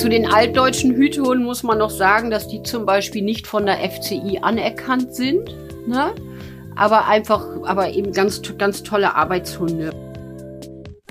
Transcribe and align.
Zu 0.00 0.08
den 0.08 0.32
altdeutschen 0.32 0.94
Hütehunden 0.94 1.44
muss 1.44 1.62
man 1.62 1.76
noch 1.76 1.90
sagen, 1.90 2.30
dass 2.30 2.48
die 2.48 2.62
zum 2.62 2.86
Beispiel 2.86 3.20
nicht 3.20 3.46
von 3.46 3.66
der 3.66 3.80
FCI 3.80 4.38
anerkannt 4.40 5.14
sind, 5.14 5.54
ne? 5.86 6.14
aber 6.74 7.06
einfach, 7.06 7.46
aber 7.64 7.90
eben 7.90 8.10
ganz, 8.12 8.40
ganz 8.56 8.82
tolle 8.82 9.14
Arbeitshunde. 9.14 9.90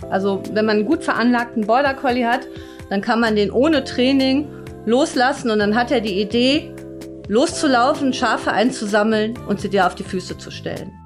Also 0.09 0.41
wenn 0.53 0.65
man 0.65 0.77
einen 0.77 0.87
gut 0.87 1.03
veranlagten 1.03 1.67
Border 1.67 1.93
Collie 1.93 2.25
hat, 2.25 2.47
dann 2.89 3.01
kann 3.01 3.19
man 3.19 3.35
den 3.35 3.51
ohne 3.51 3.83
Training 3.83 4.47
loslassen 4.87 5.51
und 5.51 5.59
dann 5.59 5.75
hat 5.75 5.91
er 5.91 6.01
die 6.01 6.19
Idee, 6.19 6.73
loszulaufen, 7.27 8.11
Schafe 8.11 8.51
einzusammeln 8.53 9.37
und 9.47 9.61
sie 9.61 9.69
dir 9.69 9.85
auf 9.85 9.93
die 9.93 10.03
Füße 10.03 10.39
zu 10.39 10.49
stellen. 10.49 10.98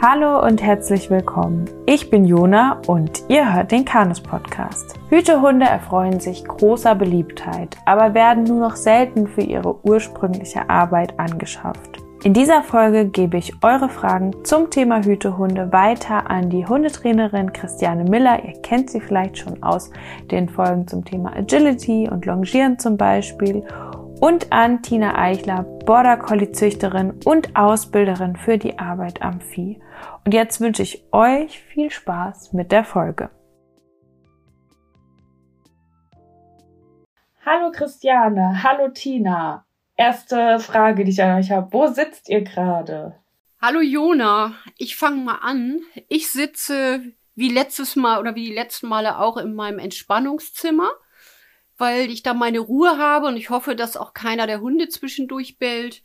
Hallo 0.00 0.40
und 0.46 0.62
herzlich 0.62 1.10
willkommen. 1.10 1.68
Ich 1.84 2.08
bin 2.08 2.24
Jona 2.24 2.80
und 2.86 3.24
ihr 3.26 3.52
hört 3.52 3.72
den 3.72 3.84
Kanus 3.84 4.20
Podcast. 4.20 4.94
Hütehunde 5.08 5.66
erfreuen 5.66 6.20
sich 6.20 6.44
großer 6.44 6.94
Beliebtheit, 6.94 7.76
aber 7.84 8.14
werden 8.14 8.44
nur 8.44 8.60
noch 8.60 8.76
selten 8.76 9.26
für 9.26 9.40
ihre 9.40 9.84
ursprüngliche 9.84 10.70
Arbeit 10.70 11.18
angeschafft. 11.18 11.98
In 12.22 12.32
dieser 12.32 12.62
Folge 12.62 13.06
gebe 13.06 13.38
ich 13.38 13.52
eure 13.64 13.88
Fragen 13.88 14.44
zum 14.44 14.70
Thema 14.70 15.02
Hütehunde 15.02 15.72
weiter 15.72 16.30
an 16.30 16.48
die 16.48 16.64
Hundetrainerin 16.64 17.52
Christiane 17.52 18.04
Miller. 18.04 18.44
Ihr 18.44 18.62
kennt 18.62 18.90
sie 18.90 19.00
vielleicht 19.00 19.38
schon 19.38 19.64
aus 19.64 19.90
den 20.30 20.48
Folgen 20.48 20.86
zum 20.86 21.04
Thema 21.04 21.36
Agility 21.36 22.08
und 22.08 22.24
Longieren 22.24 22.78
zum 22.78 22.96
Beispiel 22.96 23.64
und 24.20 24.52
an 24.52 24.82
Tina 24.82 25.18
Eichler, 25.18 25.64
Border 25.84 26.16
Collie 26.16 26.52
Züchterin 26.52 27.14
und 27.24 27.56
Ausbilderin 27.56 28.36
für 28.36 28.58
die 28.58 28.78
Arbeit 28.78 29.22
am 29.22 29.40
Vieh. 29.40 29.80
Und 30.24 30.34
jetzt 30.34 30.60
wünsche 30.60 30.82
ich 30.82 31.04
euch 31.12 31.60
viel 31.60 31.90
Spaß 31.90 32.52
mit 32.52 32.72
der 32.72 32.84
Folge. 32.84 33.30
Hallo 37.44 37.70
Christiane, 37.72 38.62
hallo 38.62 38.88
Tina. 38.88 39.64
Erste 39.96 40.58
Frage, 40.60 41.04
die 41.04 41.10
ich 41.10 41.22
an 41.22 41.38
euch 41.38 41.50
habe. 41.50 41.72
Wo 41.72 41.86
sitzt 41.86 42.28
ihr 42.28 42.42
gerade? 42.42 43.16
Hallo 43.60 43.80
Jona, 43.80 44.54
ich 44.76 44.96
fange 44.96 45.22
mal 45.22 45.38
an. 45.42 45.80
Ich 46.08 46.30
sitze 46.30 47.00
wie 47.34 47.50
letztes 47.50 47.96
Mal 47.96 48.20
oder 48.20 48.34
wie 48.34 48.44
die 48.44 48.54
letzten 48.54 48.88
Male 48.88 49.18
auch 49.18 49.36
in 49.36 49.54
meinem 49.54 49.78
Entspannungszimmer 49.78 50.90
weil 51.78 52.10
ich 52.10 52.24
da 52.24 52.34
meine 52.34 52.58
Ruhe 52.58 52.98
habe 52.98 53.28
und 53.28 53.36
ich 53.36 53.50
hoffe, 53.50 53.76
dass 53.76 53.96
auch 53.96 54.12
keiner 54.12 54.46
der 54.46 54.60
Hunde 54.60 54.88
zwischendurch 54.88 55.58
bellt. 55.58 56.02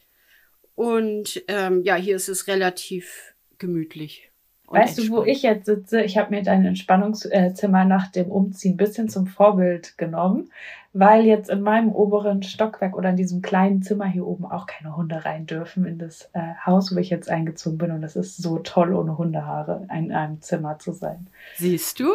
Und 0.76 1.44
ähm, 1.48 1.82
ja, 1.84 1.96
hier 1.96 2.16
ist 2.16 2.30
es 2.30 2.48
relativ 2.48 3.33
gemütlich. 3.64 4.30
Weißt 4.68 4.98
du, 4.98 5.10
wo 5.10 5.24
ich 5.24 5.44
jetzt 5.44 5.68
sitze? 5.68 6.02
Ich 6.02 6.18
habe 6.18 6.32
mir 6.32 6.42
dein 6.42 6.66
Entspannungszimmer 6.66 7.86
nach 7.86 8.08
dem 8.08 8.32
Umziehen 8.32 8.74
ein 8.74 8.78
bisschen 8.78 9.08
zum 9.08 9.28
Vorbild 9.28 9.98
genommen, 9.98 10.52
weil 10.94 11.26
jetzt 11.26 11.50
in 11.50 11.62
meinem 11.62 11.92
oberen 11.92 12.42
Stockwerk 12.44 12.98
oder 12.98 13.12
in 13.12 13.16
diesem 13.16 13.42
kleinen 13.42 13.84
Zimmer 13.84 14.06
hier 14.06 14.26
oben 14.26 14.46
auch 14.46 14.66
keine 14.66 14.98
Hunde 14.98 15.26
rein 15.26 15.46
dürfen 15.46 15.86
in 15.86 16.00
das 16.00 16.30
äh, 16.34 16.56
Haus, 16.66 16.94
wo 16.94 17.00
ich 17.00 17.10
jetzt 17.10 17.30
eingezogen 17.30 17.78
bin. 17.78 17.92
Und 17.92 18.04
es 18.04 18.16
ist 18.16 18.42
so 18.42 18.60
toll, 18.60 18.94
ohne 18.94 19.18
Hundehaare 19.18 19.88
in 19.96 20.12
einem 20.12 20.42
Zimmer 20.42 20.80
zu 20.80 20.92
sein. 20.92 21.28
Siehst 21.56 22.00
du? 22.00 22.12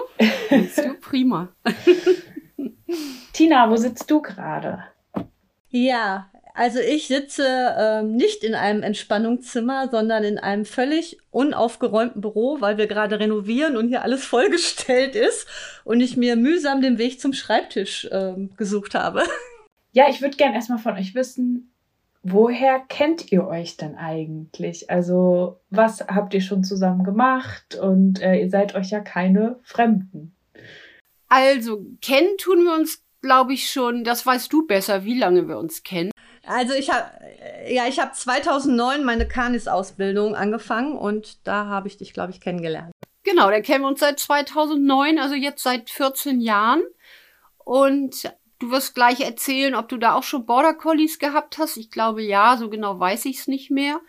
Siehst 0.48 0.78
du? 0.78 0.94
Prima. 1.00 1.48
Tina, 3.32 3.70
wo 3.70 3.76
sitzt 3.76 4.10
du 4.10 4.20
gerade? 4.20 4.82
Ja, 5.70 6.28
also 6.58 6.80
ich 6.80 7.06
sitze 7.06 7.46
ähm, 7.78 8.16
nicht 8.16 8.42
in 8.42 8.56
einem 8.56 8.82
Entspannungszimmer, 8.82 9.90
sondern 9.92 10.24
in 10.24 10.38
einem 10.38 10.64
völlig 10.64 11.18
unaufgeräumten 11.30 12.20
Büro, 12.20 12.60
weil 12.60 12.78
wir 12.78 12.88
gerade 12.88 13.20
renovieren 13.20 13.76
und 13.76 13.86
hier 13.86 14.02
alles 14.02 14.24
vollgestellt 14.26 15.14
ist 15.14 15.46
und 15.84 16.00
ich 16.00 16.16
mir 16.16 16.34
mühsam 16.34 16.82
den 16.82 16.98
Weg 16.98 17.20
zum 17.20 17.32
Schreibtisch 17.32 18.08
ähm, 18.10 18.50
gesucht 18.56 18.94
habe. 18.94 19.22
Ja, 19.92 20.04
ich 20.10 20.20
würde 20.20 20.36
gern 20.36 20.52
erstmal 20.52 20.78
von 20.78 20.94
euch 20.94 21.14
wissen, 21.14 21.72
woher 22.22 22.78
kennt 22.78 23.32
ihr 23.32 23.48
euch 23.48 23.78
denn 23.78 23.96
eigentlich? 23.96 24.90
Also, 24.90 25.60
was 25.70 26.02
habt 26.06 26.34
ihr 26.34 26.42
schon 26.42 26.62
zusammen 26.62 27.04
gemacht? 27.04 27.74
Und 27.74 28.20
äh, 28.20 28.36
ihr 28.36 28.50
seid 28.50 28.74
euch 28.74 28.90
ja 28.90 29.00
keine 29.00 29.58
Fremden. 29.64 30.36
Also, 31.28 31.86
kennen 32.02 32.36
tun 32.38 32.64
wir 32.64 32.74
uns, 32.74 33.02
glaube 33.22 33.54
ich, 33.54 33.70
schon, 33.70 34.04
das 34.04 34.24
weißt 34.24 34.52
du 34.52 34.66
besser, 34.66 35.04
wie 35.04 35.18
lange 35.18 35.48
wir 35.48 35.58
uns 35.58 35.82
kennen. 35.82 36.12
Also 36.48 36.72
ich 36.72 36.90
habe 36.90 37.10
ja, 37.68 37.86
ich 37.86 38.00
habe 38.00 38.12
2009 38.12 39.04
meine 39.04 39.28
Kanis-Ausbildung 39.28 40.34
angefangen 40.34 40.96
und 40.96 41.46
da 41.46 41.66
habe 41.66 41.88
ich 41.88 41.98
dich, 41.98 42.14
glaube 42.14 42.32
ich, 42.32 42.40
kennengelernt. 42.40 42.90
Genau, 43.22 43.50
da 43.50 43.60
kennen 43.60 43.84
wir 43.84 43.88
uns 43.88 44.00
seit 44.00 44.18
2009, 44.18 45.18
also 45.18 45.34
jetzt 45.34 45.62
seit 45.62 45.90
14 45.90 46.40
Jahren. 46.40 46.82
Und 47.58 48.32
du 48.58 48.70
wirst 48.70 48.94
gleich 48.94 49.20
erzählen, 49.20 49.74
ob 49.74 49.90
du 49.90 49.98
da 49.98 50.14
auch 50.14 50.22
schon 50.22 50.46
Border 50.46 50.72
Collies 50.72 51.18
gehabt 51.18 51.58
hast. 51.58 51.76
Ich 51.76 51.90
glaube 51.90 52.22
ja, 52.22 52.56
so 52.56 52.70
genau 52.70 52.98
weiß 52.98 53.26
ich 53.26 53.40
es 53.40 53.46
nicht 53.46 53.70
mehr. 53.70 54.00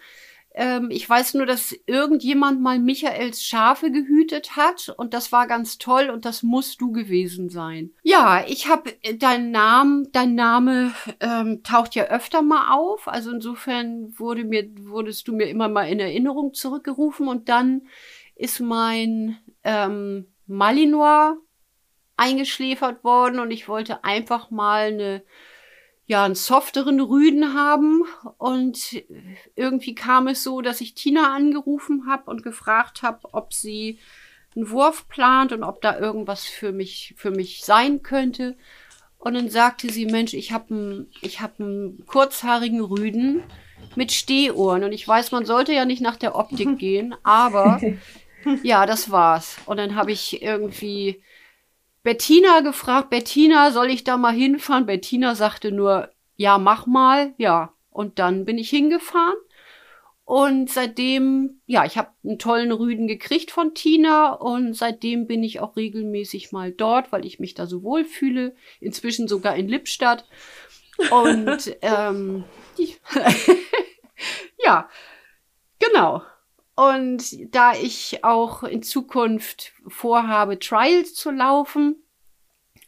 Ähm, 0.56 0.90
ich 0.92 1.08
weiß 1.08 1.36
nur, 1.36 1.46
dass 1.46 1.76
irgendjemand 1.86 2.62
mal 2.62 2.80
Michaels 2.80 3.44
Schafe 3.44 3.92
gehütet 3.92 4.56
hat 4.56 4.94
und 4.98 5.14
das 5.14 5.32
war 5.32 5.48
ganz 5.48 5.78
toll 5.78 6.10
und 6.10 6.26
das 6.26 6.42
musst 6.42 6.82
du 6.82 6.92
gewesen 6.92 7.50
sein. 7.50 7.92
Ja, 8.04 8.44
ich 8.48 8.68
habe 8.68 8.96
äh, 9.04 9.16
deinen 9.16 9.52
Namen, 9.52 10.12
dein 10.12 10.36
Name 10.36 10.94
ähm, 11.20 11.62
taucht 11.64 11.94
ja 11.96 12.06
öfter 12.06 12.42
mal 12.42 12.74
auf, 12.76 13.08
also 13.08 13.32
insofern 13.32 14.18
wurde 14.18 14.44
mir 14.44 14.68
wurdest 14.82 15.28
du 15.28 15.36
mir 15.36 15.46
immer 15.46 15.70
mal 15.70 15.84
in 15.84 16.00
Erinnerung 16.00 16.54
zurückgerufen 16.54 17.28
und 17.28 17.48
dann 17.48 17.84
ist 18.36 18.60
mein 18.60 19.38
ähm, 19.64 20.26
Malinois 20.48 21.36
eingeschläfert 22.18 23.04
worden 23.04 23.40
und 23.40 23.52
ich 23.52 23.68
wollte 23.68 24.04
einfach 24.04 24.50
mal 24.50 24.88
eine 24.88 25.24
ja, 26.10 26.24
einen 26.24 26.34
softeren 26.34 27.00
Rüden 27.00 27.54
haben. 27.54 28.02
Und 28.40 29.04
irgendwie 29.56 29.94
kam 29.94 30.28
es 30.28 30.44
so, 30.44 30.62
dass 30.62 30.82
ich 30.82 30.96
Tina 30.96 31.36
angerufen 31.36 32.08
habe 32.10 32.32
und 32.32 32.42
gefragt 32.42 33.04
habe, 33.04 33.20
ob 33.32 33.54
sie 33.54 34.00
einen 34.56 34.72
Wurf 34.72 35.08
plant 35.08 35.54
und 35.54 35.64
ob 35.64 35.82
da 35.82 36.00
irgendwas 36.00 36.46
für 36.46 36.72
mich, 36.72 37.14
für 37.16 37.30
mich 37.30 37.64
sein 37.64 38.02
könnte. 38.02 38.58
Und 39.20 39.36
dann 39.36 39.50
sagte 39.50 39.92
sie, 39.92 40.08
Mensch, 40.08 40.34
ich 40.34 40.52
habe 40.52 40.74
einen, 40.74 41.12
ich 41.22 41.42
hab 41.42 41.60
einen 41.60 42.04
kurzhaarigen 42.08 42.82
Rüden 42.82 43.44
mit 43.96 44.12
Stehohren. 44.12 44.84
Und 44.84 44.94
ich 44.94 45.08
weiß, 45.08 45.32
man 45.32 45.46
sollte 45.46 45.74
ja 45.74 45.86
nicht 45.86 46.02
nach 46.02 46.18
der 46.18 46.36
Optik 46.36 46.78
gehen, 46.80 47.14
aber 47.22 47.80
ja, 48.64 48.88
das 48.88 49.12
war's. 49.12 49.58
Und 49.68 49.78
dann 49.78 49.94
habe 49.94 50.12
ich 50.12 50.42
irgendwie 50.42 51.22
Bettina 52.04 52.62
gefragt, 52.62 53.10
Bettina, 53.10 53.72
soll 53.72 53.90
ich 53.90 54.04
da 54.04 54.18
mal 54.18 54.34
hinfahren? 54.34 54.86
Bettina 54.86 55.36
sagte 55.36 55.72
nur, 55.72 56.10
ja, 56.36 56.58
mach 56.58 56.86
mal, 56.86 57.34
ja. 57.38 57.74
Und 57.90 58.20
dann 58.20 58.46
bin 58.46 58.58
ich 58.58 58.70
hingefahren. 58.70 59.36
Und 60.24 60.70
seitdem, 60.70 61.60
ja, 61.66 61.86
ich 61.86 61.98
habe 61.98 62.12
einen 62.24 62.38
tollen 62.38 62.72
Rüden 62.72 63.08
gekriegt 63.08 63.50
von 63.50 63.74
Tina 63.74 64.32
und 64.32 64.76
seitdem 64.76 65.26
bin 65.26 65.44
ich 65.44 65.60
auch 65.60 65.76
regelmäßig 65.76 66.52
mal 66.52 66.72
dort, 66.72 67.12
weil 67.12 67.26
ich 67.26 67.40
mich 67.40 67.56
da 67.56 67.66
so 67.66 67.82
wohl 67.82 68.06
fühle. 68.06 68.56
Inzwischen 68.80 69.28
sogar 69.28 69.56
in 69.56 69.68
Lippstadt. 69.68 70.26
Und 71.10 71.76
ähm, 71.82 72.44
ja, 74.64 74.88
genau. 75.80 76.22
Und 76.80 77.54
da 77.54 77.74
ich 77.74 78.24
auch 78.24 78.64
in 78.64 78.84
Zukunft 78.84 79.74
vorhabe, 79.86 80.60
Trials 80.60 81.14
zu 81.14 81.30
laufen, 81.30 81.98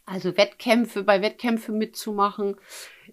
also 0.06 0.34
Wettkämpfe, 0.38 1.04
bei 1.04 1.20
Wettkämpfen 1.20 1.76
mitzumachen, 1.76 2.56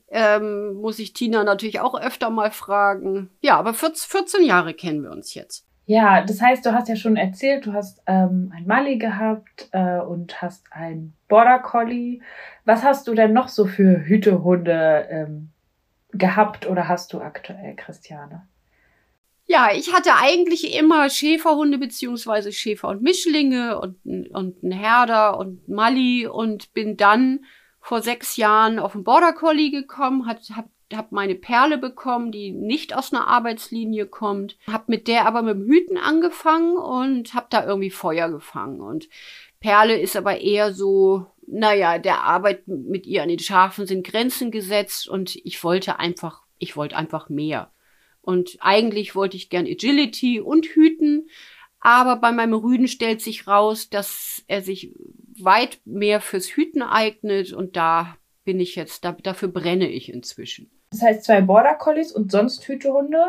ähm, 0.07 0.75
muss 0.75 0.99
ich 0.99 1.11
Tina 1.11 1.43
natürlich 1.43 1.81
auch 1.81 1.99
öfter 1.99 2.29
mal 2.29 2.51
fragen. 2.51 3.29
Ja, 3.41 3.57
aber 3.57 3.73
14 3.73 4.45
Jahre 4.45 4.73
kennen 4.73 5.03
wir 5.03 5.11
uns 5.11 5.33
jetzt. 5.33 5.67
Ja, 5.85 6.21
das 6.21 6.41
heißt, 6.41 6.65
du 6.65 6.71
hast 6.71 6.87
ja 6.87 6.95
schon 6.95 7.17
erzählt, 7.17 7.65
du 7.65 7.73
hast 7.73 8.01
ähm, 8.07 8.53
ein 8.55 8.65
Mali 8.65 8.97
gehabt 8.97 9.67
äh, 9.73 9.99
und 9.99 10.41
hast 10.41 10.71
ein 10.71 11.13
Border 11.27 11.59
Collie. 11.59 12.21
Was 12.63 12.83
hast 12.83 13.05
du 13.09 13.15
denn 13.15 13.33
noch 13.33 13.49
so 13.49 13.65
für 13.65 14.05
Hütehunde 14.05 15.07
ähm, 15.09 15.49
gehabt 16.13 16.67
oder 16.67 16.87
hast 16.87 17.11
du 17.11 17.19
aktuell, 17.19 17.75
Christiane? 17.75 18.47
Ja, 19.51 19.71
ich 19.73 19.91
hatte 19.93 20.13
eigentlich 20.13 20.77
immer 20.77 21.09
Schäferhunde 21.09 21.79
beziehungsweise 21.79 22.51
Schäfer 22.51 22.89
und 22.89 23.01
Mischlinge 23.01 23.81
und, 23.81 23.97
und 24.29 24.61
ein 24.61 24.71
Herder 24.71 25.39
und 25.39 25.67
Mali 25.67 26.27
und 26.27 26.71
bin 26.75 26.97
dann 26.97 27.43
vor 27.81 28.03
sechs 28.03 28.37
Jahren 28.37 28.77
auf 28.77 28.91
den 28.91 29.03
Border 29.03 29.33
Collie 29.33 29.71
gekommen, 29.71 30.27
hat, 30.27 30.41
hab, 30.55 30.69
hab 30.93 31.11
meine 31.11 31.33
Perle 31.33 31.79
bekommen, 31.79 32.31
die 32.31 32.51
nicht 32.51 32.95
aus 32.95 33.11
einer 33.11 33.27
Arbeitslinie 33.27 34.05
kommt, 34.05 34.55
hab 34.67 34.87
mit 34.87 35.07
der 35.07 35.25
aber 35.25 35.41
mit 35.41 35.55
dem 35.55 35.65
Hüten 35.65 35.97
angefangen 35.97 36.77
und 36.77 37.33
hab 37.33 37.49
da 37.49 37.65
irgendwie 37.65 37.89
Feuer 37.89 38.29
gefangen 38.29 38.81
und 38.81 39.09
Perle 39.59 39.99
ist 39.99 40.15
aber 40.15 40.41
eher 40.41 40.75
so, 40.75 41.25
naja, 41.47 41.97
der 41.97 42.21
Arbeit 42.21 42.67
mit 42.67 43.07
ihr 43.07 43.23
an 43.23 43.29
den 43.29 43.39
Schafen 43.39 43.87
sind 43.87 44.05
Grenzen 44.05 44.51
gesetzt 44.51 45.07
und 45.07 45.35
ich 45.37 45.63
wollte 45.63 45.97
einfach, 45.97 46.43
ich 46.59 46.77
wollte 46.77 46.95
einfach 46.95 47.29
mehr. 47.29 47.71
Und 48.21 48.57
eigentlich 48.59 49.15
wollte 49.15 49.37
ich 49.37 49.49
gern 49.49 49.65
Agility 49.65 50.39
und 50.39 50.65
Hüten. 50.65 51.29
Aber 51.79 52.17
bei 52.17 52.31
meinem 52.31 52.53
Rüden 52.53 52.87
stellt 52.87 53.21
sich 53.21 53.47
raus, 53.47 53.89
dass 53.89 54.43
er 54.47 54.61
sich 54.61 54.93
weit 55.39 55.79
mehr 55.85 56.19
fürs 56.21 56.47
Hüten 56.47 56.81
eignet 56.81 57.53
und 57.53 57.77
da 57.77 58.17
bin 58.43 58.59
ich 58.59 58.75
jetzt, 58.75 59.05
da, 59.05 59.13
dafür 59.13 59.47
brenne 59.47 59.89
ich 59.89 60.11
inzwischen. 60.11 60.69
Das 60.91 61.01
heißt 61.01 61.23
zwei 61.23 61.41
Border 61.41 61.75
Collies 61.75 62.11
und 62.11 62.31
sonst 62.31 62.67
Hütehunde? 62.67 63.23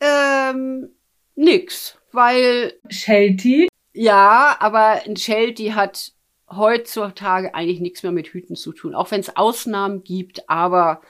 Ähm, 0.00 0.90
nix, 1.34 1.98
weil. 2.12 2.74
Sheltie? 2.88 3.68
Ja, 3.92 4.56
aber 4.60 5.02
ein 5.04 5.16
Sheltie 5.16 5.74
hat 5.74 6.12
heutzutage 6.48 7.54
eigentlich 7.54 7.80
nichts 7.80 8.02
mehr 8.02 8.12
mit 8.12 8.28
Hüten 8.28 8.54
zu 8.56 8.72
tun, 8.72 8.94
auch 8.94 9.10
wenn 9.10 9.20
es 9.20 9.36
Ausnahmen 9.36 10.04
gibt, 10.04 10.48
aber 10.48 11.00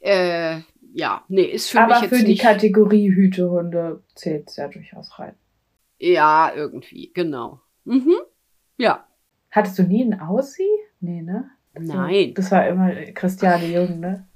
äh, 0.00 0.60
ja, 0.94 1.24
nee, 1.28 1.42
ist 1.44 1.70
für 1.70 1.80
aber 1.80 1.94
mich 1.94 2.02
jetzt 2.10 2.18
für 2.18 2.24
die 2.24 2.32
nicht. 2.32 2.42
Kategorie 2.42 3.10
Hütehunde 3.14 4.02
zählt 4.14 4.48
es 4.48 4.56
ja 4.56 4.68
durchaus 4.68 5.18
rein. 5.18 5.34
Ja, 5.98 6.52
irgendwie, 6.54 7.10
genau. 7.14 7.60
Mhm. 7.84 8.14
Ja. 8.78 9.06
Hattest 9.50 9.78
du 9.78 9.82
nie 9.84 10.02
einen 10.04 10.20
Aussie? 10.20 10.68
Nee, 11.00 11.22
ne? 11.22 11.50
Das 11.74 11.88
war- 11.88 11.96
Nein. 11.96 12.34
Das 12.34 12.50
war 12.50 12.66
immer 12.68 12.92
Christiane 13.12 13.66
Jung, 13.66 14.00
ne? 14.00 14.26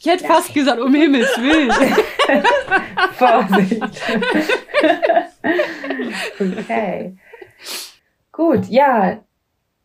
Ich 0.00 0.06
hätte 0.06 0.24
fast 0.26 0.54
gesagt, 0.54 0.80
um 0.80 0.94
Himmels 0.94 1.36
Willen. 1.38 1.72
Vorsicht. 3.14 3.82
okay. 6.40 7.16
Gut, 8.32 8.66
ja. 8.68 9.22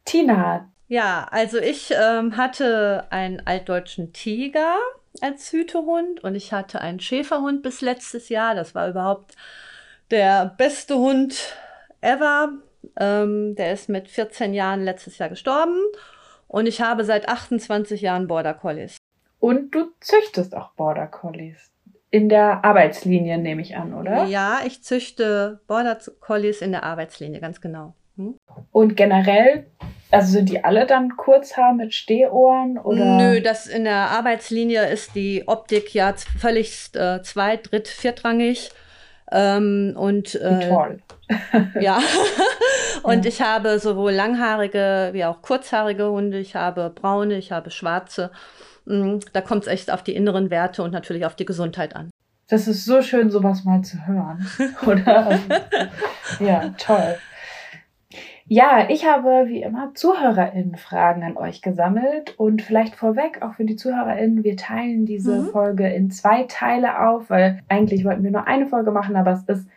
Tina, 0.05 0.69
Ja, 0.87 1.27
also 1.31 1.57
ich 1.59 1.91
ähm, 1.97 2.35
hatte 2.37 3.07
einen 3.09 3.41
altdeutschen 3.47 4.11
Tiger 4.13 4.75
als 5.21 5.51
Hütehund 5.51 6.23
und 6.23 6.35
ich 6.35 6.51
hatte 6.53 6.81
einen 6.81 6.99
Schäferhund 6.99 7.61
bis 7.63 7.81
letztes 7.81 8.29
Jahr. 8.29 8.55
Das 8.55 8.73
war 8.75 8.89
überhaupt 8.89 9.35
der 10.11 10.53
beste 10.57 10.97
Hund 10.97 11.55
ever. 12.01 12.53
Ähm, 12.99 13.55
der 13.55 13.73
ist 13.73 13.89
mit 13.89 14.09
14 14.09 14.53
Jahren 14.53 14.83
letztes 14.83 15.17
Jahr 15.17 15.29
gestorben 15.29 15.77
und 16.47 16.67
ich 16.67 16.81
habe 16.81 17.05
seit 17.05 17.29
28 17.29 18.01
Jahren 18.01 18.27
Border 18.27 18.53
Collies. 18.53 18.97
und 19.39 19.73
du 19.73 19.91
züchtest 20.01 20.55
auch 20.55 20.71
Border 20.73 21.07
Collies. 21.07 21.71
In 22.11 22.29
der 22.29 22.63
Arbeitslinie 22.63 23.37
nehme 23.37 23.61
ich 23.61 23.75
an, 23.75 23.93
oder? 23.93 24.25
Ja, 24.25 24.59
ich 24.65 24.83
züchte 24.83 25.61
Border 25.65 25.97
Collies 26.19 26.61
in 26.61 26.71
der 26.71 26.83
Arbeitslinie, 26.83 27.39
ganz 27.39 27.59
genau. 27.61 27.95
Hm? 28.17 28.35
Und 28.71 28.95
generell, 28.95 29.65
also 30.11 30.31
sind 30.33 30.49
die 30.49 30.63
alle 30.63 30.85
dann 30.85 31.15
Kurzhaar 31.17 31.73
mit 31.73 31.93
Stehohren 31.93 32.77
oder? 32.77 33.17
Nö, 33.17 33.41
das 33.41 33.67
in 33.67 33.83
der 33.85 34.09
Arbeitslinie 34.11 34.87
ist 34.87 35.15
die 35.15 35.43
Optik 35.47 35.93
ja 35.93 36.13
völlig 36.39 36.89
äh, 36.95 37.21
zweit-, 37.23 37.71
dritt-, 37.71 37.87
viertrangig. 37.87 38.69
Ähm, 39.31 39.93
und 39.97 40.35
äh, 40.35 40.69
toll. 40.69 40.99
ja. 41.79 41.99
und 43.03 43.25
Ja. 43.25 43.29
ich 43.29 43.41
habe 43.41 43.79
sowohl 43.79 44.11
langhaarige 44.11 45.09
wie 45.13 45.25
auch 45.25 45.41
kurzhaarige 45.41 46.09
Hunde. 46.11 46.37
Ich 46.39 46.55
habe 46.55 46.91
braune, 46.93 47.37
ich 47.37 47.51
habe 47.51 47.71
schwarze. 47.71 48.29
Mm, 48.85 49.19
Da 49.31 49.41
kommt 49.41 49.63
es 49.63 49.67
echt 49.67 49.89
auf 49.89 50.03
die 50.03 50.13
inneren 50.15 50.51
Werte 50.51 50.83
und 50.83 50.91
natürlich 50.91 51.25
auf 51.25 51.35
die 51.35 51.45
Gesundheit 51.45 51.95
an. 51.95 52.11
Das 52.49 52.67
ist 52.67 52.85
so 52.85 53.01
schön, 53.01 53.31
sowas 53.31 53.63
mal 53.63 53.81
zu 53.81 54.05
hören. 54.05 54.45
Oder? 54.85 55.39
ja, 56.39 56.69
toll. 56.77 57.15
Ja, 58.47 58.87
ich 58.89 59.05
habe 59.05 59.45
wie 59.47 59.61
immer 59.63 59.93
ZuhörerInnen-Fragen 59.95 61.23
an 61.23 61.37
euch 61.37 61.61
gesammelt 61.61 62.37
und 62.37 62.61
vielleicht 62.61 62.95
vorweg 62.95 63.41
auch 63.41 63.53
für 63.53 63.63
die 63.65 63.77
ZuhörerInnen, 63.77 64.43
wir 64.43 64.57
teilen 64.57 65.05
diese 65.05 65.43
Mhm. 65.43 65.45
Folge 65.51 65.87
in 65.93 66.11
zwei 66.11 66.43
Teile 66.43 67.07
auf, 67.07 67.29
weil 67.29 67.61
eigentlich 67.69 68.03
wollten 68.03 68.23
wir 68.23 68.31
nur 68.31 68.45
eine 68.47 68.67
Folge 68.67 68.91
machen, 68.91 69.15
aber 69.15 69.31
es 69.31 69.43
ist 69.43 69.67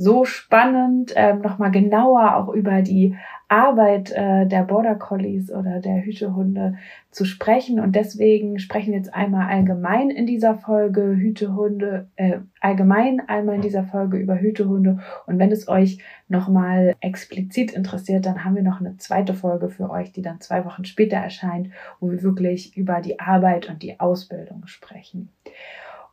so 0.00 0.24
spannend, 0.24 1.12
ähm, 1.14 1.42
nochmal 1.42 1.70
genauer 1.70 2.36
auch 2.36 2.48
über 2.48 2.80
die 2.80 3.16
Arbeit 3.48 4.10
äh, 4.12 4.46
der 4.46 4.62
Border 4.62 4.94
Collies 4.94 5.52
oder 5.52 5.80
der 5.80 6.02
Hütehunde 6.02 6.78
zu 7.10 7.26
sprechen. 7.26 7.78
Und 7.78 7.94
deswegen 7.94 8.58
sprechen 8.58 8.92
wir 8.92 8.96
jetzt 8.96 9.12
einmal 9.12 9.50
allgemein 9.50 10.08
in 10.08 10.24
dieser 10.24 10.54
Folge 10.54 11.02
Hütehunde, 11.02 12.08
äh, 12.16 12.38
allgemein 12.60 13.20
einmal 13.28 13.56
in 13.56 13.60
dieser 13.60 13.84
Folge 13.84 14.16
über 14.16 14.40
Hütehunde. 14.40 15.00
Und 15.26 15.38
wenn 15.38 15.52
es 15.52 15.68
euch 15.68 15.98
nochmal 16.28 16.96
explizit 17.00 17.72
interessiert, 17.72 18.24
dann 18.24 18.42
haben 18.42 18.56
wir 18.56 18.62
noch 18.62 18.80
eine 18.80 18.96
zweite 18.96 19.34
Folge 19.34 19.68
für 19.68 19.90
euch, 19.90 20.12
die 20.12 20.22
dann 20.22 20.40
zwei 20.40 20.64
Wochen 20.64 20.86
später 20.86 21.18
erscheint, 21.18 21.68
wo 21.98 22.10
wir 22.10 22.22
wirklich 22.22 22.74
über 22.74 23.02
die 23.02 23.20
Arbeit 23.20 23.68
und 23.68 23.82
die 23.82 24.00
Ausbildung 24.00 24.66
sprechen. 24.66 25.28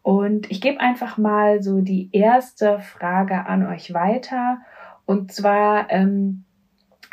Und 0.07 0.49
ich 0.49 0.61
gebe 0.61 0.79
einfach 0.79 1.17
mal 1.17 1.61
so 1.61 1.81
die 1.81 2.07
erste 2.13 2.79
Frage 2.79 3.45
an 3.45 3.67
euch 3.67 3.93
weiter. 3.93 4.59
Und 5.05 5.33
zwar, 5.33 5.91
ähm, 5.91 6.45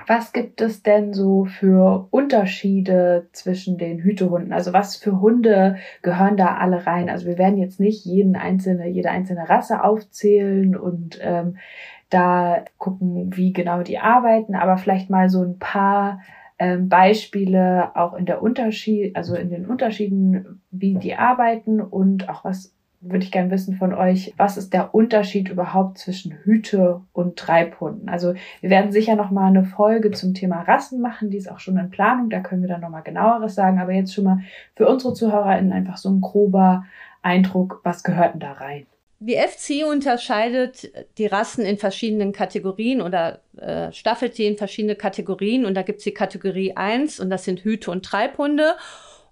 was 0.07 0.33
gibt 0.33 0.61
es 0.61 0.85
denn 0.85 1.13
so 1.13 1.45
für 1.45 2.07
Unterschiede 2.13 3.27
zwischen 3.33 3.79
den 3.79 3.99
Hütehunden? 3.99 4.53
Also 4.53 4.73
was 4.73 4.95
für 4.95 5.21
Hunde 5.21 5.75
gehören 6.03 6.37
da 6.37 6.55
alle 6.59 6.87
rein? 6.87 7.11
Also 7.11 7.27
wir 7.27 7.37
werden 7.37 7.59
jetzt 7.59 7.81
nicht 7.81 8.05
jeden 8.05 8.37
einzelne, 8.37 8.87
jede 8.87 9.11
einzelne 9.11 9.49
Rasse 9.49 9.83
aufzählen 9.83 10.77
und 10.77 11.19
ähm, 11.21 11.57
da 12.11 12.65
gucken, 12.79 13.37
wie 13.37 13.53
genau 13.53 13.83
die 13.83 13.99
arbeiten, 13.99 14.55
aber 14.55 14.77
vielleicht 14.77 15.11
mal 15.11 15.29
so 15.29 15.43
ein 15.43 15.59
paar 15.59 16.21
ähm, 16.61 16.89
Beispiele 16.89 17.97
auch 17.97 18.15
in 18.15 18.27
der 18.27 18.41
Unterschied, 18.41 19.17
also 19.17 19.35
in 19.35 19.51
den 19.51 19.67
Unterschieden, 19.67 20.63
wie 20.71 20.95
die 20.95 21.17
arbeiten 21.17 21.81
und 21.81 22.29
auch 22.29 22.45
was 22.45 22.74
würde 23.05 23.25
ich 23.25 23.31
gerne 23.31 23.51
wissen 23.51 23.77
von 23.77 23.95
euch, 23.95 24.35
was 24.37 24.57
ist 24.57 24.73
der 24.73 24.95
Unterschied 24.95 25.49
überhaupt 25.49 25.99
zwischen 25.99 26.33
Hüte 26.43 27.03
und 27.13 27.37
Treibhunden? 27.37 28.09
Also 28.09 28.35
wir 28.61 28.71
werden 28.71 28.93
sicher 28.93 29.15
noch 29.15 29.31
mal 29.31 29.49
eine 29.49 29.65
Folge 29.65 30.11
zum 30.11 30.35
Thema 30.35 30.63
Rassen 30.63 31.01
machen, 31.01 31.31
die 31.31 31.37
ist 31.37 31.51
auch 31.51 31.61
schon 31.61 31.77
in 31.77 31.91
Planung, 31.91 32.31
da 32.31 32.41
können 32.41 32.63
wir 32.63 32.69
dann 32.69 32.81
noch 32.81 32.91
mal 32.91 33.03
genaueres 33.03 33.55
sagen, 33.55 33.79
aber 33.79 33.93
jetzt 33.93 34.15
schon 34.15 34.25
mal 34.25 34.41
für 34.75 34.89
unsere 34.89 35.15
ZuhörerInnen 35.15 35.73
einfach 35.73 35.97
so 35.97 36.09
ein 36.11 36.21
grober 36.21 36.85
Eindruck, 37.23 37.81
was 37.85 38.03
gehört 38.03 38.35
denn 38.35 38.41
da 38.41 38.53
rein? 38.53 38.87
Die 39.21 39.37
FCI 39.37 39.85
unterscheidet 39.85 40.93
die 41.17 41.27
Rassen 41.27 41.65
in 41.65 41.79
verschiedenen 41.79 42.33
Kategorien 42.33 43.01
oder 43.01 43.41
äh, 43.57 43.91
staffelt 43.91 44.37
die 44.37 44.45
in 44.45 44.59
verschiedene 44.59 44.97
Kategorien. 44.97 45.65
Und 45.65 45.75
da 45.75 45.83
gibt 45.83 46.01
es 46.01 46.05
die 46.05 46.13
Kategorie 46.13 46.77
1 46.77 47.21
und 47.21 47.31
das 47.31 47.45
sind 47.45 47.61
Hüte- 47.61 47.91
und 47.91 48.05
Treibhunde. 48.05 48.75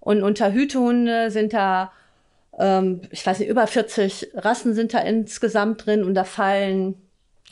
Und 0.01 0.23
unter 0.23 0.53
Hütehunde 0.53 1.31
sind 1.31 1.53
da, 1.53 1.93
ähm, 2.59 3.03
ich 3.11 3.27
weiß 3.27 3.39
nicht, 3.39 3.49
über 3.49 3.67
40 3.67 4.33
Rassen 4.35 4.75
sind 4.75 4.95
da 4.95 4.99
insgesamt 4.99 5.87
drin. 5.87 6.05
Und 6.05 6.15
da 6.15 6.25
fallen 6.25 6.95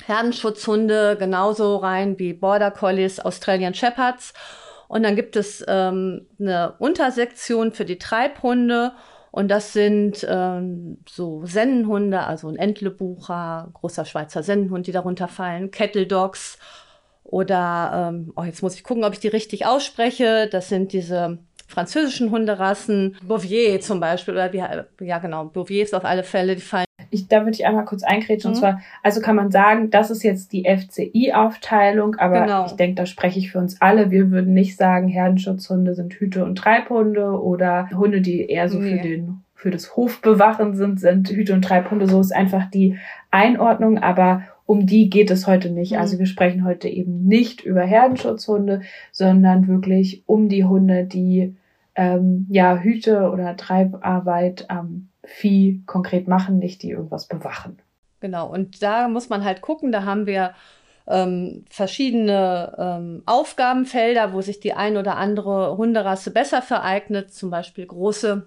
Herdenschutzhunde 0.06 1.16
genauso 1.18 1.76
rein 1.76 2.18
wie 2.18 2.32
Border 2.32 2.70
Collies, 2.70 3.20
Australian 3.20 3.74
Shepherds. 3.74 4.32
Und 4.88 5.02
dann 5.02 5.16
gibt 5.16 5.36
es 5.36 5.64
ähm, 5.68 6.26
eine 6.38 6.74
Untersektion 6.78 7.72
für 7.72 7.84
die 7.84 7.98
Treibhunde. 7.98 8.92
Und 9.30 9.48
das 9.48 9.72
sind 9.72 10.26
ähm, 10.28 10.98
so 11.08 11.46
Sennenhunde, 11.46 12.20
also 12.20 12.48
ein 12.48 12.56
Entlebucher, 12.56 13.70
großer 13.74 14.04
Schweizer 14.04 14.42
Sennenhund, 14.42 14.88
die 14.88 14.92
darunter 14.92 15.28
fallen, 15.28 15.70
Kettle 15.70 16.06
Dogs 16.06 16.58
oder, 17.30 18.10
ähm, 18.10 18.32
oh, 18.34 18.42
jetzt 18.42 18.60
muss 18.60 18.74
ich 18.74 18.82
gucken, 18.82 19.04
ob 19.04 19.12
ich 19.12 19.20
die 19.20 19.28
richtig 19.28 19.64
ausspreche. 19.64 20.48
Das 20.50 20.68
sind 20.68 20.92
diese 20.92 21.38
französischen 21.70 22.30
Hunderassen, 22.30 23.16
Bouvier 23.26 23.80
zum 23.80 24.00
Beispiel, 24.00 24.34
oder 24.34 24.52
wie, 24.52 24.62
ja 25.06 25.18
genau, 25.18 25.44
Bouvier 25.46 25.82
ist 25.84 25.94
auf 25.94 26.04
alle 26.04 26.22
Fälle, 26.24 26.54
die 26.56 26.60
fallen. 26.62 26.84
Ich, 27.12 27.26
da 27.28 27.40
würde 27.40 27.52
ich 27.52 27.66
einmal 27.66 27.84
kurz 27.86 28.02
einkrätschen. 28.04 28.50
Und 28.50 28.56
Mhm. 28.56 28.60
zwar, 28.60 28.80
also 29.02 29.20
kann 29.20 29.34
man 29.36 29.50
sagen, 29.50 29.90
das 29.90 30.10
ist 30.10 30.22
jetzt 30.22 30.52
die 30.52 30.64
FCI-Aufteilung, 30.66 32.16
aber 32.16 32.42
Genau. 32.42 32.66
ich 32.66 32.72
denke, 32.72 32.94
da 32.96 33.06
spreche 33.06 33.38
ich 33.38 33.50
für 33.50 33.58
uns 33.58 33.80
alle. 33.80 34.10
Wir 34.10 34.30
würden 34.30 34.52
nicht 34.54 34.76
sagen, 34.76 35.08
Herdenschutzhunde 35.08 35.94
sind 35.94 36.14
Hüte- 36.14 36.44
und 36.44 36.56
Treibhunde 36.56 37.40
oder 37.42 37.88
Hunde, 37.90 38.20
die 38.20 38.46
eher 38.48 38.68
so 38.68 38.78
für 38.80 38.84
Nee. 38.96 39.02
den 39.02 39.40
für 39.54 39.70
das 39.70 39.94
Hofbewachen 39.94 40.74
sind, 40.74 41.00
sind 41.00 41.28
Hüte- 41.28 41.52
und 41.52 41.62
Treibhunde. 41.62 42.06
So 42.06 42.18
ist 42.20 42.34
einfach 42.34 42.70
die 42.70 42.96
Einordnung, 43.30 43.98
aber 43.98 44.42
um 44.64 44.86
die 44.86 45.10
geht 45.10 45.30
es 45.30 45.46
heute 45.46 45.68
nicht. 45.68 45.92
Mhm. 45.92 45.98
Also 45.98 46.18
wir 46.18 46.24
sprechen 46.26 46.64
heute 46.64 46.88
eben 46.88 47.26
nicht 47.26 47.60
über 47.62 47.82
Herdenschutzhunde, 47.82 48.80
sondern 49.12 49.68
wirklich 49.68 50.22
um 50.26 50.48
die 50.48 50.64
Hunde, 50.64 51.04
die 51.04 51.56
ähm, 51.94 52.46
ja 52.50 52.78
Hüte- 52.78 53.30
oder 53.30 53.56
Treibarbeit 53.56 54.70
am 54.70 55.08
Vieh 55.24 55.82
konkret 55.86 56.28
machen, 56.28 56.58
nicht 56.58 56.82
die 56.82 56.90
irgendwas 56.90 57.26
bewachen. 57.26 57.78
Genau, 58.20 58.48
und 58.48 58.82
da 58.82 59.08
muss 59.08 59.28
man 59.28 59.44
halt 59.44 59.60
gucken, 59.60 59.92
da 59.92 60.04
haben 60.04 60.26
wir 60.26 60.54
ähm, 61.06 61.64
verschiedene 61.70 62.74
ähm, 62.78 63.22
Aufgabenfelder, 63.26 64.32
wo 64.32 64.40
sich 64.40 64.60
die 64.60 64.74
ein 64.74 64.96
oder 64.96 65.16
andere 65.16 65.76
Hunderasse 65.76 66.30
besser 66.30 66.62
vereignet, 66.62 67.32
zum 67.32 67.50
Beispiel 67.50 67.86
große 67.86 68.46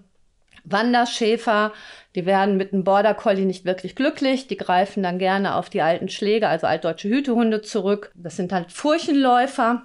Wanderschäfer, 0.64 1.74
die 2.16 2.26
werden 2.26 2.56
mit 2.56 2.72
einem 2.72 2.84
Border 2.84 3.14
Collie 3.14 3.46
nicht 3.46 3.66
wirklich 3.66 3.96
glücklich, 3.96 4.48
die 4.48 4.56
greifen 4.56 5.04
dann 5.04 5.20
gerne 5.20 5.56
auf 5.56 5.70
die 5.70 5.82
alten 5.82 6.08
Schläge, 6.08 6.48
also 6.48 6.68
altdeutsche 6.68 7.10
Hütehunde 7.10 7.62
zurück. 7.62 8.12
Das 8.16 8.38
sind 8.38 8.54
halt 8.54 8.72
Furchenläufer, 8.72 9.84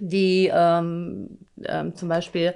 die 0.00 0.50
ähm, 0.52 1.38
ähm, 1.64 1.94
zum 1.94 2.08
Beispiel 2.08 2.54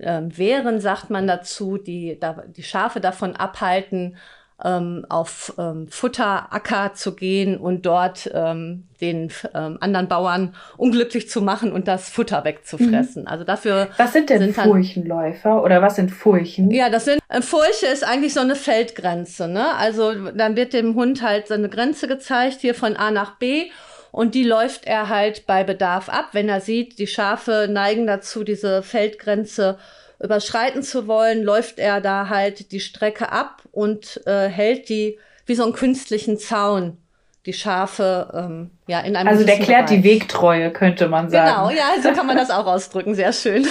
ähm, 0.00 0.36
wehren, 0.36 0.80
sagt 0.80 1.10
man 1.10 1.26
dazu, 1.26 1.78
die 1.78 2.18
da, 2.20 2.44
die 2.46 2.62
Schafe 2.62 3.00
davon 3.00 3.36
abhalten, 3.36 4.16
ähm, 4.64 5.06
auf 5.08 5.54
ähm, 5.58 5.88
Futteracker 5.88 6.92
zu 6.94 7.14
gehen 7.14 7.56
und 7.56 7.86
dort 7.86 8.30
ähm, 8.34 8.84
den 9.00 9.32
ähm, 9.54 9.78
anderen 9.80 10.08
Bauern 10.08 10.54
unglücklich 10.76 11.30
zu 11.30 11.40
machen 11.40 11.72
und 11.72 11.88
das 11.88 12.10
Futter 12.10 12.44
wegzufressen. 12.44 13.22
Mhm. 13.22 13.28
Also 13.28 13.44
dafür. 13.44 13.88
Was 13.96 14.12
sind 14.12 14.28
denn 14.28 14.40
sind 14.40 14.54
Furchenläufer 14.54 15.62
oder 15.62 15.80
was 15.80 15.96
sind 15.96 16.10
Furchen? 16.10 16.70
Ja, 16.70 16.90
das 16.90 17.06
sind 17.06 17.20
äh, 17.28 17.40
Furche 17.40 17.86
ist 17.86 18.06
eigentlich 18.06 18.34
so 18.34 18.40
eine 18.40 18.56
Feldgrenze. 18.56 19.48
Ne? 19.48 19.74
Also 19.76 20.12
dann 20.32 20.56
wird 20.56 20.72
dem 20.72 20.94
Hund 20.94 21.22
halt 21.22 21.48
so 21.48 21.54
eine 21.54 21.68
Grenze 21.68 22.06
gezeigt 22.06 22.60
hier 22.60 22.74
von 22.74 22.96
A 22.96 23.10
nach 23.10 23.36
B. 23.36 23.70
Und 24.12 24.34
die 24.34 24.44
läuft 24.44 24.86
er 24.86 25.08
halt 25.08 25.46
bei 25.46 25.64
Bedarf 25.64 26.08
ab, 26.08 26.30
wenn 26.32 26.48
er 26.48 26.60
sieht, 26.60 26.98
die 26.98 27.06
Schafe 27.06 27.68
neigen 27.70 28.06
dazu, 28.06 28.44
diese 28.44 28.82
Feldgrenze 28.82 29.78
überschreiten 30.22 30.82
zu 30.82 31.06
wollen, 31.06 31.42
läuft 31.42 31.78
er 31.78 32.00
da 32.00 32.28
halt 32.28 32.72
die 32.72 32.80
Strecke 32.80 33.32
ab 33.32 33.62
und 33.72 34.20
äh, 34.26 34.48
hält 34.48 34.88
die 34.88 35.18
wie 35.46 35.54
so 35.54 35.64
einen 35.64 35.72
künstlichen 35.72 36.38
Zaun 36.38 36.98
die 37.46 37.52
Schafe 37.54 38.30
ähm, 38.34 38.70
ja 38.86 39.00
in 39.00 39.16
einem 39.16 39.28
Also 39.28 39.44
der 39.44 39.58
klärt 39.58 39.86
Bereich. 39.86 40.02
die 40.02 40.04
Wegtreue, 40.04 40.70
könnte 40.70 41.08
man 41.08 41.30
sagen. 41.30 41.46
Genau, 41.46 41.70
ja, 41.70 42.00
so 42.02 42.12
kann 42.12 42.26
man 42.26 42.36
das 42.36 42.50
auch 42.50 42.66
ausdrücken, 42.66 43.14
sehr 43.14 43.32
schön. 43.32 43.66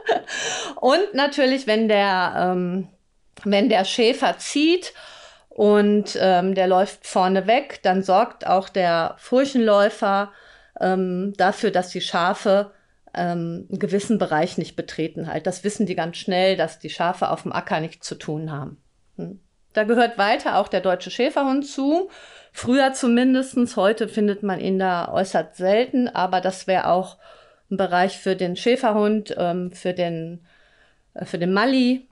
und 0.80 1.12
natürlich, 1.12 1.66
wenn 1.66 1.88
der 1.88 2.34
ähm, 2.54 2.88
wenn 3.44 3.68
der 3.68 3.84
Schäfer 3.84 4.38
zieht 4.38 4.94
und 5.56 6.18
ähm, 6.20 6.54
der 6.54 6.66
läuft 6.66 7.06
vorne 7.06 7.46
weg, 7.46 7.80
dann 7.82 8.02
sorgt 8.02 8.46
auch 8.46 8.68
der 8.68 9.14
Furchenläufer 9.16 10.30
ähm, 10.78 11.32
dafür, 11.38 11.70
dass 11.70 11.88
die 11.88 12.02
Schafe 12.02 12.72
ähm, 13.14 13.66
einen 13.70 13.78
gewissen 13.78 14.18
Bereich 14.18 14.58
nicht 14.58 14.76
betreten 14.76 15.28
halt. 15.28 15.46
Das 15.46 15.64
wissen 15.64 15.86
die 15.86 15.94
ganz 15.94 16.18
schnell, 16.18 16.58
dass 16.58 16.78
die 16.78 16.90
Schafe 16.90 17.30
auf 17.30 17.44
dem 17.44 17.54
Acker 17.54 17.80
nichts 17.80 18.06
zu 18.06 18.16
tun 18.16 18.52
haben. 18.52 18.82
Hm. 19.16 19.40
Da 19.72 19.84
gehört 19.84 20.18
weiter 20.18 20.58
auch 20.58 20.68
der 20.68 20.82
deutsche 20.82 21.10
Schäferhund 21.10 21.66
zu. 21.66 22.10
Früher 22.52 22.92
zumindestens. 22.92 23.78
Heute 23.78 24.08
findet 24.08 24.42
man 24.42 24.60
ihn 24.60 24.78
da 24.78 25.10
äußerst 25.10 25.56
selten, 25.56 26.06
aber 26.08 26.42
das 26.42 26.66
wäre 26.66 26.88
auch 26.88 27.16
ein 27.70 27.78
Bereich 27.78 28.18
für 28.18 28.36
den 28.36 28.56
Schäferhund, 28.56 29.34
ähm, 29.38 29.72
für 29.72 29.94
den, 29.94 30.44
äh, 31.14 31.24
für 31.24 31.38
den 31.38 31.54
Mali. 31.54 32.06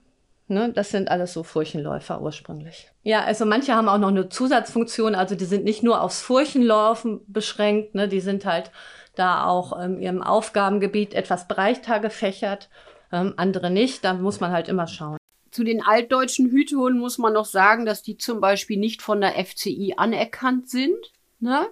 Ne, 0.47 0.71
das 0.71 0.89
sind 0.89 1.09
alles 1.09 1.33
so 1.33 1.41
Furchenläufer 1.41 2.21
ursprünglich. 2.21 2.91
Ja, 3.01 3.23
also 3.23 3.47
manche 3.47 3.73
haben 3.73 3.89
auch 3.89 3.97
noch 3.97 4.09
eine 4.09 4.29
Zusatzfunktion, 4.29 5.15
also 5.15 5.33
die 5.33 5.45
sind 5.45 5.63
nicht 5.63 5.81
nur 5.81 6.01
aufs 6.01 6.21
Furchenlaufen 6.21 7.21
beschränkt, 7.25 7.95
ne, 7.95 8.07
die 8.07 8.19
sind 8.19 8.45
halt 8.45 8.69
da 9.15 9.45
auch 9.45 9.81
ähm, 9.81 9.99
ihrem 9.99 10.21
Aufgabengebiet 10.21 11.13
etwas 11.13 11.47
breiter 11.47 11.99
gefächert, 11.99 12.69
ähm, 13.11 13.33
andere 13.37 13.71
nicht. 13.71 14.03
Da 14.03 14.13
muss 14.13 14.39
man 14.39 14.51
halt 14.51 14.67
immer 14.67 14.87
schauen. 14.87 15.17
Zu 15.51 15.63
den 15.63 15.81
altdeutschen 15.81 16.51
Hütehunden 16.51 16.99
muss 16.99 17.17
man 17.17 17.33
noch 17.33 17.45
sagen, 17.45 17.85
dass 17.85 18.03
die 18.03 18.17
zum 18.17 18.41
Beispiel 18.41 18.77
nicht 18.77 19.01
von 19.01 19.21
der 19.21 19.43
FCI 19.43 19.95
anerkannt 19.97 20.69
sind, 20.69 20.97
ne? 21.39 21.67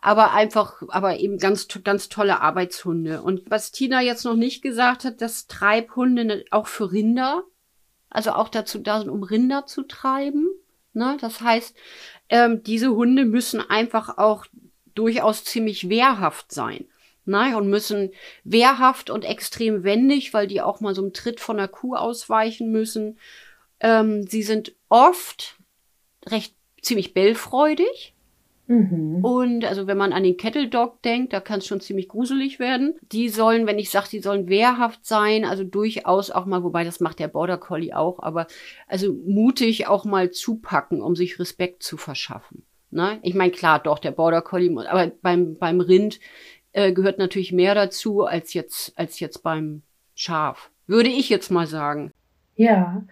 aber 0.00 0.32
einfach, 0.32 0.82
aber 0.88 1.18
eben 1.18 1.38
ganz, 1.38 1.66
ganz 1.82 2.08
tolle 2.08 2.40
Arbeitshunde. 2.40 3.22
Und 3.22 3.50
was 3.50 3.72
Tina 3.72 4.00
jetzt 4.00 4.24
noch 4.24 4.36
nicht 4.36 4.62
gesagt 4.62 5.04
hat, 5.04 5.20
dass 5.20 5.48
Treibhunde 5.48 6.24
ne, 6.24 6.44
auch 6.52 6.68
für 6.68 6.92
Rinder, 6.92 7.42
also 8.16 8.32
auch 8.32 8.48
dazu 8.48 8.78
da 8.78 8.98
sind, 8.98 9.10
um 9.10 9.22
Rinder 9.22 9.66
zu 9.66 9.82
treiben. 9.82 10.48
Ne? 10.94 11.18
Das 11.20 11.42
heißt, 11.42 11.76
ähm, 12.30 12.62
diese 12.62 12.94
Hunde 12.94 13.26
müssen 13.26 13.60
einfach 13.60 14.16
auch 14.16 14.46
durchaus 14.94 15.44
ziemlich 15.44 15.90
wehrhaft 15.90 16.50
sein. 16.50 16.86
Ne, 17.28 17.56
und 17.56 17.68
müssen 17.68 18.12
wehrhaft 18.44 19.10
und 19.10 19.24
extrem 19.24 19.82
wendig, 19.82 20.32
weil 20.32 20.46
die 20.46 20.62
auch 20.62 20.78
mal 20.78 20.94
so 20.94 21.02
einem 21.02 21.12
Tritt 21.12 21.40
von 21.40 21.56
der 21.56 21.66
Kuh 21.66 21.96
ausweichen 21.96 22.70
müssen. 22.70 23.18
Ähm, 23.80 24.28
sie 24.28 24.44
sind 24.44 24.76
oft 24.88 25.56
recht 26.24 26.54
ziemlich 26.80 27.14
bellfreudig. 27.14 28.14
Mhm. 28.66 29.24
Und 29.24 29.64
also 29.64 29.86
wenn 29.86 29.96
man 29.96 30.12
an 30.12 30.24
den 30.24 30.36
Kettle 30.36 30.68
Dog 30.68 31.02
denkt, 31.02 31.32
da 31.32 31.40
kann 31.40 31.58
es 31.58 31.66
schon 31.66 31.80
ziemlich 31.80 32.08
gruselig 32.08 32.58
werden. 32.58 32.96
Die 33.12 33.28
sollen, 33.28 33.66
wenn 33.66 33.78
ich 33.78 33.90
sage, 33.90 34.08
die 34.10 34.20
sollen 34.20 34.48
wehrhaft 34.48 35.06
sein, 35.06 35.44
also 35.44 35.64
durchaus 35.64 36.30
auch 36.30 36.46
mal, 36.46 36.64
wobei 36.64 36.84
das 36.84 37.00
macht 37.00 37.18
der 37.18 37.28
Border 37.28 37.58
Collie 37.58 37.96
auch, 37.96 38.20
aber 38.20 38.46
also 38.88 39.12
mutig 39.12 39.86
auch 39.86 40.04
mal 40.04 40.30
zupacken, 40.30 41.00
um 41.00 41.14
sich 41.14 41.38
Respekt 41.38 41.82
zu 41.82 41.96
verschaffen. 41.96 42.64
Ne? 42.90 43.18
Ich 43.22 43.34
meine, 43.34 43.52
klar, 43.52 43.78
doch, 43.78 43.98
der 43.98 44.12
Border 44.12 44.42
Collie, 44.42 44.70
muss, 44.70 44.86
aber 44.86 45.12
beim, 45.22 45.56
beim 45.58 45.80
Rind 45.80 46.18
äh, 46.72 46.92
gehört 46.92 47.18
natürlich 47.18 47.52
mehr 47.52 47.74
dazu 47.74 48.24
als 48.24 48.52
jetzt, 48.54 48.98
als 48.98 49.20
jetzt 49.20 49.42
beim 49.42 49.82
Schaf. 50.14 50.70
Würde 50.86 51.08
ich 51.08 51.28
jetzt 51.28 51.50
mal 51.50 51.66
sagen. 51.66 52.12
Ja. 52.56 53.04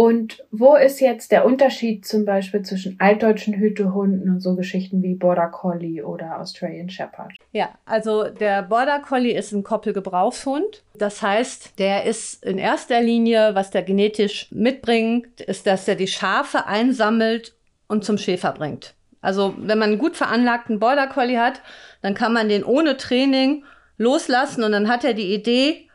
Und 0.00 0.42
wo 0.50 0.76
ist 0.76 1.00
jetzt 1.00 1.30
der 1.30 1.44
Unterschied 1.44 2.06
zum 2.06 2.24
Beispiel 2.24 2.62
zwischen 2.62 2.98
altdeutschen 2.98 3.52
Hütehunden 3.52 4.30
und 4.30 4.40
so 4.40 4.56
Geschichten 4.56 5.02
wie 5.02 5.14
Border 5.14 5.48
Collie 5.48 6.02
oder 6.02 6.40
Australian 6.40 6.88
Shepherd? 6.88 7.32
Ja, 7.52 7.74
also 7.84 8.24
der 8.24 8.62
Border 8.62 9.00
Collie 9.00 9.36
ist 9.36 9.52
ein 9.52 9.62
Koppelgebrauchshund. 9.62 10.84
Das 10.94 11.20
heißt, 11.20 11.78
der 11.78 12.04
ist 12.04 12.42
in 12.46 12.56
erster 12.56 13.02
Linie, 13.02 13.54
was 13.54 13.72
der 13.72 13.82
genetisch 13.82 14.48
mitbringt, 14.50 15.42
ist, 15.42 15.66
dass 15.66 15.86
er 15.86 15.96
die 15.96 16.06
Schafe 16.06 16.66
einsammelt 16.66 17.52
und 17.86 18.02
zum 18.02 18.16
Schäfer 18.16 18.52
bringt. 18.52 18.94
Also 19.20 19.54
wenn 19.58 19.78
man 19.78 19.90
einen 19.90 19.98
gut 19.98 20.16
veranlagten 20.16 20.78
Border 20.78 21.08
Collie 21.08 21.38
hat, 21.38 21.60
dann 22.00 22.14
kann 22.14 22.32
man 22.32 22.48
den 22.48 22.64
ohne 22.64 22.96
Training 22.96 23.64
loslassen 23.98 24.64
und 24.64 24.72
dann 24.72 24.88
hat 24.88 25.04
er 25.04 25.12
die 25.12 25.34
Idee, 25.34 25.89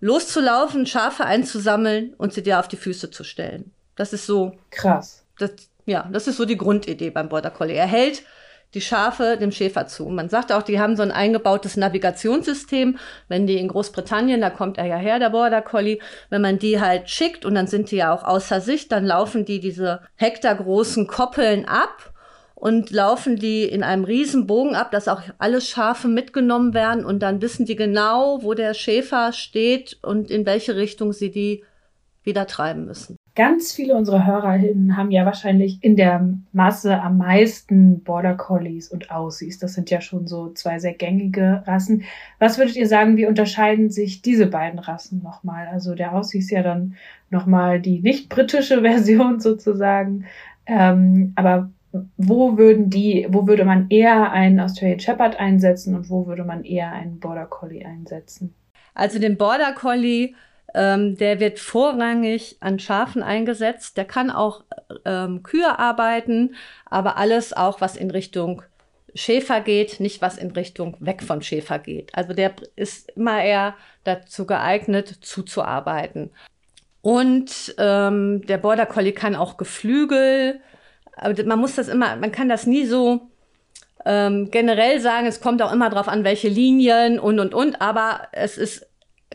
loszulaufen, 0.00 0.86
Schafe 0.86 1.24
einzusammeln 1.24 2.14
und 2.16 2.32
sie 2.32 2.42
dir 2.42 2.58
auf 2.58 2.68
die 2.68 2.76
Füße 2.76 3.10
zu 3.10 3.24
stellen. 3.24 3.72
Das 3.96 4.12
ist 4.12 4.26
so. 4.26 4.56
Krass. 4.70 5.24
Das, 5.38 5.52
ja, 5.86 6.08
das 6.12 6.26
ist 6.26 6.36
so 6.36 6.44
die 6.44 6.56
Grundidee 6.56 7.10
beim 7.10 7.28
Border 7.28 7.50
Collie. 7.50 7.76
Er 7.76 7.86
hält 7.86 8.22
die 8.74 8.80
Schafe 8.80 9.36
dem 9.36 9.50
Schäfer 9.50 9.86
zu. 9.86 10.08
Man 10.08 10.28
sagt 10.28 10.52
auch, 10.52 10.62
die 10.62 10.78
haben 10.78 10.96
so 10.96 11.02
ein 11.02 11.10
eingebautes 11.10 11.76
Navigationssystem. 11.76 12.98
Wenn 13.28 13.46
die 13.46 13.58
in 13.58 13.68
Großbritannien, 13.68 14.40
da 14.40 14.50
kommt 14.50 14.78
er 14.78 14.86
ja 14.86 14.96
her, 14.96 15.18
der 15.18 15.30
Border 15.30 15.62
Collie, 15.62 15.98
wenn 16.28 16.42
man 16.42 16.58
die 16.58 16.80
halt 16.80 17.10
schickt 17.10 17.44
und 17.44 17.54
dann 17.54 17.66
sind 17.66 17.90
die 17.90 17.96
ja 17.96 18.12
auch 18.12 18.22
außer 18.22 18.60
Sicht, 18.60 18.92
dann 18.92 19.04
laufen 19.04 19.44
die 19.44 19.60
diese 19.60 20.02
hektargroßen 20.16 21.06
Koppeln 21.06 21.66
ab 21.66 22.12
und 22.60 22.90
laufen 22.90 23.36
die 23.36 23.64
in 23.64 23.82
einem 23.82 24.04
riesen 24.04 24.46
Bogen 24.46 24.74
ab, 24.74 24.90
dass 24.90 25.08
auch 25.08 25.22
alle 25.38 25.62
Schafe 25.62 26.08
mitgenommen 26.08 26.74
werden 26.74 27.06
und 27.06 27.22
dann 27.22 27.40
wissen 27.40 27.64
die 27.64 27.74
genau, 27.74 28.42
wo 28.42 28.52
der 28.52 28.74
Schäfer 28.74 29.32
steht 29.32 29.98
und 30.02 30.30
in 30.30 30.44
welche 30.44 30.76
Richtung 30.76 31.14
sie 31.14 31.30
die 31.30 31.64
wieder 32.22 32.46
treiben 32.46 32.84
müssen. 32.84 33.16
Ganz 33.34 33.72
viele 33.72 33.94
unserer 33.94 34.26
Hörerinnen 34.26 34.94
haben 34.98 35.10
ja 35.10 35.24
wahrscheinlich 35.24 35.78
in 35.80 35.96
der 35.96 36.34
Masse 36.52 37.00
am 37.00 37.16
meisten 37.16 38.02
Border 38.02 38.34
Collies 38.34 38.90
und 38.90 39.10
Aussies. 39.10 39.58
Das 39.58 39.72
sind 39.72 39.88
ja 39.88 40.02
schon 40.02 40.26
so 40.26 40.50
zwei 40.50 40.78
sehr 40.78 40.92
gängige 40.92 41.62
Rassen. 41.66 42.02
Was 42.38 42.58
würdet 42.58 42.76
ihr 42.76 42.86
sagen, 42.86 43.16
wie 43.16 43.24
unterscheiden 43.24 43.88
sich 43.88 44.20
diese 44.20 44.46
beiden 44.46 44.78
Rassen 44.78 45.22
nochmal? 45.22 45.66
Also 45.68 45.94
der 45.94 46.14
Aussies 46.14 46.44
ist 46.44 46.50
ja 46.50 46.62
dann 46.62 46.96
nochmal 47.30 47.80
die 47.80 48.00
nicht 48.00 48.28
britische 48.28 48.80
Version 48.82 49.40
sozusagen. 49.40 50.26
Ähm, 50.66 51.32
aber 51.36 51.70
wo 52.16 52.56
würden 52.56 52.90
die, 52.90 53.26
wo 53.30 53.46
würde 53.46 53.64
man 53.64 53.88
eher 53.90 54.30
einen 54.32 54.60
Australian 54.60 55.00
Shepherd 55.00 55.38
einsetzen 55.38 55.94
und 55.94 56.08
wo 56.08 56.26
würde 56.26 56.44
man 56.44 56.64
eher 56.64 56.92
einen 56.92 57.18
Border 57.18 57.46
Collie 57.46 57.84
einsetzen? 57.84 58.54
Also 58.94 59.18
den 59.18 59.36
Border 59.36 59.72
Collie, 59.72 60.34
ähm, 60.74 61.16
der 61.16 61.40
wird 61.40 61.58
vorrangig 61.58 62.56
an 62.60 62.78
Schafen 62.78 63.22
eingesetzt. 63.22 63.96
Der 63.96 64.04
kann 64.04 64.30
auch 64.30 64.62
ähm, 65.04 65.42
Kühe 65.42 65.78
arbeiten, 65.78 66.54
aber 66.86 67.16
alles 67.16 67.52
auch, 67.52 67.80
was 67.80 67.96
in 67.96 68.10
Richtung 68.10 68.62
Schäfer 69.14 69.60
geht, 69.60 69.98
nicht 69.98 70.22
was 70.22 70.38
in 70.38 70.52
Richtung 70.52 70.96
weg 71.00 71.22
von 71.22 71.42
Schäfer 71.42 71.80
geht. 71.80 72.14
Also 72.14 72.32
der 72.32 72.52
ist 72.76 73.10
immer 73.16 73.42
eher 73.42 73.74
dazu 74.04 74.46
geeignet, 74.46 75.08
zuzuarbeiten. 75.20 76.30
Und 77.02 77.74
ähm, 77.78 78.46
der 78.46 78.58
Border 78.58 78.86
Collie 78.86 79.12
kann 79.12 79.34
auch 79.34 79.56
Geflügel 79.56 80.60
aber 81.20 81.44
man 81.44 81.58
muss 81.58 81.76
das 81.76 81.88
immer, 81.88 82.16
man 82.16 82.32
kann 82.32 82.48
das 82.48 82.66
nie 82.66 82.86
so 82.86 83.20
ähm, 84.04 84.50
generell 84.50 85.00
sagen. 85.00 85.26
Es 85.26 85.40
kommt 85.40 85.62
auch 85.62 85.72
immer 85.72 85.90
darauf 85.90 86.08
an, 86.08 86.24
welche 86.24 86.48
Linien 86.48 87.18
und 87.18 87.38
und 87.38 87.54
und. 87.54 87.80
Aber 87.80 88.28
es 88.32 88.58
ist 88.58 88.86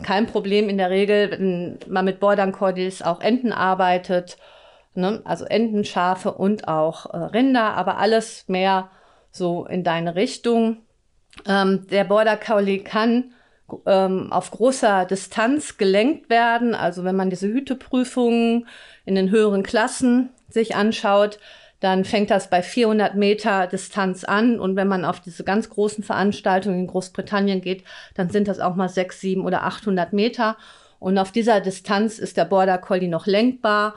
kein 0.04 0.26
Problem 0.26 0.68
in 0.68 0.78
der 0.78 0.90
Regel, 0.90 1.32
wenn 1.32 1.80
man 1.88 2.06
mit 2.06 2.20
Bordern 2.20 2.52
Cordis 2.52 3.02
auch 3.02 3.22
Enten 3.22 3.52
arbeitet. 3.52 4.38
Ne? 4.96 5.22
Also 5.26 5.46
Enten, 5.46 5.86
Schafe 5.86 6.34
und 6.34 6.68
auch 6.68 7.14
äh, 7.14 7.18
Rinder, 7.18 7.76
aber 7.76 7.98
alles 7.98 8.46
mehr 8.48 8.90
so 9.32 9.66
in 9.66 9.84
deine 9.84 10.16
Richtung. 10.16 10.78
Ähm, 11.48 11.86
der 11.92 12.06
Border 12.06 12.38
Collie 12.38 12.80
kann 12.80 13.34
ähm, 13.86 14.32
auf 14.32 14.52
großer 14.52 15.06
Distanz 15.06 15.78
gelenkt 15.78 16.30
werden. 16.30 16.74
Also 16.76 17.04
wenn 17.04 17.16
man 17.16 17.30
diese 17.30 17.48
Hüteprüfungen 17.48 18.68
in 19.06 19.16
den 19.16 19.30
höheren 19.32 19.64
Klassen 19.64 20.30
sich 20.50 20.76
anschaut, 20.76 21.40
dann 21.86 22.04
fängt 22.04 22.32
das 22.32 22.50
bei 22.50 22.64
400 22.64 23.14
Meter 23.14 23.68
Distanz 23.68 24.24
an. 24.24 24.60
Und 24.60 24.76
wenn 24.76 24.88
man 24.88 25.06
auf 25.06 25.20
diese 25.20 25.44
ganz 25.44 25.70
großen 25.70 26.04
Veranstaltungen 26.04 26.80
in 26.80 26.88
Großbritannien 26.88 27.62
geht, 27.62 27.84
dann 28.16 28.32
sind 28.32 28.48
das 28.48 28.60
auch 28.60 28.74
mal 28.74 28.90
6, 28.90 29.22
7 29.22 29.46
oder 29.46 29.64
800 29.66 30.12
Meter. 30.12 30.58
Und 30.98 31.20
auf 31.20 31.32
dieser 31.32 31.62
Distanz 31.62 32.18
ist 32.18 32.38
der 32.38 32.46
Border 32.46 32.80
Collie 32.80 33.08
noch 33.08 33.28
lenkbar. 33.28 33.94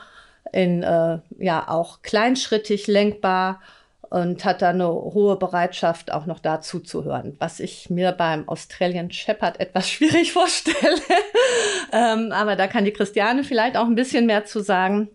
in 0.52 0.82
äh, 0.82 1.18
ja 1.38 1.66
auch 1.66 2.02
kleinschrittig 2.02 2.88
lenkbar 2.88 3.62
und 4.10 4.44
hat 4.44 4.60
da 4.60 4.68
eine 4.68 4.88
hohe 4.88 5.36
Bereitschaft, 5.36 6.12
auch 6.12 6.26
noch 6.26 6.40
dazu 6.40 6.80
zu 6.80 7.04
hören, 7.04 7.36
was 7.38 7.58
ich 7.58 7.88
mir 7.88 8.12
beim 8.12 8.46
Australian 8.50 9.10
Shepherd 9.10 9.60
etwas 9.60 9.88
schwierig 9.90 10.34
vorstelle. 10.34 11.00
ähm, 11.92 12.32
aber 12.32 12.54
da 12.54 12.66
kann 12.66 12.84
die 12.84 12.92
Christiane 12.92 13.44
vielleicht 13.44 13.78
auch 13.78 13.86
ein 13.86 13.94
bisschen 13.94 14.26
mehr 14.26 14.44
zu 14.44 14.60
sagen. 14.60 15.08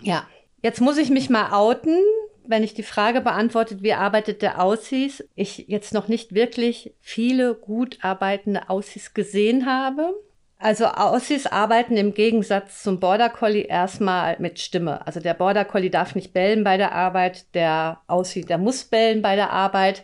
Ja, 0.00 0.26
jetzt 0.64 0.80
muss 0.80 0.96
ich 0.96 1.10
mich 1.10 1.28
mal 1.28 1.52
outen, 1.52 1.98
wenn 2.46 2.62
ich 2.62 2.72
die 2.72 2.82
Frage 2.82 3.20
beantwortet, 3.20 3.82
wie 3.82 3.92
arbeitet 3.92 4.40
der 4.40 4.62
Aussies, 4.62 5.22
ich 5.34 5.66
jetzt 5.68 5.92
noch 5.92 6.08
nicht 6.08 6.34
wirklich 6.34 6.94
viele 7.00 7.54
gut 7.54 7.98
arbeitende 8.00 8.70
Aussies 8.70 9.12
gesehen 9.12 9.66
habe. 9.66 10.14
Also 10.58 10.86
Aussies 10.86 11.46
arbeiten 11.46 11.98
im 11.98 12.14
Gegensatz 12.14 12.82
zum 12.82 12.98
Border 12.98 13.28
Collie 13.28 13.66
erstmal 13.66 14.36
mit 14.38 14.58
Stimme. 14.58 15.06
Also 15.06 15.20
der 15.20 15.34
Border 15.34 15.66
Collie 15.66 15.90
darf 15.90 16.14
nicht 16.14 16.32
bellen 16.32 16.64
bei 16.64 16.78
der 16.78 16.92
Arbeit, 16.92 17.54
der 17.54 18.00
Aussie, 18.06 18.42
der 18.42 18.56
muss 18.56 18.84
bellen 18.84 19.20
bei 19.20 19.36
der 19.36 19.50
Arbeit. 19.50 20.02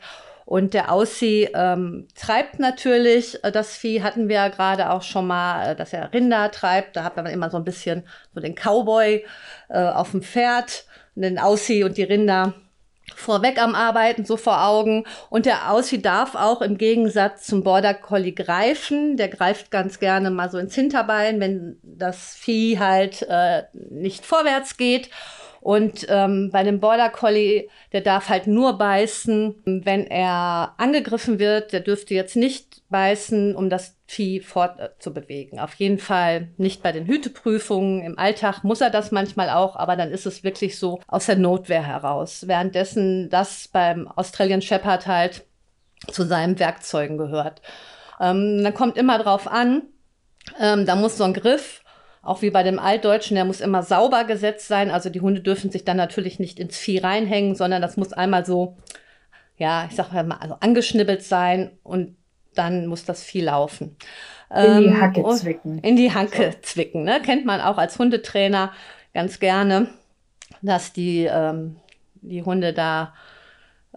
Und 0.50 0.74
der 0.74 0.90
Aussie 0.90 1.48
ähm, 1.54 2.08
treibt 2.16 2.58
natürlich, 2.58 3.38
äh, 3.44 3.52
das 3.52 3.76
Vieh 3.76 4.02
hatten 4.02 4.28
wir 4.28 4.34
ja 4.34 4.48
gerade 4.48 4.90
auch 4.90 5.02
schon 5.02 5.28
mal, 5.28 5.68
äh, 5.68 5.76
dass 5.76 5.92
er 5.92 6.12
Rinder 6.12 6.50
treibt. 6.50 6.96
Da 6.96 7.04
hat 7.04 7.14
man 7.14 7.26
immer 7.26 7.50
so 7.50 7.56
ein 7.56 7.62
bisschen 7.62 8.02
so 8.34 8.40
den 8.40 8.56
Cowboy 8.56 9.24
äh, 9.68 9.78
auf 9.78 10.10
dem 10.10 10.22
Pferd, 10.22 10.86
den 11.14 11.38
Aussie 11.38 11.84
und 11.84 11.96
die 11.96 12.02
Rinder 12.02 12.54
vorweg 13.14 13.62
am 13.62 13.76
Arbeiten, 13.76 14.24
so 14.24 14.36
vor 14.36 14.66
Augen. 14.66 15.04
Und 15.28 15.46
der 15.46 15.70
Aussie 15.70 16.02
darf 16.02 16.34
auch 16.34 16.62
im 16.62 16.78
Gegensatz 16.78 17.46
zum 17.46 17.62
Border 17.62 17.94
Collie 17.94 18.32
greifen. 18.32 19.16
Der 19.16 19.28
greift 19.28 19.70
ganz 19.70 20.00
gerne 20.00 20.32
mal 20.32 20.50
so 20.50 20.58
ins 20.58 20.74
Hinterbein, 20.74 21.38
wenn 21.38 21.78
das 21.84 22.34
Vieh 22.34 22.80
halt 22.80 23.22
äh, 23.22 23.62
nicht 23.72 24.26
vorwärts 24.26 24.76
geht. 24.76 25.10
Und 25.60 26.06
ähm, 26.08 26.50
bei 26.50 26.62
dem 26.62 26.80
Border 26.80 27.10
Collie, 27.10 27.68
der 27.92 28.00
darf 28.00 28.28
halt 28.28 28.46
nur 28.46 28.78
beißen, 28.78 29.82
wenn 29.84 30.06
er 30.06 30.74
angegriffen 30.78 31.38
wird. 31.38 31.72
Der 31.72 31.80
dürfte 31.80 32.14
jetzt 32.14 32.36
nicht 32.36 32.82
beißen, 32.88 33.54
um 33.54 33.68
das 33.68 33.96
Vieh 34.06 34.40
fortzubewegen. 34.40 35.58
Äh, 35.58 35.62
Auf 35.62 35.74
jeden 35.74 35.98
Fall 35.98 36.48
nicht 36.56 36.82
bei 36.82 36.92
den 36.92 37.06
Hüteprüfungen. 37.06 38.02
Im 38.02 38.18
Alltag 38.18 38.64
muss 38.64 38.80
er 38.80 38.90
das 38.90 39.12
manchmal 39.12 39.50
auch, 39.50 39.76
aber 39.76 39.96
dann 39.96 40.10
ist 40.10 40.26
es 40.26 40.42
wirklich 40.42 40.78
so 40.78 41.00
aus 41.06 41.26
der 41.26 41.36
Notwehr 41.36 41.86
heraus. 41.86 42.48
Währenddessen 42.48 43.28
das 43.28 43.68
beim 43.68 44.08
Australian 44.08 44.62
Shepherd 44.62 45.06
halt 45.06 45.44
zu 46.08 46.24
seinen 46.24 46.58
Werkzeugen 46.58 47.18
gehört. 47.18 47.60
Ähm, 48.18 48.62
dann 48.64 48.74
kommt 48.74 48.96
immer 48.96 49.18
drauf 49.18 49.46
an, 49.46 49.82
ähm, 50.58 50.86
da 50.86 50.96
muss 50.96 51.16
so 51.16 51.24
ein 51.24 51.34
Griff 51.34 51.82
auch 52.22 52.42
wie 52.42 52.50
bei 52.50 52.62
dem 52.62 52.78
Altdeutschen, 52.78 53.34
der 53.34 53.44
muss 53.44 53.60
immer 53.60 53.82
sauber 53.82 54.24
gesetzt 54.24 54.68
sein. 54.68 54.90
Also 54.90 55.08
die 55.08 55.20
Hunde 55.20 55.40
dürfen 55.40 55.70
sich 55.70 55.84
dann 55.84 55.96
natürlich 55.96 56.38
nicht 56.38 56.58
ins 56.58 56.76
Vieh 56.76 56.98
reinhängen, 56.98 57.54
sondern 57.54 57.80
das 57.80 57.96
muss 57.96 58.12
einmal 58.12 58.44
so, 58.44 58.76
ja, 59.56 59.86
ich 59.88 59.96
sag 59.96 60.12
mal, 60.12 60.38
also 60.38 60.56
angeschnibbelt 60.60 61.22
sein 61.22 61.72
und 61.82 62.16
dann 62.54 62.86
muss 62.86 63.04
das 63.04 63.22
Vieh 63.22 63.42
laufen. 63.42 63.96
In 64.54 64.78
die 64.78 64.86
ähm, 64.86 65.00
Hacke 65.00 65.24
zwicken. 65.36 65.78
In 65.78 65.96
die 65.96 66.12
Hacke 66.12 66.52
so. 66.52 66.58
zwicken, 66.62 67.04
ne? 67.04 67.20
Kennt 67.22 67.46
man 67.46 67.60
auch 67.60 67.78
als 67.78 67.98
Hundetrainer 67.98 68.72
ganz 69.14 69.38
gerne, 69.38 69.88
dass 70.60 70.92
die, 70.92 71.24
ähm, 71.24 71.76
die 72.20 72.42
Hunde 72.42 72.72
da 72.72 73.14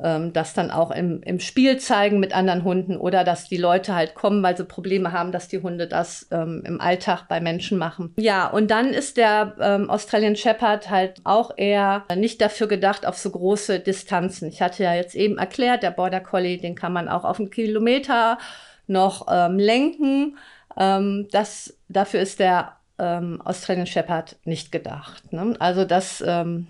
ähm, 0.02 0.34
das 0.34 0.54
dann 0.54 0.72
auch 0.72 0.92
im, 0.92 1.22
im 1.22 1.40
Spiel 1.40 1.78
zeigen 1.78 2.20
mit 2.20 2.36
anderen 2.36 2.64
Hunden 2.64 2.98
oder 2.98 3.24
dass 3.24 3.48
die 3.48 3.58
Leute 3.58 3.94
halt 3.94 4.16
kommen, 4.16 4.42
weil 4.42 4.58
sie 4.58 4.66
Probleme 4.66 5.12
haben, 5.12 5.32
dass 5.32 5.48
die 5.48 5.62
Hunde 5.62 5.88
das 5.88 6.28
ähm, 6.32 6.64
im 6.66 6.82
Alltag 6.82 7.28
bei 7.28 7.40
Menschen 7.40 7.78
machen. 7.78 8.14
Ja, 8.18 8.48
und 8.48 8.72
dann 8.72 8.90
ist 8.90 9.18
der 9.18 9.56
ähm, 9.60 9.90
Australian 9.90 10.36
Shepherd 10.36 10.90
halt 10.90 11.22
auch 11.24 11.52
eher 11.58 12.06
nicht 12.16 12.42
dafür 12.42 12.68
gedacht 12.68 13.06
auf 13.06 13.18
so 13.18 13.30
große 13.30 13.80
Distanzen. 13.80 14.48
Ich 14.48 14.62
hatte 14.62 14.84
ja 14.84 14.96
jetzt 14.96 15.16
eben 15.16 15.38
erklärt, 15.38 15.84
der 15.84 15.92
Border 15.92 16.22
Collie, 16.22 16.58
den 16.58 16.76
kann 16.76 16.94
man 16.94 17.08
auch 17.08 17.24
auf 17.24 17.40
einen 17.40 17.52
Kilometer 17.52 18.40
noch 18.88 19.28
ähm, 19.30 19.60
lenken. 19.60 20.38
Ähm, 20.76 21.28
das, 21.32 21.78
dafür 21.88 22.22
ist 22.22 22.40
der 22.40 22.78
ähm, 22.98 23.42
Australian 23.44 23.88
Shepherd 23.88 24.38
nicht 24.44 24.72
gedacht. 24.72 25.32
Ne? 25.32 25.56
Also 25.60 25.86
das, 25.86 26.24
ähm, 26.26 26.68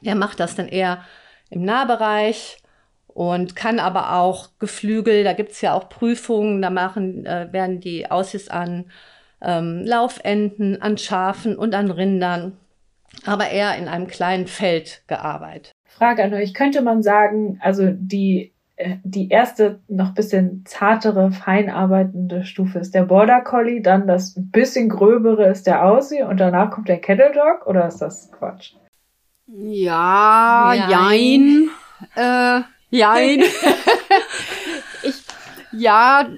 der 0.00 0.14
macht 0.14 0.40
das 0.40 0.54
dann 0.54 0.68
eher 0.68 1.04
im 1.50 1.62
Nahbereich 1.62 2.58
und 3.06 3.54
kann 3.54 3.78
aber 3.78 4.14
auch 4.14 4.50
Geflügel, 4.58 5.24
da 5.24 5.32
gibt's 5.32 5.60
ja 5.60 5.72
auch 5.72 5.88
Prüfungen, 5.88 6.60
da 6.60 6.70
machen, 6.70 7.24
äh, 7.26 7.52
werden 7.52 7.80
die 7.80 8.10
Aussies 8.10 8.48
an 8.48 8.86
ähm, 9.40 9.82
Laufenten, 9.84 10.82
an 10.82 10.98
Schafen 10.98 11.56
und 11.56 11.74
an 11.74 11.90
Rindern, 11.90 12.56
aber 13.24 13.50
eher 13.50 13.76
in 13.76 13.88
einem 13.88 14.08
kleinen 14.08 14.46
Feld 14.46 15.02
gearbeitet. 15.06 15.72
Frage 15.86 16.24
an 16.24 16.34
euch, 16.34 16.54
könnte 16.54 16.82
man 16.82 17.02
sagen, 17.02 17.58
also 17.62 17.90
die 17.92 18.54
äh, 18.76 18.96
die 19.04 19.28
erste 19.28 19.80
noch 19.86 20.14
bisschen 20.14 20.64
zartere, 20.66 21.30
fein 21.30 21.70
arbeitende 21.70 22.44
Stufe 22.44 22.80
ist 22.80 22.94
der 22.94 23.04
Border 23.04 23.40
Collie, 23.40 23.80
dann 23.80 24.08
das 24.08 24.34
bisschen 24.36 24.88
gröbere 24.88 25.46
ist 25.46 25.68
der 25.68 25.84
Aussie 25.84 26.22
und 26.22 26.40
danach 26.40 26.70
kommt 26.72 26.88
der 26.88 27.00
Kettle 27.00 27.32
Dog 27.32 27.66
oder 27.66 27.86
ist 27.86 27.98
das 27.98 28.32
Quatsch? 28.32 28.74
Ja, 29.46 30.72
jein. 30.74 31.70
Äh, 32.14 32.60
jein. 32.90 33.42
ich, 35.02 35.14
ja, 35.72 36.28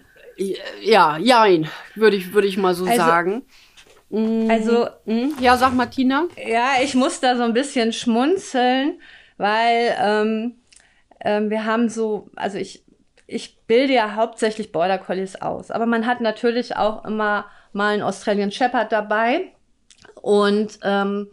ja, 0.82 1.16
jein, 1.18 1.68
würde 1.94 2.16
ich, 2.16 2.32
würde 2.32 2.48
ich 2.48 2.56
mal 2.56 2.74
so 2.74 2.84
also, 2.84 2.96
sagen. 2.96 3.46
Mm, 4.10 4.50
also, 4.50 4.88
mm, 5.04 5.30
ja, 5.40 5.56
sag 5.56 5.74
Martina. 5.74 6.26
Ja, 6.36 6.74
ich 6.82 6.94
muss 6.94 7.20
da 7.20 7.36
so 7.36 7.42
ein 7.42 7.54
bisschen 7.54 7.92
schmunzeln, 7.92 9.00
weil 9.36 9.96
ähm, 10.00 10.56
ähm, 11.20 11.50
wir 11.50 11.64
haben 11.64 11.88
so, 11.88 12.28
also 12.36 12.58
ich, 12.58 12.84
ich 13.26 13.60
bilde 13.66 13.94
ja 13.94 14.14
hauptsächlich 14.14 14.72
Border 14.72 14.98
Collies 14.98 15.36
aus, 15.36 15.70
aber 15.70 15.86
man 15.86 16.06
hat 16.06 16.20
natürlich 16.20 16.76
auch 16.76 17.04
immer 17.04 17.46
mal 17.72 17.94
einen 17.94 18.02
Australian 18.02 18.52
Shepherd 18.52 18.92
dabei 18.92 19.52
und 20.22 20.78
ähm, 20.82 21.28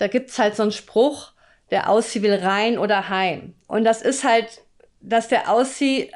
da 0.00 0.06
gibt's 0.06 0.38
halt 0.38 0.56
so 0.56 0.62
einen 0.62 0.72
Spruch, 0.72 1.32
der 1.70 1.90
Aussie 1.90 2.22
will 2.22 2.34
rein 2.34 2.78
oder 2.78 3.10
heim. 3.10 3.54
Und 3.68 3.84
das 3.84 4.00
ist 4.00 4.24
halt, 4.24 4.62
dass 5.00 5.28
der 5.28 5.50
Aussie 5.50 6.10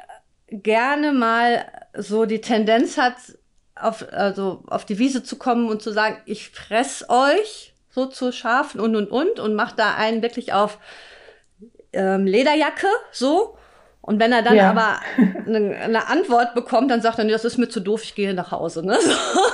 gerne 0.49 1.11
mal 1.13 1.65
so 1.95 2.25
die 2.25 2.41
Tendenz 2.41 2.97
hat, 2.97 3.15
auf, 3.75 4.05
also 4.11 4.63
auf 4.67 4.85
die 4.85 4.97
Wiese 4.97 5.23
zu 5.23 5.37
kommen 5.37 5.69
und 5.69 5.81
zu 5.81 5.91
sagen, 5.91 6.17
ich 6.25 6.49
fress 6.49 7.05
euch 7.09 7.73
so 7.89 8.07
zu 8.07 8.31
Schafen 8.31 8.79
und 8.81 8.95
und 8.95 9.09
und 9.11 9.39
und 9.39 9.55
macht 9.55 9.77
da 9.79 9.95
einen 9.95 10.21
wirklich 10.21 10.51
auf 10.53 10.79
ähm, 11.93 12.25
Lederjacke 12.25 12.87
so. 13.11 13.57
Und 14.01 14.19
wenn 14.19 14.31
er 14.31 14.43
dann 14.43 14.55
ja. 14.55 14.69
aber 14.69 14.99
eine, 15.47 15.75
eine, 15.77 16.07
Antwort 16.07 16.53
bekommt, 16.53 16.91
dann 16.91 17.01
sagt 17.01 17.17
er, 17.17 17.25
nee, 17.25 17.31
das 17.31 17.45
ist 17.45 17.57
mir 17.57 17.69
zu 17.69 17.79
doof, 17.79 18.03
ich 18.03 18.15
gehe 18.15 18.33
nach 18.33 18.51
Hause. 18.51 18.85
Ne? 18.85 18.97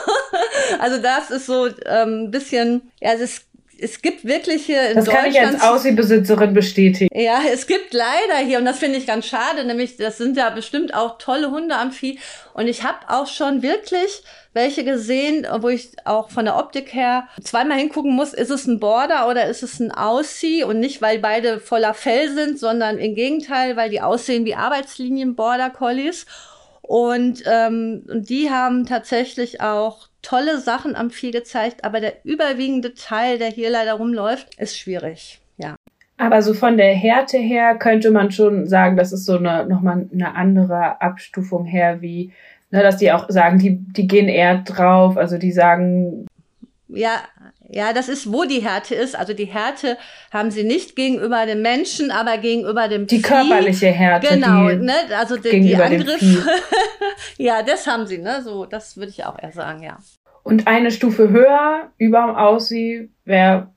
also 0.79 1.01
das 1.01 1.31
ist 1.31 1.45
so 1.45 1.63
ein 1.65 1.75
ähm, 1.85 2.31
bisschen, 2.31 2.91
ja, 2.99 3.13
es 3.13 3.21
ist 3.21 3.50
es 3.81 4.01
gibt 4.01 4.25
wirklich 4.25 4.65
hier 4.65 4.89
in 4.89 4.95
das 4.95 5.05
Deutschland. 5.05 5.27
Das 5.27 5.35
kann 5.35 5.53
ich 5.55 5.61
als 5.61 5.63
Aussiebesitzerin 5.63 6.53
bestätigen. 6.53 7.09
Ja, 7.13 7.41
es 7.51 7.67
gibt 7.67 7.93
leider 7.93 8.37
hier, 8.45 8.59
und 8.59 8.65
das 8.65 8.79
finde 8.79 8.97
ich 8.97 9.07
ganz 9.07 9.25
schade, 9.25 9.65
nämlich 9.65 9.97
das 9.97 10.17
sind 10.17 10.37
ja 10.37 10.49
bestimmt 10.49 10.93
auch 10.93 11.17
tolle 11.17 11.51
Hunde 11.51 11.75
am 11.75 11.91
Vieh. 11.91 12.19
Und 12.53 12.67
ich 12.67 12.83
habe 12.83 12.97
auch 13.07 13.27
schon 13.27 13.61
wirklich 13.61 14.23
welche 14.53 14.83
gesehen, 14.83 15.47
wo 15.59 15.69
ich 15.69 15.91
auch 16.03 16.29
von 16.29 16.45
der 16.45 16.57
Optik 16.57 16.93
her 16.93 17.27
zweimal 17.41 17.77
hingucken 17.77 18.13
muss, 18.13 18.33
ist 18.33 18.49
es 18.49 18.67
ein 18.67 18.79
Border 18.81 19.29
oder 19.29 19.45
ist 19.45 19.63
es 19.63 19.79
ein 19.79 19.91
Aussie? 19.91 20.63
Und 20.63 20.79
nicht, 20.79 21.01
weil 21.01 21.19
beide 21.19 21.59
voller 21.59 21.93
Fell 21.93 22.29
sind, 22.33 22.59
sondern 22.59 22.97
im 22.97 23.15
Gegenteil, 23.15 23.77
weil 23.77 23.89
die 23.89 24.01
aussehen 24.01 24.43
wie 24.45 24.55
Arbeitslinien 24.55 25.35
Border 25.35 25.69
Collies. 25.69 26.25
Und, 26.81 27.43
ähm, 27.45 28.03
und 28.09 28.29
die 28.29 28.49
haben 28.49 28.85
tatsächlich 28.85 29.61
auch 29.61 30.09
tolle 30.21 30.59
Sachen 30.59 30.95
am 30.95 31.09
Vieh 31.09 31.31
gezeigt, 31.31 31.83
aber 31.83 31.99
der 31.99 32.13
überwiegende 32.23 32.93
Teil, 32.93 33.37
der 33.37 33.49
hier 33.49 33.69
leider 33.69 33.93
rumläuft, 33.93 34.55
ist 34.59 34.77
schwierig. 34.77 35.41
Ja. 35.57 35.75
Aber 36.17 36.41
so 36.41 36.53
von 36.53 36.77
der 36.77 36.93
Härte 36.93 37.37
her 37.37 37.75
könnte 37.75 38.11
man 38.11 38.31
schon 38.31 38.67
sagen, 38.67 38.95
das 38.95 39.11
ist 39.11 39.25
so 39.25 39.37
eine 39.37 39.65
nochmal 39.65 40.07
eine 40.13 40.35
andere 40.35 41.01
Abstufung 41.01 41.65
her, 41.65 42.01
wie 42.01 42.31
ne, 42.69 42.83
dass 42.83 42.97
die 42.97 43.11
auch 43.11 43.29
sagen, 43.29 43.57
die 43.57 43.77
die 43.77 44.07
gehen 44.07 44.27
eher 44.27 44.59
drauf, 44.59 45.17
also 45.17 45.37
die 45.37 45.51
sagen 45.51 46.27
ja, 46.93 47.21
ja, 47.73 47.93
das 47.93 48.09
ist, 48.09 48.31
wo 48.31 48.43
die 48.43 48.59
Härte 48.59 48.95
ist. 48.95 49.17
Also 49.17 49.33
die 49.33 49.45
Härte 49.45 49.97
haben 50.31 50.51
sie 50.51 50.63
nicht 50.63 50.95
gegenüber 50.97 51.45
dem 51.45 51.61
Menschen, 51.61 52.11
aber 52.11 52.37
gegenüber 52.37 52.89
dem 52.89 53.07
Die 53.07 53.17
Vieh. 53.17 53.21
körperliche 53.21 53.87
Härte. 53.87 54.27
Genau, 54.27 54.69
ne? 54.69 54.93
Also 55.17 55.37
die, 55.37 55.61
die 55.61 55.75
Angriffe. 55.75 56.45
ja, 57.37 57.63
das 57.63 57.87
haben 57.87 58.07
sie, 58.07 58.17
ne? 58.17 58.41
So, 58.43 58.65
das 58.65 58.97
würde 58.97 59.09
ich 59.09 59.23
auch 59.23 59.41
eher 59.41 59.53
sagen, 59.53 59.83
ja. 59.83 59.97
Und 60.43 60.67
eine 60.67 60.91
Stufe 60.91 61.29
höher 61.29 61.91
über 61.97 62.25
dem 62.27 62.35
Aussie 62.35 63.09
wäre 63.23 63.69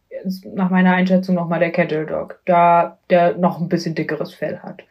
nach 0.55 0.71
meiner 0.71 0.95
Einschätzung 0.95 1.37
nochmal 1.37 1.61
der 1.61 1.71
Kettle 1.71 2.07
Dog, 2.07 2.41
da 2.47 2.99
der 3.11 3.37
noch 3.37 3.61
ein 3.61 3.69
bisschen 3.69 3.95
dickeres 3.95 4.35
Fell 4.35 4.59
hat. 4.61 4.83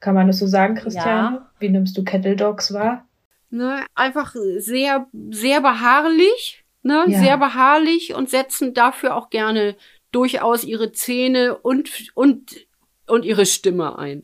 Kann 0.00 0.14
man 0.14 0.26
das 0.26 0.38
so 0.38 0.46
sagen, 0.46 0.74
Christian? 0.74 1.34
Ja. 1.34 1.50
Wie 1.58 1.70
nimmst 1.70 1.96
du 1.96 2.04
Kettle 2.04 2.36
Dogs 2.36 2.72
wahr? 2.74 3.04
Ne, 3.48 3.80
einfach 3.94 4.34
sehr, 4.58 5.06
sehr 5.30 5.60
beharrlich 5.60 6.65
ne, 6.86 7.04
ja. 7.08 7.18
sehr 7.18 7.36
beharrlich 7.36 8.14
und 8.14 8.30
setzen 8.30 8.72
dafür 8.72 9.16
auch 9.16 9.28
gerne 9.28 9.76
durchaus 10.12 10.64
ihre 10.64 10.92
Zähne 10.92 11.56
und, 11.58 11.90
und, 12.14 12.66
und 13.06 13.24
ihre 13.24 13.44
Stimme 13.44 13.98
ein. 13.98 14.22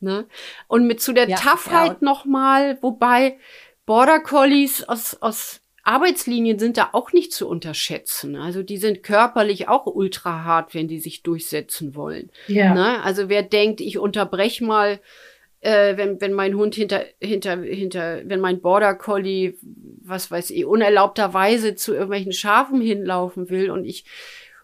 Ne? 0.00 0.26
Und 0.66 0.86
mit 0.86 1.00
zu 1.00 1.12
der 1.12 1.28
Ja, 1.28 1.36
Toughheit 1.36 1.92
ja. 1.92 1.96
nochmal, 2.00 2.78
wobei 2.82 3.38
Border 3.86 4.20
Collies 4.20 4.84
aus, 4.84 5.16
aus 5.22 5.60
Arbeitslinien 5.82 6.58
sind 6.58 6.76
da 6.76 6.90
auch 6.92 7.12
nicht 7.12 7.32
zu 7.32 7.48
unterschätzen. 7.48 8.36
Also 8.36 8.62
die 8.62 8.76
sind 8.76 9.02
körperlich 9.02 9.68
auch 9.68 9.86
ultra 9.86 10.44
hart, 10.44 10.74
wenn 10.74 10.88
die 10.88 11.00
sich 11.00 11.22
durchsetzen 11.22 11.94
wollen. 11.94 12.30
Ja. 12.46 12.74
Ne? 12.74 13.02
Also 13.02 13.28
wer 13.28 13.42
denkt, 13.42 13.80
ich 13.80 13.98
unterbrech 13.98 14.60
mal, 14.60 15.00
äh, 15.60 15.96
wenn, 15.96 16.20
wenn 16.20 16.32
mein 16.32 16.54
Hund 16.54 16.74
hinter, 16.74 17.04
hinter, 17.20 17.60
hinter, 17.62 18.20
wenn 18.24 18.40
mein 18.40 18.60
Border 18.60 18.94
Collie, 18.94 19.54
was 20.02 20.30
weiß 20.30 20.50
ich, 20.50 20.64
unerlaubterweise 20.64 21.74
zu 21.74 21.92
irgendwelchen 21.92 22.32
Schafen 22.32 22.80
hinlaufen 22.80 23.50
will 23.50 23.70
und 23.70 23.84
ich 23.84 24.04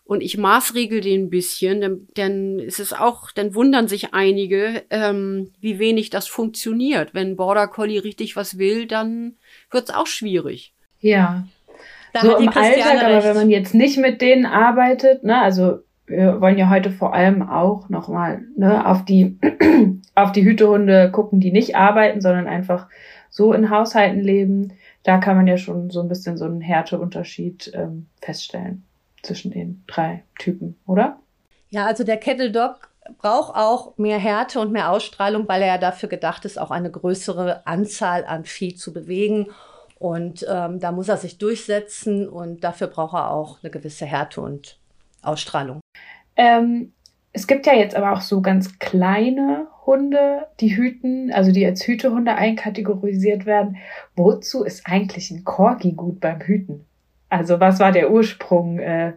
und 0.07 0.21
ich 0.21 0.37
maßregel 0.37 1.01
den 1.01 1.25
ein 1.25 1.31
bisschen, 1.31 1.81
dann, 1.81 2.09
dann 2.15 2.59
ist 2.59 2.79
es 2.79 2.93
auch, 2.93 3.31
dann 3.31 3.55
wundern 3.55 3.89
sich 3.89 4.13
einige, 4.13 4.83
ähm, 4.91 5.53
wie 5.61 5.79
wenig 5.79 6.11
das 6.11 6.29
funktioniert. 6.29 7.15
Wenn 7.15 7.29
ein 7.29 7.37
Border 7.37 7.69
Collie 7.69 8.05
richtig 8.05 8.37
was 8.37 8.59
will, 8.59 8.87
dann 8.87 9.37
wird's 9.71 9.91
auch 9.91 10.07
schwierig. 10.07 10.75
Ja. 11.01 11.49
Da 12.13 12.21
so 12.21 12.33
hat 12.33 12.41
die 12.41 12.45
im 12.45 12.51
Christiane 12.51 12.91
Alltag, 12.91 13.05
aber 13.05 13.15
recht. 13.15 13.27
wenn 13.27 13.37
man 13.37 13.51
jetzt 13.51 13.75
nicht 13.75 13.97
mit 13.97 14.21
denen 14.21 14.45
arbeitet, 14.45 15.25
ne, 15.25 15.41
also 15.41 15.79
wir 16.07 16.41
wollen 16.41 16.59
ja 16.59 16.69
heute 16.69 16.91
vor 16.91 17.15
allem 17.15 17.49
auch 17.49 17.89
nochmal 17.89 18.43
ne, 18.57 18.87
auf 18.87 19.05
die 19.05 19.39
auf 20.15 20.33
die 20.33 20.45
Hütehunde 20.45 21.11
gucken, 21.11 21.41
die 21.41 21.53
nicht 21.53 21.77
arbeiten, 21.77 22.21
sondern 22.21 22.47
einfach 22.47 22.89
so 23.31 23.53
in 23.53 23.71
Haushalten 23.71 24.21
leben. 24.21 24.75
Da 25.03 25.19
kann 25.19 25.37
man 25.37 25.47
ja 25.47 25.57
schon 25.57 25.91
so 25.91 26.01
ein 26.01 26.09
bisschen 26.09 26.37
so 26.37 26.45
einen 26.45 26.61
Härteunterschied 26.61 27.73
ähm, 27.75 28.07
feststellen 28.21 28.85
zwischen 29.23 29.51
den 29.51 29.83
drei 29.87 30.23
Typen, 30.39 30.77
oder? 30.87 31.19
Ja, 31.71 31.87
also 31.87 32.05
der 32.05 32.19
Kettle 32.19 32.53
Dog 32.53 32.91
braucht 33.19 33.55
auch 33.57 33.99
mehr 33.99 34.19
Härte 34.19 34.61
und 34.61 34.73
mehr 34.73 34.91
Ausstrahlung, 34.91 35.49
weil 35.49 35.63
er 35.63 35.69
ja 35.69 35.79
dafür 35.79 36.09
gedacht 36.09 36.45
ist, 36.45 36.59
auch 36.59 36.71
eine 36.71 36.91
größere 36.91 37.67
Anzahl 37.67 38.25
an 38.25 38.45
Vieh 38.45 38.75
zu 38.75 38.93
bewegen. 38.93 39.49
Und 39.99 40.47
ähm, 40.49 40.81
da 40.81 40.93
muss 40.93 41.09
er 41.09 41.17
sich 41.17 41.39
durchsetzen 41.39 42.29
und 42.29 42.63
dafür 42.63 42.89
braucht 42.89 43.15
er 43.15 43.31
auch 43.31 43.59
eine 43.63 43.71
gewisse 43.71 44.07
Härte 44.07 44.41
und 44.41 44.79
Ausstrahlung. 45.25 45.81
Ähm, 46.37 46.93
es 47.33 47.47
gibt 47.47 47.67
ja 47.67 47.75
jetzt 47.75 47.97
aber 47.97 48.13
auch 48.13 48.21
so 48.21 48.41
ganz 48.41 48.79
kleine 48.79 49.67
Hunde, 49.87 50.47
die 50.61 50.77
hüten, 50.77 51.33
also 51.33 51.53
die 51.53 51.67
als 51.67 51.87
Hütehunde 51.87 52.35
einkategorisiert 52.35 53.45
werden. 53.45 53.77
Wozu 54.17 54.65
ist 54.65 54.87
eigentlich 54.87 55.31
ein 55.31 55.45
Corgi 55.45 55.93
gut 55.93 56.21
beim 56.21 56.41
Hüten? 56.41 56.87
Also 57.29 57.61
was 57.61 57.81
war 57.81 57.93
der 57.93 58.11
Ursprung? 58.11 58.79
Äh, 58.79 59.15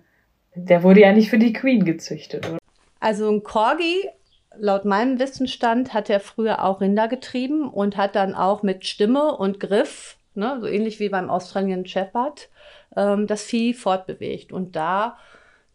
der 0.56 0.84
wurde 0.84 1.02
ja 1.02 1.12
nicht 1.12 1.30
für 1.30 1.38
die 1.38 1.54
Queen 1.54 1.86
gezüchtet, 1.86 2.48
oder? 2.48 2.58
Also 3.00 3.30
ein 3.30 3.44
Corgi, 3.44 4.10
laut 4.58 4.86
meinem 4.86 5.20
Wissensstand, 5.20 5.94
hat 5.94 6.10
er 6.10 6.20
früher 6.20 6.64
auch 6.64 6.82
Rinder 6.82 7.08
getrieben 7.08 7.70
und 7.70 7.96
hat 7.96 8.16
dann 8.16 8.34
auch 8.34 8.64
mit 8.64 8.86
Stimme 8.88 9.38
und 9.38 9.60
Griff, 9.60 10.18
ne, 10.34 10.58
so 10.60 10.68
ähnlich 10.68 11.00
wie 11.00 11.10
beim 11.10 11.30
Australian 11.30 11.86
Shepherd, 11.86 12.50
ähm, 12.96 13.28
das 13.28 13.44
Vieh 13.44 13.76
fortbewegt. 13.76 14.52
Und 14.52 14.76
da 14.76 15.18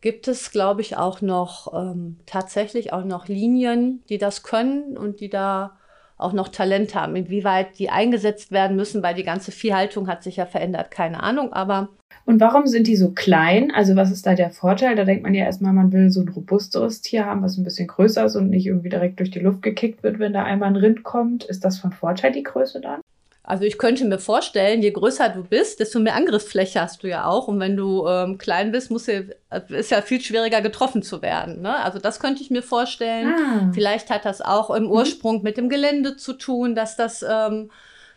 gibt 0.03 0.29
es, 0.29 0.51
glaube 0.51 0.83
ich, 0.83 0.97
auch 0.99 1.23
noch 1.23 1.73
ähm, 1.73 2.19
tatsächlich 2.27 2.93
auch 2.93 3.05
noch 3.05 3.29
Linien, 3.29 4.03
die 4.11 4.19
das 4.19 4.43
können 4.43 4.99
und 4.99 5.21
die 5.21 5.31
da 5.31 5.79
auch 6.19 6.33
noch 6.33 6.49
Talent 6.49 6.95
haben. 6.95 7.17
Inwieweit 7.17 7.79
die 7.79 7.88
eingesetzt 7.88 8.53
werden 8.53 8.77
müssen, 8.77 9.03
weil 9.03 9.15
die 9.15 9.25
ganze 9.25 9.53
Viehhaltung 9.53 10.09
hat 10.09 10.23
sich 10.23 10.37
ja 10.37 10.47
verändert, 10.47 10.91
keine 10.91 11.23
Ahnung, 11.23 11.53
aber 11.53 11.88
Und 12.25 12.41
warum 12.41 12.67
sind 12.67 12.87
die 12.87 12.97
so 12.97 13.11
klein? 13.11 13.73
Also 13.73 13.97
was 13.97 14.11
ist 14.11 14.27
da 14.27 14.35
der 14.35 14.51
Vorteil? 14.51 14.97
Da 14.97 15.05
denkt 15.05 15.23
man 15.23 15.35
ja 15.35 15.45
erstmal, 15.45 15.73
man 15.73 15.93
will 15.93 16.11
so 16.11 16.21
ein 16.21 16.29
robusteres 16.29 17.01
Tier 17.01 17.25
haben, 17.25 17.43
was 17.43 17.57
ein 17.57 17.65
bisschen 17.65 17.88
größer 17.88 18.25
ist 18.25 18.37
und 18.37 18.51
nicht 18.51 18.67
irgendwie 18.67 18.88
direkt 18.88 19.19
durch 19.21 19.31
die 19.31 19.41
Luft 19.41 19.62
gekickt 19.62 20.03
wird, 20.03 20.19
wenn 20.19 20.33
da 20.33 20.45
einmal 20.45 20.69
ein 20.69 20.77
Rind 20.77 21.03
kommt. 21.05 21.45
Ist 21.45 21.65
das 21.65 21.79
von 21.79 21.93
Vorteil, 21.93 22.33
die 22.33 22.43
Größe 22.43 22.81
dann? 22.81 23.01
Also 23.44 23.64
ich 23.64 23.76
könnte 23.76 24.05
mir 24.05 24.20
vorstellen, 24.20 24.83
je 24.83 24.92
größer 24.92 25.28
du 25.28 25.42
bist, 25.42 25.81
desto 25.81 25.98
mehr 25.98 26.14
Angriffsfläche 26.14 26.81
hast 26.81 27.02
du 27.02 27.09
ja 27.09 27.26
auch. 27.26 27.48
Und 27.48 27.59
wenn 27.59 27.76
du 27.76 28.07
ähm, 28.07 28.38
klein 28.38 28.70
bist, 28.70 28.90
musst 28.90 29.09
du, 29.09 29.35
ist 29.70 29.90
ja 29.90 30.00
viel 30.00 30.20
schwieriger 30.20 30.61
getroffen 30.61 31.02
zu 31.02 31.22
werden. 31.22 31.61
Ne? 31.61 31.76
Also 31.83 31.98
das 31.98 32.20
könnte 32.20 32.40
ich 32.40 32.50
mir 32.50 32.62
vorstellen. 32.62 33.35
Ah. 33.35 33.70
Vielleicht 33.74 34.11
hat 34.11 34.24
das 34.24 34.42
auch 34.42 34.70
im 34.70 34.88
Ursprung 34.88 35.42
mit 35.42 35.57
dem 35.57 35.68
Gelände 35.68 36.16
zu 36.16 36.35
tun, 36.35 36.76
dass 36.76 36.96
das 36.96 37.24
ähm, 37.28 37.72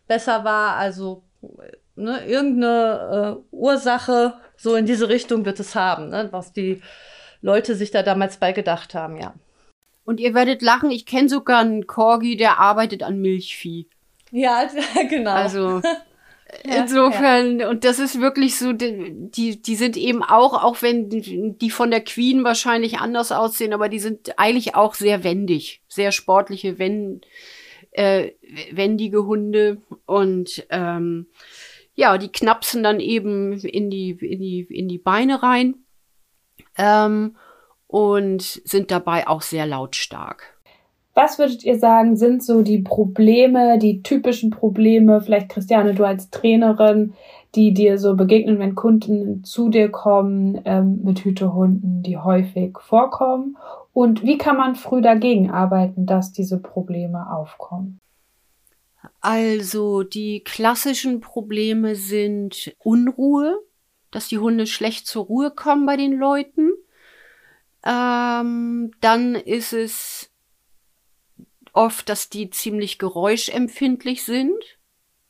besser 0.08 0.44
war. 0.44 0.76
Also 0.76 1.24
ne, 1.96 2.24
irgendeine 2.28 3.38
äh, 3.52 3.56
Ursache 3.56 4.36
so 4.58 4.76
in 4.76 4.86
diese 4.86 5.10
Richtung 5.10 5.46
wird 5.46 5.60
es 5.60 5.76
haben, 5.76 6.10
ne? 6.10 6.28
was 6.32 6.54
die 6.54 6.82
Leute 7.42 7.76
sich 7.76 7.92
da 7.92 8.04
damals 8.04 8.38
bei 8.38 8.52
gedacht 8.52 8.94
haben, 8.96 9.18
ja. 9.18 9.34
Und 10.04 10.20
ihr 10.20 10.36
werdet 10.36 10.62
lachen, 10.62 10.92
ich 10.92 11.08
kenne 11.08 11.30
sogar 11.30 11.62
einen 11.62 11.88
Corgi, 11.88 12.38
der 12.38 12.60
arbeitet 12.60 13.02
an 13.02 13.20
Milchvieh. 13.20 13.90
Ja, 14.36 14.70
genau. 15.10 15.32
Also 15.32 15.82
Ja, 16.64 16.82
insofern, 16.82 17.62
und 17.64 17.84
das 17.84 18.00
ist 18.00 18.22
wirklich 18.22 18.58
so, 18.58 18.72
die, 18.72 19.14
die 19.32 19.62
die 19.62 19.76
sind 19.76 19.98
eben 19.98 20.24
auch, 20.24 20.64
auch 20.64 20.82
wenn 20.82 21.10
die 21.10 21.70
von 21.70 21.90
der 21.90 22.02
Queen 22.02 22.44
wahrscheinlich 22.44 23.00
anders 23.00 23.32
aussehen, 23.32 23.74
aber 23.74 23.90
die 23.90 24.00
sind 24.00 24.38
eigentlich 24.38 24.76
auch 24.76 24.94
sehr 24.94 25.24
wendig, 25.24 25.82
sehr 25.88 26.12
sportliche, 26.12 26.78
wenn, 26.78 27.22
äh, 27.92 28.32
wendige 28.72 29.26
Hunde. 29.26 29.82
Und 30.06 30.66
ähm, 30.70 31.28
ja, 31.96 32.18
die 32.18 32.32
knapsen 32.32 32.84
dann 32.84 33.00
eben 33.00 33.54
in 33.54 33.90
die, 33.90 34.12
in 34.12 34.40
die, 34.40 34.68
in 34.70 34.88
die 34.88 35.00
Beine 35.00 35.42
rein 35.42 35.76
ähm, 36.78 37.38
und 37.88 38.42
sind 38.44 38.92
dabei 38.92 39.28
auch 39.28 39.42
sehr 39.42 39.66
lautstark. 39.66 40.55
Was 41.16 41.40
würdet 41.40 41.64
ihr 41.64 41.80
sagen, 41.80 42.18
sind 42.18 42.44
so 42.44 42.62
die 42.62 42.80
Probleme, 42.80 43.80
die 43.80 44.04
typischen 44.04 44.50
Probleme, 44.50 45.22
vielleicht 45.22 45.48
Christiane, 45.48 45.96
du 45.96 46.04
als 46.04 46.30
Trainerin, 46.30 47.14
die 47.56 47.74
dir 47.74 47.98
so 47.98 48.18
begegnen, 48.18 48.60
wenn 48.60 48.76
Kunden 48.76 49.42
zu 49.46 49.70
dir 49.70 49.90
kommen 49.90 50.62
ähm, 50.66 51.00
mit 51.04 51.24
Hütehunden, 51.24 52.04
die 52.04 52.18
häufig 52.18 52.78
vorkommen? 52.80 53.56
Und 53.94 54.24
wie 54.24 54.38
kann 54.38 54.58
man 54.58 54.76
früh 54.76 55.02
dagegen 55.02 55.50
arbeiten, 55.50 56.06
dass 56.06 56.34
diese 56.34 56.60
Probleme 56.60 57.32
aufkommen? 57.32 58.02
Also 59.22 60.04
die 60.04 60.44
klassischen 60.44 61.22
Probleme 61.22 61.96
sind 61.96 62.76
Unruhe, 62.84 63.58
dass 64.12 64.28
die 64.28 64.40
Hunde 64.40 64.68
schlecht 64.68 65.08
zur 65.08 65.26
Ruhe 65.26 65.52
kommen 65.52 65.86
bei 65.86 65.96
den 65.96 66.12
Leuten. 66.12 66.74
Ähm, 67.86 68.92
dann 69.00 69.36
ist 69.36 69.72
es 69.72 70.35
oft, 71.76 72.10
dass 72.10 72.30
die 72.30 72.50
ziemlich 72.50 72.98
geräuschempfindlich 72.98 74.24
sind, 74.24 74.56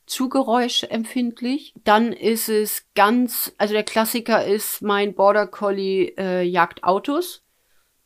zu 0.05 0.29
geräuschempfindlich. 0.29 1.73
Dann 1.83 2.13
ist 2.13 2.49
es 2.49 2.85
ganz, 2.95 3.53
also 3.57 3.73
der 3.73 3.83
Klassiker 3.83 4.45
ist, 4.45 4.81
mein 4.81 5.15
Border 5.15 5.47
Collie 5.47 6.13
äh, 6.17 6.43
jagt 6.43 6.83
Autos, 6.83 7.43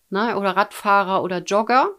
ne, 0.09 0.37
oder 0.37 0.51
Radfahrer 0.51 1.23
oder 1.23 1.39
Jogger. 1.39 1.89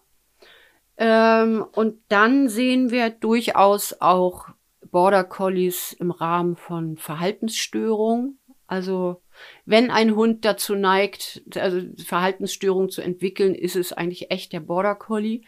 Ähm, 0.97 1.65
und 1.73 2.01
dann 2.09 2.49
sehen 2.49 2.91
wir 2.91 3.11
durchaus 3.11 4.01
auch 4.01 4.49
Border 4.91 5.25
Collies 5.25 5.93
im 5.93 6.11
Rahmen 6.11 6.57
von 6.57 6.97
Verhaltensstörungen. 6.97 8.39
Also 8.67 9.23
wenn 9.65 9.91
ein 9.91 10.15
Hund 10.15 10.45
dazu 10.45 10.75
neigt, 10.75 11.43
also 11.57 11.81
Verhaltensstörungen 12.05 12.91
zu 12.91 13.03
entwickeln, 13.03 13.55
ist 13.55 13.77
es 13.77 13.93
eigentlich 13.93 14.31
echt 14.31 14.53
der 14.53 14.61
Border 14.61 14.95
Collie. 14.95 15.43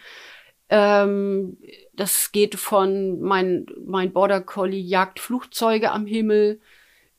Ähm, 0.75 1.59
das 1.95 2.33
geht 2.33 2.55
von 2.55 3.21
mein, 3.21 3.67
mein 3.85 4.11
Border 4.15 4.41
Collie 4.41 4.81
jagt 4.81 5.21
Flugzeuge 5.21 5.93
am 5.93 6.07
Himmel 6.07 6.61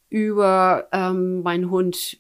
über 0.10 0.88
ähm, 0.92 1.44
mein 1.44 1.70
Hund 1.70 2.18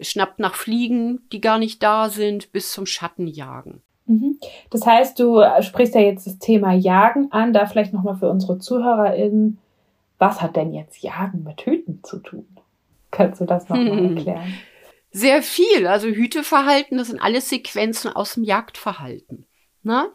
schnappt 0.00 0.40
nach 0.40 0.56
Fliegen, 0.56 1.20
die 1.30 1.40
gar 1.40 1.60
nicht 1.60 1.80
da 1.84 2.08
sind, 2.08 2.50
bis 2.50 2.72
zum 2.72 2.86
Schattenjagen. 2.86 3.82
Mhm. 4.06 4.40
Das 4.70 4.84
heißt, 4.84 5.20
du 5.20 5.42
sprichst 5.60 5.94
ja 5.94 6.00
jetzt 6.00 6.26
das 6.26 6.38
Thema 6.40 6.72
Jagen 6.72 7.30
an, 7.30 7.52
da 7.52 7.66
vielleicht 7.66 7.92
nochmal 7.92 8.16
für 8.16 8.28
unsere 8.28 8.58
ZuhörerInnen, 8.58 9.58
was 10.18 10.42
hat 10.42 10.56
denn 10.56 10.72
jetzt 10.72 11.02
Jagen 11.02 11.44
mit 11.44 11.60
Hüten 11.60 12.02
zu 12.02 12.18
tun? 12.18 12.46
Kannst 13.12 13.40
du 13.40 13.44
das 13.44 13.68
nochmal 13.68 13.96
Hm. 13.96 14.16
erklären? 14.16 14.54
Sehr 15.12 15.42
viel. 15.42 15.86
Also 15.86 16.08
Hüteverhalten, 16.08 16.98
das 16.98 17.08
sind 17.08 17.22
alles 17.22 17.48
Sequenzen 17.48 18.12
aus 18.12 18.34
dem 18.34 18.42
Jagdverhalten. 18.42 19.46
Ne? 19.84 20.06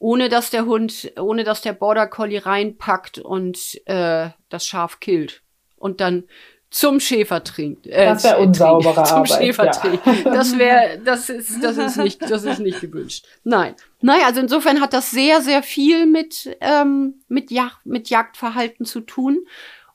Ohne 0.00 0.30
dass 0.30 0.50
der 0.50 0.64
Hund, 0.64 1.12
ohne 1.20 1.44
dass 1.44 1.60
der 1.60 1.74
Border 1.74 2.06
Collie 2.08 2.44
reinpackt 2.44 3.18
und 3.18 3.80
äh, 3.84 4.30
das 4.48 4.66
Schaf 4.66 4.98
killt 4.98 5.42
und 5.76 6.00
dann 6.00 6.24
zum 6.70 7.00
Schäfer 7.00 7.44
trinkt. 7.44 7.86
Äh, 7.86 8.06
Das 8.06 8.24
wär 8.24 8.32
trinkt, 8.36 8.48
unsaubere 8.48 9.02
Zum 9.04 9.18
Arbeit, 9.18 9.38
Schäfer 9.38 9.64
ja. 9.66 9.70
trinkt. 9.72 10.06
Das 10.26 10.58
wäre, 10.58 10.98
das 11.04 11.28
ist, 11.28 11.62
das 11.62 11.76
ist 11.76 11.96
nicht, 11.96 12.22
das 12.22 12.44
ist 12.44 12.60
nicht 12.60 12.80
gewünscht. 12.80 13.26
Nein. 13.44 13.74
Naja, 14.00 14.26
also 14.26 14.40
insofern 14.40 14.80
hat 14.80 14.92
das 14.94 15.10
sehr, 15.10 15.42
sehr 15.42 15.62
viel 15.62 16.06
mit, 16.06 16.56
ähm, 16.60 17.22
mit, 17.28 17.50
Jagd, 17.50 17.84
mit 17.84 18.08
Jagdverhalten 18.08 18.86
zu 18.86 19.00
tun. 19.00 19.40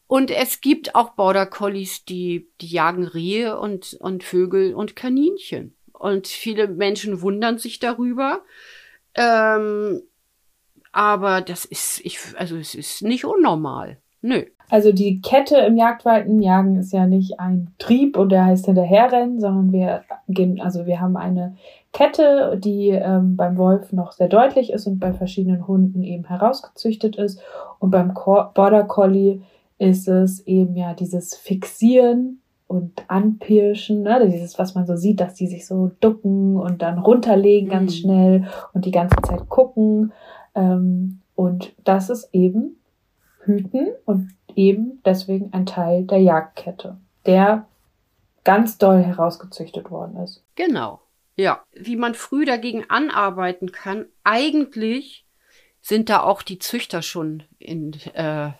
Und 0.07 0.29
es 0.29 0.61
gibt 0.61 0.93
auch 0.93 1.11
Border 1.11 1.47
Collies, 1.47 2.05
die, 2.05 2.47
die 2.61 2.67
jagen 2.67 3.07
Rehe 3.07 3.57
und, 3.57 3.97
und 3.99 4.23
Vögel 4.23 4.75
und 4.75 4.95
Kaninchen. 4.95 5.75
Und 5.93 6.27
viele 6.27 6.67
Menschen 6.67 7.21
wundern 7.21 7.57
sich 7.57 7.79
darüber. 7.79 8.43
Ähm, 9.15 10.01
aber 10.91 11.41
das 11.41 11.65
ist, 11.65 12.01
ich, 12.03 12.19
also 12.37 12.55
es 12.55 12.75
ist 12.75 13.01
nicht 13.03 13.25
unnormal. 13.25 13.97
Nö. 14.21 14.43
Also 14.69 14.91
die 14.91 15.21
Kette 15.21 15.57
im 15.57 15.77
Jagdwalten 15.77 16.41
jagen 16.41 16.77
ist 16.77 16.91
ja 16.91 17.05
nicht 17.05 17.39
ein 17.39 17.73
Trieb 17.77 18.17
und 18.17 18.29
der 18.29 18.45
heißt 18.45 18.65
hinterherrennen, 18.65 19.39
sondern 19.39 19.71
wir 19.71 20.03
gehen, 20.27 20.59
also 20.59 20.85
wir 20.87 20.99
haben 20.99 21.17
eine 21.17 21.55
Kette, 21.93 22.57
die 22.57 22.89
ähm, 22.89 23.35
beim 23.35 23.57
Wolf 23.57 23.93
noch 23.93 24.11
sehr 24.11 24.27
deutlich 24.27 24.71
ist 24.71 24.87
und 24.87 24.99
bei 24.99 25.13
verschiedenen 25.13 25.67
Hunden 25.67 26.03
eben 26.03 26.25
herausgezüchtet 26.25 27.15
ist. 27.15 27.39
Und 27.79 27.91
beim 27.91 28.13
Border 28.13 28.83
Collie 28.85 29.41
ist 29.77 30.07
es 30.07 30.45
eben 30.47 30.75
ja 30.75 30.93
dieses 30.93 31.35
Fixieren 31.35 32.41
und 32.67 33.03
Anpirschen, 33.07 34.01
ne? 34.03 34.27
dieses, 34.29 34.57
was 34.57 34.75
man 34.75 34.85
so 34.87 34.95
sieht, 34.95 35.19
dass 35.19 35.35
die 35.35 35.47
sich 35.47 35.67
so 35.67 35.91
ducken 35.99 36.57
und 36.57 36.81
dann 36.81 36.97
runterlegen 36.99 37.69
ganz 37.69 37.93
mhm. 37.93 37.97
schnell 37.97 38.47
und 38.73 38.85
die 38.85 38.91
ganze 38.91 39.21
Zeit 39.21 39.47
gucken. 39.49 40.13
Ähm, 40.55 41.21
und 41.35 41.73
das 41.83 42.09
ist 42.09 42.29
eben 42.33 42.77
Hüten 43.39 43.89
und 44.05 44.31
eben 44.55 45.01
deswegen 45.05 45.53
ein 45.53 45.65
Teil 45.65 46.03
der 46.03 46.21
Jagdkette, 46.21 46.97
der 47.25 47.67
ganz 48.43 48.77
doll 48.77 49.01
herausgezüchtet 49.03 49.91
worden 49.91 50.17
ist. 50.17 50.43
Genau. 50.55 51.01
Ja, 51.35 51.63
wie 51.73 51.97
man 51.97 52.13
früh 52.13 52.45
dagegen 52.45 52.85
anarbeiten 52.89 53.71
kann, 53.71 54.05
eigentlich 54.23 55.25
sind 55.81 56.09
da 56.09 56.23
auch 56.23 56.41
die 56.41 56.59
Züchter 56.59 57.01
schon 57.01 57.43
in, 57.59 57.93
äh, 58.13 58.51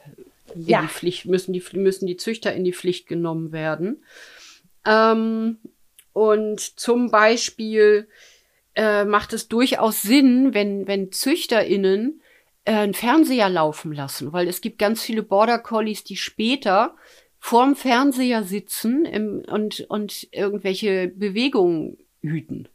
in 0.56 0.65
ja. 0.65 0.82
die 0.82 0.88
Pflicht, 0.88 1.26
müssen 1.26 1.54
die, 1.54 1.63
müssen 1.74 2.08
die 2.08 2.18
Züchter 2.18 2.54
in 2.54 2.63
die 2.63 2.74
Pflicht 2.74 3.08
genommen 3.08 3.52
werden. 3.52 4.04
Ähm, 4.86 5.58
und 6.13 6.60
zum 6.80 7.12
Beispiel 7.12 8.08
äh, 8.76 9.06
macht 9.06 9.34
es 9.34 9.48
durchaus 9.48 10.02
Sinn, 10.02 10.54
wenn, 10.54 10.88
wenn 10.88 11.12
ZüchterInnen 11.12 12.22
äh, 12.65 12.74
einen 12.74 12.94
Fernseher 12.94 13.50
laufen 13.50 13.94
lassen, 13.94 14.34
weil 14.34 14.48
es 14.48 14.62
gibt 14.62 14.80
ganz 14.80 15.02
viele 15.02 15.24
Border 15.24 15.60
Collies, 15.60 16.04
die 16.04 16.18
später 16.18 16.96
vorm 17.39 17.76
Fernseher 17.76 18.44
sitzen 18.44 19.06
im, 19.06 19.44
und, 19.48 19.82
und 19.89 20.28
irgendwelche 20.32 21.10
Bewegungen 21.10 21.98
hüten. 22.22 22.68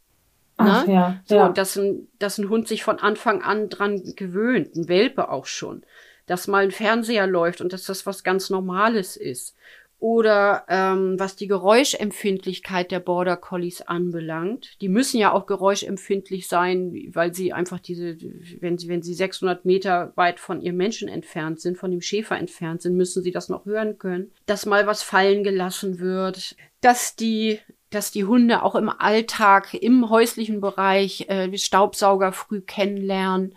Ach, 0.57 0.87
ne? 0.87 0.93
ja, 0.93 1.21
so, 1.25 1.35
ja. 1.35 1.49
dass 1.49 1.75
ein, 1.77 2.07
dass 2.19 2.37
ein 2.37 2.49
Hund 2.49 2.67
sich 2.67 2.83
von 2.83 2.99
Anfang 2.99 3.41
an 3.41 3.69
dran 3.69 4.01
gewöhnt, 4.15 4.75
ein 4.75 4.87
Welpe 4.87 5.29
auch 5.29 5.45
schon, 5.45 5.83
dass 6.31 6.47
mal 6.47 6.63
ein 6.63 6.71
Fernseher 6.71 7.27
läuft 7.27 7.59
und 7.59 7.73
dass 7.73 7.83
das 7.83 8.05
was 8.05 8.23
ganz 8.23 8.49
Normales 8.49 9.17
ist. 9.17 9.53
Oder 9.99 10.63
ähm, 10.69 11.19
was 11.19 11.35
die 11.35 11.47
Geräuschempfindlichkeit 11.47 12.89
der 12.89 13.01
Border 13.01 13.35
Collies 13.35 13.81
anbelangt, 13.81 14.81
die 14.81 14.87
müssen 14.87 15.19
ja 15.19 15.33
auch 15.33 15.45
geräuschempfindlich 15.45 16.47
sein, 16.47 17.09
weil 17.11 17.33
sie 17.33 17.51
einfach 17.51 17.79
diese, 17.79 18.17
wenn 18.61 18.77
sie, 18.77 18.87
wenn 18.87 19.01
sie 19.01 19.13
600 19.13 19.65
Meter 19.65 20.13
weit 20.15 20.39
von 20.39 20.61
ihrem 20.61 20.77
Menschen 20.77 21.09
entfernt 21.09 21.59
sind, 21.59 21.77
von 21.77 21.91
dem 21.91 22.01
Schäfer 22.01 22.37
entfernt 22.37 22.81
sind, 22.81 22.95
müssen 22.95 23.21
sie 23.21 23.31
das 23.31 23.49
noch 23.49 23.65
hören 23.65 23.97
können. 23.97 24.31
Dass 24.45 24.65
mal 24.65 24.87
was 24.87 25.03
fallen 25.03 25.43
gelassen 25.43 25.99
wird, 25.99 26.55
dass 26.79 27.17
die 27.17 27.59
dass 27.89 28.09
die 28.09 28.23
Hunde 28.23 28.63
auch 28.63 28.75
im 28.75 28.87
Alltag, 28.87 29.73
im 29.73 30.09
häuslichen 30.09 30.61
Bereich 30.61 31.25
äh, 31.27 31.57
Staubsauger 31.57 32.31
früh 32.31 32.61
kennenlernen 32.61 33.53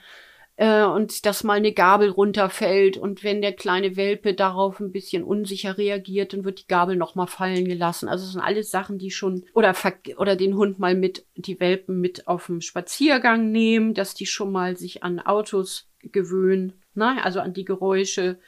äh, 0.56 0.84
und 0.84 1.26
dass 1.26 1.42
mal 1.42 1.54
eine 1.54 1.72
Gabel 1.72 2.10
runterfällt 2.10 2.96
und 2.96 3.24
wenn 3.24 3.42
der 3.42 3.52
kleine 3.52 3.96
Welpe 3.96 4.34
darauf 4.34 4.78
ein 4.80 4.92
bisschen 4.92 5.24
unsicher 5.24 5.78
reagiert, 5.78 6.32
dann 6.32 6.44
wird 6.44 6.60
die 6.60 6.68
Gabel 6.68 6.96
noch 6.96 7.14
mal 7.14 7.26
fallen 7.26 7.64
gelassen. 7.64 8.08
Also 8.08 8.24
es 8.24 8.32
sind 8.32 8.40
alles 8.40 8.70
Sachen, 8.70 8.98
die 8.98 9.10
schon 9.10 9.44
oder 9.54 9.74
oder 10.16 10.36
den 10.36 10.56
Hund 10.56 10.78
mal 10.78 10.94
mit 10.94 11.26
die 11.36 11.58
Welpen 11.58 12.00
mit 12.00 12.28
auf 12.28 12.46
dem 12.46 12.60
Spaziergang 12.60 13.50
nehmen, 13.50 13.94
dass 13.94 14.14
die 14.14 14.26
schon 14.26 14.52
mal 14.52 14.76
sich 14.76 15.02
an 15.02 15.18
Autos 15.18 15.88
gewöhnen, 16.12 16.74
ne? 16.94 17.16
also 17.24 17.40
an 17.40 17.52
die 17.52 17.64
Geräusche. 17.64 18.38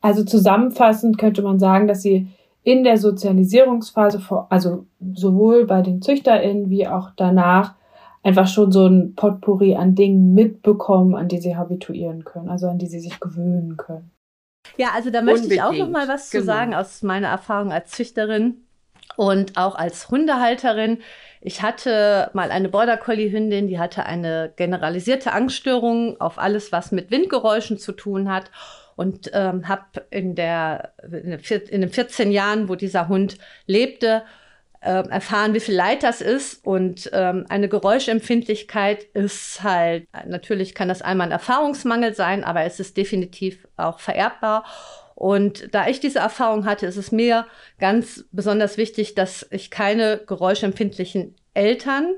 Also 0.00 0.24
zusammenfassend 0.24 1.16
könnte 1.16 1.42
man 1.42 1.60
sagen, 1.60 1.86
dass 1.86 2.02
sie 2.02 2.28
in 2.64 2.84
der 2.84 2.96
Sozialisierungsphase, 2.96 4.20
also 4.48 4.86
sowohl 5.14 5.66
bei 5.66 5.82
den 5.82 6.00
ZüchterInnen 6.00 6.70
wie 6.70 6.86
auch 6.86 7.10
danach, 7.16 7.74
einfach 8.22 8.46
schon 8.46 8.72
so 8.72 8.86
ein 8.86 9.14
Potpourri 9.14 9.74
an 9.74 9.94
Dingen 9.94 10.34
mitbekommen, 10.34 11.14
an 11.14 11.28
die 11.28 11.38
sie 11.38 11.56
habituieren 11.56 12.24
können, 12.24 12.48
also 12.48 12.68
an 12.68 12.78
die 12.78 12.86
sie 12.86 13.00
sich 13.00 13.20
gewöhnen 13.20 13.76
können. 13.76 14.10
Ja, 14.76 14.90
also 14.94 15.10
da 15.10 15.22
möchte 15.22 15.44
Unbedingt. 15.44 15.60
ich 15.60 15.62
auch 15.62 15.86
noch 15.86 15.90
mal 15.90 16.08
was 16.08 16.30
genau. 16.30 16.42
zu 16.42 16.46
sagen 16.46 16.74
aus 16.74 17.02
meiner 17.02 17.28
Erfahrung 17.28 17.72
als 17.72 17.90
Züchterin 17.90 18.64
und 19.16 19.56
auch 19.56 19.74
als 19.74 20.08
Hundehalterin. 20.08 20.98
Ich 21.40 21.62
hatte 21.62 22.30
mal 22.32 22.50
eine 22.50 22.68
Border 22.68 22.96
Collie 22.96 23.32
Hündin, 23.32 23.66
die 23.66 23.78
hatte 23.78 24.06
eine 24.06 24.52
generalisierte 24.54 25.32
Angststörung 25.32 26.20
auf 26.20 26.38
alles, 26.38 26.70
was 26.70 26.92
mit 26.92 27.10
Windgeräuschen 27.10 27.78
zu 27.78 27.92
tun 27.92 28.30
hat 28.30 28.50
und 28.94 29.30
ähm, 29.34 29.68
habe 29.68 30.06
in, 30.10 30.34
der, 30.34 30.92
in 31.02 31.80
den 31.80 31.90
14 31.90 32.30
Jahren, 32.30 32.68
wo 32.68 32.76
dieser 32.76 33.08
Hund 33.08 33.38
lebte, 33.66 34.22
äh, 34.82 35.08
erfahren, 35.08 35.54
wie 35.54 35.60
viel 35.60 35.74
Leid 35.74 36.02
das 36.02 36.20
ist. 36.20 36.64
Und 36.64 37.08
ähm, 37.12 37.46
eine 37.48 37.68
Geräuschempfindlichkeit 37.68 39.04
ist 39.14 39.62
halt, 39.62 40.06
natürlich 40.26 40.74
kann 40.74 40.88
das 40.88 41.02
einmal 41.02 41.28
ein 41.28 41.32
Erfahrungsmangel 41.32 42.14
sein, 42.14 42.44
aber 42.44 42.62
es 42.64 42.80
ist 42.80 42.96
definitiv 42.96 43.66
auch 43.76 44.00
vererbbar. 44.00 44.64
Und 45.14 45.72
da 45.72 45.86
ich 45.86 46.00
diese 46.00 46.18
Erfahrung 46.18 46.64
hatte, 46.64 46.86
ist 46.86 46.96
es 46.96 47.12
mir 47.12 47.46
ganz 47.78 48.24
besonders 48.32 48.76
wichtig, 48.76 49.14
dass 49.14 49.46
ich 49.50 49.70
keine 49.70 50.18
geräuschempfindlichen 50.26 51.36
Eltern 51.54 52.14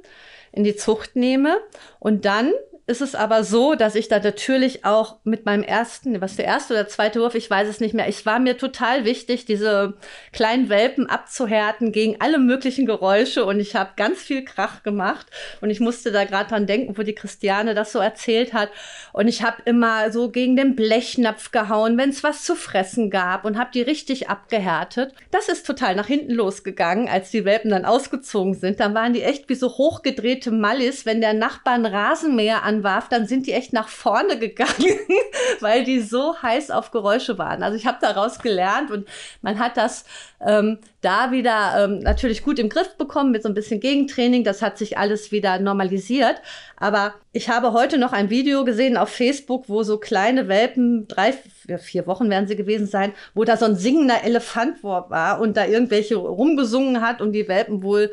in 0.53 0.65
die 0.65 0.77
Zucht 0.77 1.17
nehme. 1.17 1.59
Und 1.99 2.25
dann 2.25 2.53
ist 2.87 3.01
es 3.01 3.15
aber 3.15 3.45
so, 3.45 3.75
dass 3.75 3.95
ich 3.95 4.09
da 4.09 4.19
natürlich 4.19 4.85
auch 4.85 5.17
mit 5.25 5.47
meinem 5.47 5.63
ersten, 5.63 6.21
was 6.21 6.37
der 6.37 6.45
erste 6.45 6.75
oder 6.75 6.87
zweite 6.87 7.21
Wurf, 7.21 7.35
ich 7.35 7.49
weiß 7.49 7.67
es 7.67 7.81
nicht 7.81 7.95
mehr, 7.95 8.07
es 8.07 8.27
war 8.27 8.39
mir 8.39 8.59
total 8.59 9.07
wichtig, 9.07 9.47
diese 9.47 9.95
kleinen 10.33 10.69
Welpen 10.69 11.09
abzuhärten 11.09 11.93
gegen 11.93 12.21
alle 12.21 12.39
möglichen 12.39 12.85
Geräusche 12.85 13.47
und 13.47 13.59
ich 13.59 13.75
habe 13.75 13.93
ganz 13.97 14.21
viel 14.21 14.45
Krach 14.45 14.83
gemacht 14.83 15.27
und 15.63 15.71
ich 15.71 15.81
musste 15.81 16.13
da 16.13 16.25
gerade 16.25 16.51
dran 16.51 16.67
denken, 16.67 16.99
wo 16.99 17.03
die 17.03 17.15
Christiane 17.15 17.75
das 17.75 17.91
so 17.91 18.01
erzählt 18.01 18.53
hat 18.53 18.69
und 19.15 19.29
ich 19.29 19.43
habe 19.43 19.63
immer 19.65 20.13
so 20.13 20.31
gegen 20.31 20.55
den 20.55 20.77
Blechnapf 20.77 21.53
gehauen, 21.53 21.97
wenn 21.97 22.11
es 22.11 22.23
was 22.23 22.45
zu 22.45 22.55
fressen 22.55 23.09
gab 23.09 23.47
und 23.47 23.59
habe 23.59 23.71
die 23.73 23.83
richtig 23.83 24.29
abgehärtet. 24.29 25.15
Das 25.31 25.49
ist 25.49 25.67
total 25.67 25.95
nach 25.95 26.07
hinten 26.07 26.33
losgegangen, 26.33 27.09
als 27.09 27.31
die 27.31 27.47
Welpen 27.47 27.71
dann 27.71 27.87
ausgezogen 27.87 28.53
sind. 28.53 28.79
Dann 28.79 28.95
waren 28.95 29.15
die 29.15 29.23
echt 29.23 29.49
wie 29.49 29.55
so 29.55 29.69
hochgedrehte 29.69 30.51
Mallis, 30.51 31.07
wenn 31.07 31.23
der 31.23 31.33
Nachbar 31.33 31.75
ein 31.75 31.87
Rasenmäher 31.87 32.63
an 32.63 32.74
anwarf, 32.75 33.09
dann 33.09 33.27
sind 33.27 33.47
die 33.47 33.53
echt 33.53 33.73
nach 33.73 33.89
vorne 33.89 34.39
gegangen, 34.39 34.99
weil 35.61 35.85
die 35.85 36.01
so 36.01 36.41
heiß 36.41 36.71
auf 36.71 36.91
Geräusche 36.91 37.39
waren. 37.39 37.63
Also 37.63 37.77
ich 37.77 37.87
habe 37.87 37.99
daraus 38.01 38.39
gelernt 38.39 38.91
und 38.91 39.07
man 39.43 39.59
hat 39.59 39.77
das 39.77 40.05
ähm, 40.45 40.79
da 41.01 41.31
wieder 41.31 41.85
ähm, 41.85 42.01
natürlich 42.01 42.43
gut 42.43 42.59
im 42.59 42.69
Griff 42.69 42.97
bekommen 42.97 43.31
mit 43.31 43.43
so 43.43 43.49
ein 43.49 43.55
bisschen 43.55 43.81
Gegentraining. 43.81 44.45
Das 44.45 44.63
hat 44.63 44.79
sich 44.79 44.99
alles 44.99 45.33
wieder 45.33 45.59
normalisiert. 45.59 46.41
Aber 46.77 47.15
ich 47.33 47.49
habe 47.49 47.73
heute 47.73 47.99
noch 47.99 48.13
ein 48.13 48.31
Video 48.31 48.65
gesehen 48.65 48.97
auf 48.97 49.09
Facebook, 49.09 49.69
wo 49.69 49.83
so 49.83 49.99
kleine 49.99 50.49
Welpen, 50.49 51.07
drei, 51.09 51.33
vier 51.33 52.07
Wochen 52.07 52.29
werden 52.31 52.49
sie 52.49 52.57
gewesen 52.57 52.87
sein, 52.87 53.13
wo 53.35 53.45
da 53.45 53.57
so 53.57 53.65
ein 53.65 53.77
singender 53.77 54.25
Elefant 54.25 54.83
war 54.83 55.41
und 55.41 55.57
da 55.57 55.67
irgendwelche 55.67 56.17
rumgesungen 56.17 57.01
hat 57.01 57.21
und 57.21 57.33
die 57.33 57.49
Welpen 57.49 57.83
wohl 57.83 58.11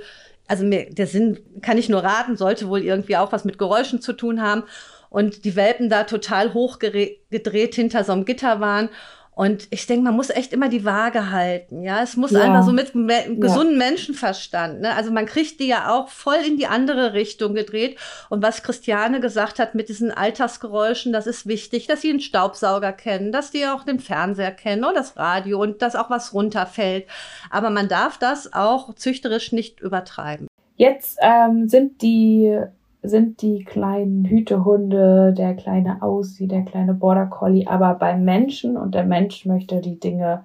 also 0.52 0.66
mir, 0.66 0.90
der 0.90 1.08
Sinn 1.08 1.40
kann 1.62 1.78
ich 1.78 1.88
nur 1.88 2.04
raten, 2.04 2.36
sollte 2.36 2.68
wohl 2.68 2.82
irgendwie 2.82 3.16
auch 3.16 3.32
was 3.32 3.46
mit 3.46 3.58
Geräuschen 3.58 4.02
zu 4.02 4.12
tun 4.12 4.42
haben. 4.42 4.64
Und 5.10 5.46
die 5.46 5.56
Welpen 5.56 5.88
da 5.88 6.04
total 6.04 6.54
hochgedreht 6.54 7.74
hinter 7.74 8.04
so 8.04 8.12
einem 8.12 8.26
Gitter 8.26 8.60
waren. 8.60 8.90
Und 9.34 9.68
ich 9.72 9.88
denke, 9.88 10.04
man 10.04 10.16
muss 10.16 10.30
echt 10.30 10.52
immer 10.52 10.68
die 10.68 10.84
Waage 10.84 11.32
halten. 11.32 11.84
Ja, 11.84 12.04
es 12.04 12.18
muss 12.18 12.32
ja. 12.32 12.42
einfach 12.42 12.64
so 12.64 12.74
mit 12.74 12.96
me 12.96 13.38
gesundem 13.38 13.80
ja. 13.80 13.90
Menschenverstand. 13.90 14.82
Ne? 14.82 14.94
Also 14.94 15.10
man 15.10 15.26
kriegt 15.26 15.60
die 15.62 15.68
ja 15.68 15.90
auch 15.90 16.10
voll 16.10 16.40
in 16.46 16.58
die 16.58 16.68
andere 16.68 17.14
Richtung 17.14 17.56
gedreht. 17.56 17.98
Und 18.30 18.44
was 18.44 18.62
Christiane 18.62 19.22
gesagt 19.22 19.58
hat 19.58 19.74
mit 19.74 19.88
diesen 19.88 20.12
Alltagsgeräuschen, 20.12 21.14
das 21.14 21.28
ist 21.28 21.48
wichtig, 21.48 21.88
dass 21.88 22.02
sie 22.02 22.10
einen 22.10 22.20
Staubsauger 22.20 22.92
kennen, 22.92 23.32
dass 23.32 23.52
die 23.52 23.66
auch 23.66 23.84
den 23.84 24.00
Fernseher 24.00 24.52
kennen 24.52 24.84
oder 24.84 24.96
das 24.96 25.16
Radio 25.16 25.62
und 25.62 25.82
dass 25.82 25.96
auch 25.96 26.10
was 26.10 26.34
runterfällt. 26.34 27.08
Aber 27.50 27.70
man 27.70 27.88
darf 27.88 28.18
das 28.18 28.52
auch 28.54 28.94
züchterisch 28.96 29.54
nicht 29.54 29.80
übertreiben. 29.80 30.48
Jetzt 30.76 31.18
ähm, 31.22 31.70
sind 31.70 32.02
die 32.02 32.60
sind 33.04 33.42
die 33.42 33.64
kleinen 33.64 34.26
Hütehunde, 34.26 35.34
der 35.36 35.56
kleine 35.56 36.02
Aussie, 36.02 36.48
der 36.48 36.64
kleine 36.64 36.94
Border 36.94 37.26
Collie, 37.26 37.68
aber 37.68 37.96
beim 37.96 38.24
Menschen 38.24 38.78
und 38.78 38.94
der 38.94 39.06
Mensch 39.06 39.46
möchte 39.46 39.82
die 39.82 40.00
Dinge 40.00 40.44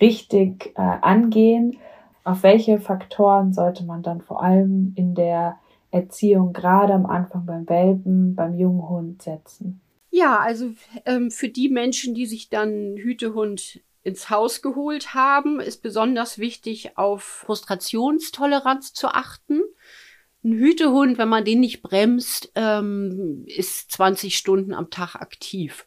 richtig 0.00 0.72
äh, 0.76 0.82
angehen. 0.82 1.78
Auf 2.24 2.42
welche 2.42 2.78
Faktoren 2.78 3.52
sollte 3.52 3.84
man 3.84 4.02
dann 4.02 4.20
vor 4.20 4.42
allem 4.42 4.92
in 4.96 5.14
der 5.14 5.58
Erziehung 5.90 6.52
gerade 6.52 6.92
am 6.92 7.06
Anfang 7.06 7.46
beim 7.46 7.68
Welpen, 7.68 8.34
beim 8.34 8.54
Junghund 8.54 9.22
setzen? 9.22 9.80
Ja, 10.10 10.38
also 10.38 10.70
ähm, 11.06 11.30
für 11.30 11.48
die 11.48 11.68
Menschen, 11.68 12.14
die 12.14 12.26
sich 12.26 12.48
dann 12.48 12.96
Hütehund 12.96 13.80
ins 14.02 14.28
Haus 14.28 14.60
geholt 14.60 15.14
haben, 15.14 15.60
ist 15.60 15.82
besonders 15.82 16.38
wichtig, 16.38 16.96
auf 16.96 17.22
Frustrationstoleranz 17.22 18.92
zu 18.92 19.08
achten. 19.08 19.62
Ein 20.44 20.52
Hütehund, 20.52 21.16
wenn 21.16 21.28
man 21.30 21.44
den 21.44 21.60
nicht 21.60 21.80
bremst, 21.80 22.52
ähm, 22.54 23.44
ist 23.46 23.90
20 23.92 24.36
Stunden 24.36 24.74
am 24.74 24.90
Tag 24.90 25.14
aktiv. 25.14 25.86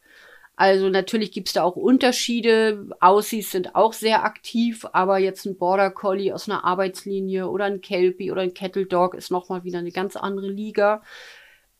Also 0.56 0.88
natürlich 0.88 1.30
gibt's 1.30 1.52
da 1.52 1.62
auch 1.62 1.76
Unterschiede. 1.76 2.88
Aussies 2.98 3.52
sind 3.52 3.76
auch 3.76 3.92
sehr 3.92 4.24
aktiv, 4.24 4.84
aber 4.92 5.18
jetzt 5.18 5.46
ein 5.46 5.56
Border 5.56 5.92
Collie 5.92 6.32
aus 6.32 6.48
einer 6.48 6.64
Arbeitslinie 6.64 7.48
oder 7.48 7.66
ein 7.66 7.80
Kelpie 7.80 8.32
oder 8.32 8.42
ein 8.42 8.54
Kettle 8.54 8.86
Dog 8.86 9.14
ist 9.14 9.30
nochmal 9.30 9.62
wieder 9.62 9.78
eine 9.78 9.92
ganz 9.92 10.16
andere 10.16 10.48
Liga. 10.48 11.02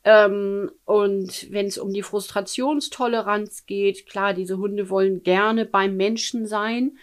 Ähm, 0.05 0.71
und 0.85 1.51
wenn 1.51 1.65
es 1.65 1.77
um 1.77 1.91
die 1.91 2.03
Frustrationstoleranz 2.03 3.65
geht, 3.65 4.05
klar, 4.05 4.33
diese 4.33 4.57
Hunde 4.57 4.89
wollen 4.89 5.23
gerne 5.23 5.65
beim 5.65 5.97
Menschen 5.97 6.47
sein, 6.47 6.97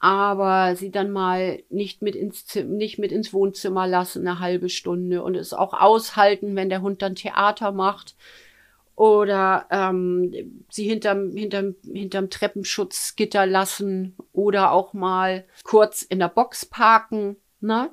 aber 0.00 0.76
sie 0.76 0.90
dann 0.90 1.10
mal 1.10 1.62
nicht 1.70 2.02
mit 2.02 2.14
ins, 2.14 2.54
nicht 2.54 2.98
mit 2.98 3.10
ins 3.10 3.32
Wohnzimmer 3.32 3.86
lassen, 3.86 4.26
eine 4.26 4.40
halbe 4.40 4.68
Stunde 4.68 5.22
und 5.22 5.34
es 5.34 5.52
auch 5.52 5.74
aushalten, 5.74 6.54
wenn 6.54 6.68
der 6.68 6.82
Hund 6.82 7.02
dann 7.02 7.16
Theater 7.16 7.72
macht 7.72 8.14
oder 8.98 9.66
ähm, 9.70 10.64
sie 10.70 10.88
hinterm, 10.88 11.30
hinterm, 11.36 11.76
hinterm 11.84 12.30
Treppenschutzgitter 12.30 13.46
lassen 13.46 14.16
oder 14.32 14.72
auch 14.72 14.92
mal 14.92 15.44
kurz 15.62 16.02
in 16.02 16.18
der 16.18 16.28
Box 16.28 16.66
parken. 16.66 17.36
Ne? 17.60 17.90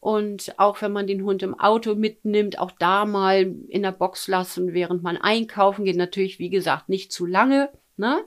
Und 0.00 0.54
auch 0.58 0.82
wenn 0.82 0.92
man 0.92 1.06
den 1.06 1.24
Hund 1.24 1.44
im 1.44 1.58
Auto 1.58 1.94
mitnimmt, 1.94 2.58
auch 2.58 2.72
da 2.72 3.04
mal 3.04 3.54
in 3.68 3.82
der 3.82 3.92
Box 3.92 4.26
lassen, 4.26 4.72
während 4.72 5.04
man 5.04 5.16
einkaufen 5.16 5.84
geht. 5.84 5.96
Natürlich, 5.96 6.40
wie 6.40 6.50
gesagt, 6.50 6.88
nicht 6.88 7.12
zu 7.12 7.26
lange, 7.26 7.70
ne? 8.00 8.24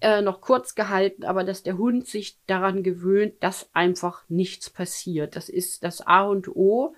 Äh, 0.00 0.22
noch 0.22 0.40
kurz 0.40 0.74
gehalten, 0.74 1.24
aber 1.24 1.44
dass 1.44 1.62
der 1.62 1.76
Hund 1.76 2.06
sich 2.06 2.38
daran 2.46 2.82
gewöhnt, 2.82 3.34
dass 3.40 3.68
einfach 3.74 4.22
nichts 4.28 4.70
passiert. 4.70 5.36
Das 5.36 5.50
ist 5.50 5.84
das 5.84 6.00
A 6.00 6.22
und 6.22 6.48
O. 6.48 6.94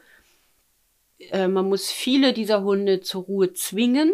Äh, 1.18 1.48
man 1.48 1.68
muss 1.68 1.90
viele 1.90 2.32
dieser 2.32 2.62
Hunde 2.62 3.00
zur 3.00 3.24
Ruhe 3.24 3.52
zwingen, 3.52 4.12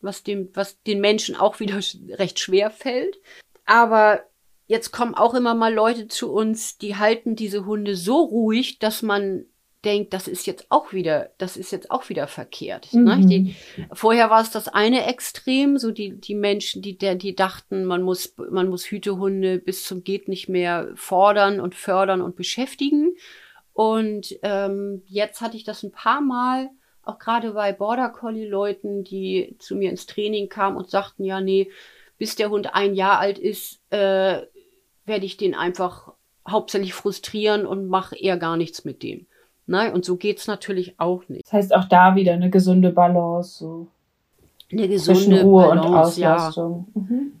was 0.00 0.22
dem, 0.22 0.50
was 0.54 0.80
den 0.84 1.00
Menschen 1.00 1.34
auch 1.34 1.58
wieder 1.58 1.80
recht 2.18 2.38
schwer 2.38 2.70
fällt. 2.70 3.18
Aber 3.64 4.24
Jetzt 4.70 4.92
kommen 4.92 5.16
auch 5.16 5.34
immer 5.34 5.56
mal 5.56 5.74
Leute 5.74 6.06
zu 6.06 6.32
uns, 6.32 6.78
die 6.78 6.94
halten 6.94 7.34
diese 7.34 7.66
Hunde 7.66 7.96
so 7.96 8.22
ruhig, 8.22 8.78
dass 8.78 9.02
man 9.02 9.46
denkt, 9.84 10.12
das 10.12 10.28
ist 10.28 10.46
jetzt 10.46 10.66
auch 10.68 10.92
wieder, 10.92 11.30
das 11.38 11.56
ist 11.56 11.72
jetzt 11.72 11.90
auch 11.90 12.08
wieder 12.08 12.26
verkehrt. 12.26 12.92
Ne? 12.92 13.16
Mhm. 13.16 13.20
Ne? 13.20 13.26
Die, 13.26 13.56
vorher 13.92 14.30
war 14.30 14.42
es 14.42 14.50
das 14.50 14.68
eine 14.68 15.06
Extrem, 15.06 15.78
so 15.78 15.90
die, 15.90 16.20
die 16.20 16.34
Menschen, 16.34 16.82
die, 16.82 16.96
die 16.98 17.34
dachten, 17.34 17.84
man 17.84 18.02
muss, 18.02 18.34
man 18.36 18.68
muss 18.68 18.86
Hütehunde 18.86 19.58
bis 19.58 19.84
zum 19.84 20.04
geht 20.04 20.28
nicht 20.28 20.48
mehr 20.48 20.90
fordern 20.94 21.60
und 21.60 21.74
fördern 21.74 22.20
und 22.20 22.36
beschäftigen. 22.36 23.16
Und 23.72 24.38
ähm, 24.42 25.02
jetzt 25.06 25.40
hatte 25.40 25.56
ich 25.56 25.64
das 25.64 25.82
ein 25.82 25.92
paar 25.92 26.20
Mal, 26.20 26.68
auch 27.02 27.18
gerade 27.18 27.52
bei 27.52 27.72
Border 27.72 28.10
Collie 28.10 28.48
Leuten, 28.48 29.04
die 29.04 29.56
zu 29.58 29.74
mir 29.74 29.90
ins 29.90 30.06
Training 30.06 30.48
kamen 30.48 30.76
und 30.76 30.90
sagten, 30.90 31.24
ja, 31.24 31.40
nee, 31.40 31.70
bis 32.18 32.36
der 32.36 32.50
Hund 32.50 32.74
ein 32.74 32.94
Jahr 32.94 33.18
alt 33.18 33.38
ist, 33.38 33.80
äh, 33.90 34.42
werde 35.06 35.26
ich 35.26 35.38
den 35.38 35.54
einfach 35.54 36.12
hauptsächlich 36.46 36.92
frustrieren 36.92 37.66
und 37.66 37.88
mache 37.88 38.16
eher 38.16 38.36
gar 38.36 38.56
nichts 38.56 38.84
mit 38.84 39.02
dem. 39.02 39.26
Ne? 39.70 39.92
Und 39.92 40.04
so 40.04 40.16
geht 40.16 40.38
es 40.38 40.48
natürlich 40.48 40.98
auch 40.98 41.28
nicht. 41.28 41.44
Das 41.44 41.52
heißt 41.52 41.74
auch 41.76 41.84
da 41.84 42.16
wieder 42.16 42.32
eine 42.32 42.50
gesunde 42.50 42.90
Balance. 42.90 43.58
So. 43.60 43.86
Eine 44.72 44.88
gesunde 44.88 45.42
Ruhe 45.42 45.68
Balance, 45.68 45.88
und 45.88 45.94
Auslastung. 45.94 46.86
Ja. 46.92 47.00
Mhm. 47.00 47.32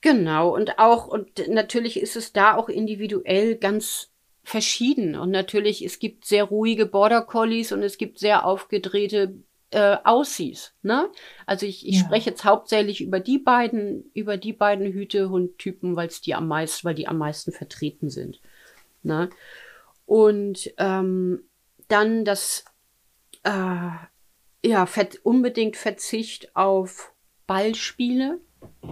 Genau, 0.00 0.52
und 0.52 0.80
auch, 0.80 1.06
und 1.06 1.46
natürlich 1.48 2.00
ist 2.00 2.16
es 2.16 2.32
da 2.32 2.56
auch 2.56 2.68
individuell 2.68 3.54
ganz 3.54 4.10
verschieden. 4.42 5.14
Und 5.14 5.30
natürlich, 5.30 5.84
es 5.84 6.00
gibt 6.00 6.24
sehr 6.24 6.42
ruhige 6.42 6.86
Border 6.86 7.22
Collies 7.22 7.70
und 7.70 7.84
es 7.84 7.98
gibt 7.98 8.18
sehr 8.18 8.44
aufgedrehte 8.44 9.36
äh, 9.70 9.96
aussiehst. 10.02 10.74
Ne? 10.82 11.08
Also 11.46 11.66
ich, 11.66 11.86
ich 11.86 11.98
ja. 11.98 12.04
spreche 12.04 12.30
jetzt 12.30 12.44
hauptsächlich 12.44 13.00
über 13.00 13.20
die 13.20 13.38
beiden, 13.38 14.10
über 14.12 14.36
die 14.36 14.52
beiden 14.52 14.92
Hütehundtypen, 14.92 15.94
weil 15.94 16.08
es 16.08 16.20
die 16.20 16.34
am 16.34 16.48
meisten, 16.48 16.84
weil 16.84 16.96
die 16.96 17.06
am 17.06 17.18
meisten 17.18 17.52
vertreten 17.52 18.10
sind. 18.10 18.40
Ne? 19.04 19.30
Und 20.04 20.72
ähm, 20.78 21.44
dann 21.88 22.24
das 22.24 22.64
äh, 23.44 23.90
ja, 24.64 24.88
unbedingt 25.22 25.76
Verzicht 25.76 26.54
auf 26.56 27.12
Ballspiele, 27.46 28.40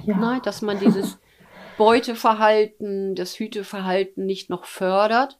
ja. 0.04 0.16
ne? 0.16 0.40
dass 0.44 0.62
man 0.62 0.78
dieses 0.78 1.18
Beuteverhalten, 1.78 3.14
das 3.14 3.38
Hüteverhalten 3.38 4.24
nicht 4.26 4.50
noch 4.50 4.64
fördert. 4.64 5.38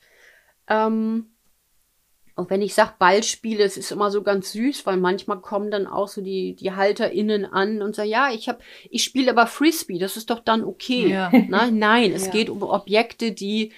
Ähm, 0.69 1.35
und 2.37 2.51
wenn 2.51 2.63
ich 2.63 2.75
sag 2.75 2.99
Ballspiele, 2.99 3.63
es 3.63 3.77
ist 3.77 3.93
immer 3.93 4.11
so 4.11 4.23
ganz 4.23 4.51
süß, 4.53 4.87
weil 4.87 4.97
manchmal 4.97 5.41
kommen 5.41 5.71
dann 5.71 5.87
auch 5.87 6.09
so 6.09 6.21
die, 6.21 6.57
die 6.57 6.73
HalterInnen 6.73 7.45
an 7.45 7.81
und 7.81 7.95
sagen, 7.95 8.09
ja, 8.09 8.33
ich 8.33 8.49
hab, 8.49 8.61
ich 8.91 9.05
spiele 9.05 9.31
aber 9.31 9.47
Frisbee, 9.47 9.99
das 9.99 10.17
ist 10.17 10.31
doch 10.31 10.41
dann 10.41 10.65
okay. 10.65 11.09
Ja. 11.09 11.31
Na, 11.49 11.71
nein, 11.71 12.13
es 12.13 12.27
ja. 12.27 12.33
geht 12.33 12.51
um 12.51 12.63
Objekte, 12.65 13.31
die, 13.31 13.73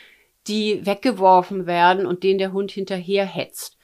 die 0.48 0.84
weggeworfen 0.84 1.66
werden 1.66 2.06
und 2.06 2.22
denen 2.22 2.38
der 2.38 2.52
Hund 2.52 2.70
hinterher 2.70 3.24
hetzt. 3.24 3.76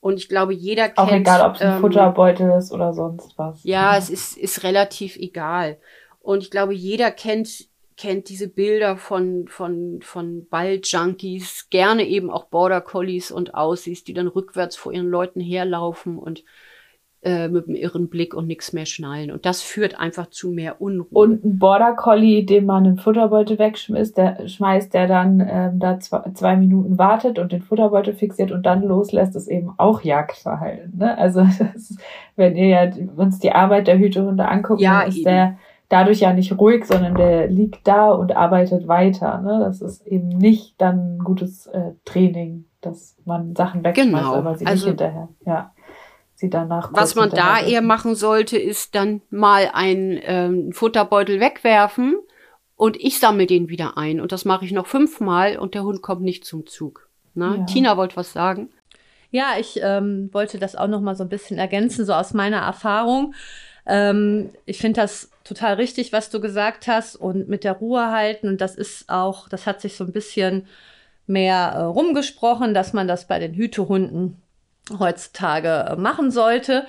Und 0.00 0.16
ich 0.16 0.28
glaube, 0.28 0.54
jeder 0.54 0.88
kennt. 0.88 0.98
Auch 0.98 1.12
egal, 1.12 1.48
ob 1.48 1.56
es 1.56 1.60
ein 1.60 1.74
ähm, 1.74 1.80
Futterbeutel 1.80 2.50
ist 2.52 2.72
oder 2.72 2.92
sonst 2.92 3.36
was. 3.36 3.62
Ja, 3.64 3.92
ja, 3.92 3.98
es 3.98 4.08
ist, 4.08 4.36
ist 4.38 4.62
relativ 4.62 5.16
egal. 5.16 5.78
Und 6.20 6.42
ich 6.42 6.50
glaube, 6.50 6.74
jeder 6.74 7.10
kennt 7.10 7.68
kennt 8.00 8.30
diese 8.30 8.48
Bilder 8.48 8.96
von, 8.96 9.46
von, 9.46 10.00
von 10.00 10.48
Balljunkies, 10.48 11.68
gerne 11.68 12.06
eben 12.06 12.30
auch 12.30 12.44
Border 12.44 12.80
Collies 12.80 13.30
und 13.30 13.54
Aussies, 13.54 14.04
die 14.04 14.14
dann 14.14 14.26
rückwärts 14.26 14.74
vor 14.74 14.92
ihren 14.92 15.10
Leuten 15.10 15.40
herlaufen 15.40 16.18
und 16.18 16.42
äh, 17.22 17.48
mit 17.48 17.68
einem 17.68 17.76
irren 17.76 18.08
Blick 18.08 18.34
und 18.34 18.46
nichts 18.46 18.72
mehr 18.72 18.86
schnallen. 18.86 19.30
Und 19.30 19.44
das 19.44 19.60
führt 19.60 20.00
einfach 20.00 20.30
zu 20.30 20.50
mehr 20.50 20.80
Unruhe. 20.80 21.06
Und 21.10 21.44
ein 21.44 21.58
Border 21.58 21.92
Collie, 21.92 22.44
dem 22.44 22.64
man 22.64 22.86
einen 22.86 22.96
Futterbeutel 22.96 23.58
wegschmeißt, 23.58 24.16
der 24.16 24.48
schmeißt, 24.48 24.94
der 24.94 25.06
dann 25.06 25.46
ähm, 25.46 25.78
da 25.78 26.00
zwei, 26.00 26.22
zwei 26.32 26.56
Minuten 26.56 26.96
wartet 26.96 27.38
und 27.38 27.52
den 27.52 27.60
Futterbeutel 27.60 28.14
fixiert 28.14 28.52
und 28.52 28.64
dann 28.64 28.82
loslässt, 28.82 29.36
ist 29.36 29.48
eben 29.48 29.74
auch 29.76 30.02
Jagdverhalten. 30.02 30.96
Ne? 30.96 31.18
Also 31.18 31.40
das, 31.58 31.96
wenn 32.36 32.56
ihr 32.56 32.68
ja 32.68 32.90
uns 33.16 33.38
die 33.38 33.52
Arbeit 33.52 33.86
der 33.86 33.98
Hütehunde 33.98 34.48
anguckt, 34.48 34.80
ja, 34.80 35.02
ist 35.02 35.16
eben. 35.16 35.24
der 35.24 35.56
dadurch 35.90 36.20
ja 36.20 36.32
nicht 36.32 36.58
ruhig, 36.58 36.86
sondern 36.86 37.16
der 37.16 37.48
liegt 37.48 37.86
da 37.86 38.10
und 38.12 38.34
arbeitet 38.34 38.88
weiter. 38.88 39.42
Ne? 39.42 39.58
Das 39.62 39.82
ist 39.82 40.06
eben 40.06 40.28
nicht 40.28 40.80
dann 40.80 41.16
ein 41.16 41.18
gutes 41.18 41.66
äh, 41.66 41.92
Training, 42.06 42.64
dass 42.80 43.16
man 43.26 43.54
Sachen 43.54 43.84
wegschmeißt, 43.84 44.24
genau. 44.24 44.34
aber 44.34 44.54
sie 44.54 44.64
also, 44.64 44.86
nicht 44.86 44.98
hinterher. 45.00 45.28
Ja. 45.44 45.72
Sie 46.40 46.48
danach 46.48 46.90
was 46.94 47.16
man 47.16 47.28
da 47.28 47.60
eher 47.60 47.82
machen 47.82 48.14
sollte, 48.14 48.56
ist 48.56 48.94
dann 48.94 49.20
mal 49.28 49.70
einen 49.74 50.18
ähm, 50.22 50.72
Futterbeutel 50.72 51.38
wegwerfen 51.38 52.16
und 52.76 52.96
ich 52.96 53.18
sammle 53.18 53.46
den 53.46 53.68
wieder 53.68 53.98
ein. 53.98 54.22
Und 54.22 54.32
das 54.32 54.46
mache 54.46 54.64
ich 54.64 54.72
noch 54.72 54.86
fünfmal 54.86 55.58
und 55.58 55.74
der 55.74 55.84
Hund 55.84 56.00
kommt 56.00 56.22
nicht 56.22 56.46
zum 56.46 56.66
Zug. 56.66 57.10
Ne? 57.34 57.56
Ja. 57.58 57.64
Tina 57.66 57.96
wollte 57.98 58.16
was 58.16 58.32
sagen. 58.32 58.70
Ja, 59.30 59.56
ich 59.60 59.80
ähm, 59.82 60.30
wollte 60.32 60.58
das 60.58 60.76
auch 60.76 60.88
noch 60.88 61.02
mal 61.02 61.14
so 61.14 61.24
ein 61.24 61.28
bisschen 61.28 61.58
ergänzen, 61.58 62.06
so 62.06 62.14
aus 62.14 62.32
meiner 62.32 62.60
Erfahrung. 62.60 63.34
Ähm, 63.84 64.48
ich 64.64 64.78
finde 64.78 65.02
das 65.02 65.30
total 65.44 65.74
richtig, 65.74 66.10
was 66.10 66.30
du 66.30 66.40
gesagt 66.40 66.86
hast 66.88 67.16
und 67.16 67.50
mit 67.50 67.64
der 67.64 67.74
Ruhe 67.74 68.10
halten. 68.12 68.48
Und 68.48 68.62
das 68.62 68.76
ist 68.76 69.10
auch, 69.10 69.46
das 69.50 69.66
hat 69.66 69.82
sich 69.82 69.94
so 69.94 70.04
ein 70.04 70.12
bisschen 70.12 70.66
mehr 71.26 71.72
äh, 71.76 71.82
rumgesprochen, 71.82 72.72
dass 72.72 72.94
man 72.94 73.06
das 73.06 73.26
bei 73.26 73.38
den 73.38 73.52
Hütehunden 73.52 74.40
heutzutage 74.98 75.96
machen 75.98 76.30
sollte. 76.30 76.86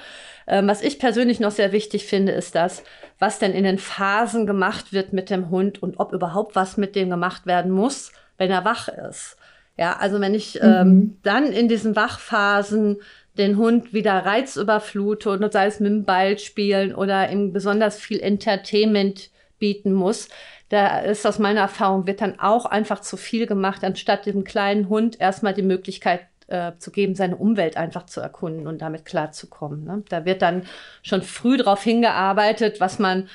Ähm, 0.48 0.68
was 0.68 0.82
ich 0.82 1.00
persönlich 1.00 1.40
noch 1.40 1.52
sehr 1.52 1.72
wichtig 1.72 2.06
finde, 2.06 2.32
ist 2.32 2.56
das, 2.56 2.84
was 3.20 3.40
denn 3.40 3.54
in 3.54 3.64
den 3.64 3.78
Phasen 3.78 4.46
gemacht 4.46 4.94
wird 4.94 5.14
mit 5.14 5.30
dem 5.30 5.50
Hund 5.50 5.82
und 5.82 6.00
ob 6.00 6.14
überhaupt 6.14 6.56
was 6.56 6.78
mit 6.78 6.96
dem 6.96 7.10
gemacht 7.10 7.46
werden 7.46 7.72
muss, 7.72 8.12
wenn 8.38 8.52
er 8.52 8.66
wach 8.66 8.88
ist. 8.88 9.38
Ja, 9.78 9.98
also 9.98 10.20
wenn 10.20 10.34
ich 10.34 10.62
ähm, 10.62 10.70
mhm. 10.70 10.76
ähm, 10.76 11.18
dann 11.24 11.52
in 11.52 11.68
diesen 11.68 11.96
Wachphasen 11.96 12.98
den 13.38 13.58
Hund 13.58 13.94
wieder 13.94 14.14
reizüberflute 14.14 15.30
und 15.30 15.54
sei 15.54 15.68
es 15.68 15.80
mit 15.80 15.92
dem 15.92 16.04
Ball 16.04 16.38
spielen 16.38 16.94
oder 16.94 17.30
ihm 17.32 17.54
besonders 17.54 17.98
viel 17.98 18.20
Entertainment 18.20 19.30
bieten 19.58 19.94
muss. 19.94 20.28
Da 20.70 21.00
ist 21.00 21.26
aus 21.26 21.40
meiner 21.40 21.62
Erfahrung, 21.62 22.08
wird 22.08 22.22
dann 22.22 22.40
auch 22.40 22.66
einfach 22.66 23.02
zu 23.02 23.18
viel 23.18 23.46
gemacht, 23.46 23.84
anstatt 23.84 24.26
dem 24.26 24.44
kleinen 24.44 24.90
Hund 24.90 25.20
erstmal 25.20 25.54
die 25.54 25.62
Möglichkeit 25.62 26.22
äh, 26.52 26.78
zu 26.78 26.92
geben, 26.92 27.16
seine 27.16 27.38
Umwelt 27.38 27.78
einfach 27.78 28.06
zu 28.06 28.22
erkunden 28.22 28.68
und 28.68 28.82
damit 28.82 29.06
klarzukommen. 29.06 29.84
Ne? 29.84 30.04
Da 30.10 30.26
wird 30.26 30.42
dann 30.42 30.64
schon 31.02 31.22
früh 31.22 31.58
darauf 31.58 31.82
hingearbeitet, 31.84 32.80
was 32.80 33.00
man 33.00 33.30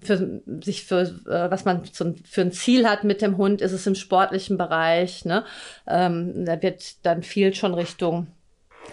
für 0.00 0.42
sich 0.62 0.84
für 0.84 1.02
äh, 1.02 1.50
was 1.50 1.64
man 1.64 1.84
zum, 1.84 2.16
für 2.16 2.42
ein 2.42 2.52
Ziel 2.52 2.88
hat 2.88 3.04
mit 3.04 3.22
dem 3.22 3.36
Hund, 3.36 3.60
ist 3.60 3.72
es 3.72 3.86
im 3.86 3.94
sportlichen 3.94 4.58
Bereich. 4.58 5.24
Ne? 5.24 5.44
Ähm, 5.86 6.44
da 6.44 6.60
wird 6.62 7.04
dann 7.06 7.22
viel 7.22 7.54
schon 7.54 7.74
Richtung 7.74 8.26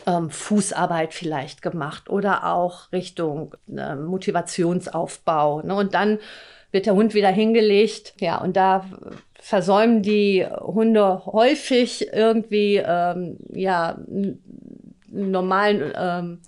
ähm, 0.06 0.30
Fußarbeit 0.30 1.14
vielleicht 1.14 1.62
gemacht 1.62 2.10
oder 2.10 2.46
auch 2.46 2.92
Richtung 2.92 3.56
äh, 3.76 3.96
Motivationsaufbau. 3.96 5.62
Ne? 5.62 5.76
Und 5.76 5.94
dann 5.94 6.20
wird 6.72 6.86
der 6.86 6.96
Hund 6.96 7.14
wieder 7.14 7.30
hingelegt. 7.30 8.14
Ja, 8.20 8.38
und 8.38 8.56
da 8.56 8.86
versäumen 9.42 10.04
die 10.04 10.46
Hunde 10.46 11.26
häufig 11.26 12.14
irgendwie 12.14 12.78
ähm, 12.78 13.38
ja 13.52 13.98
normalen 15.10 15.92
ähm, 15.96 16.40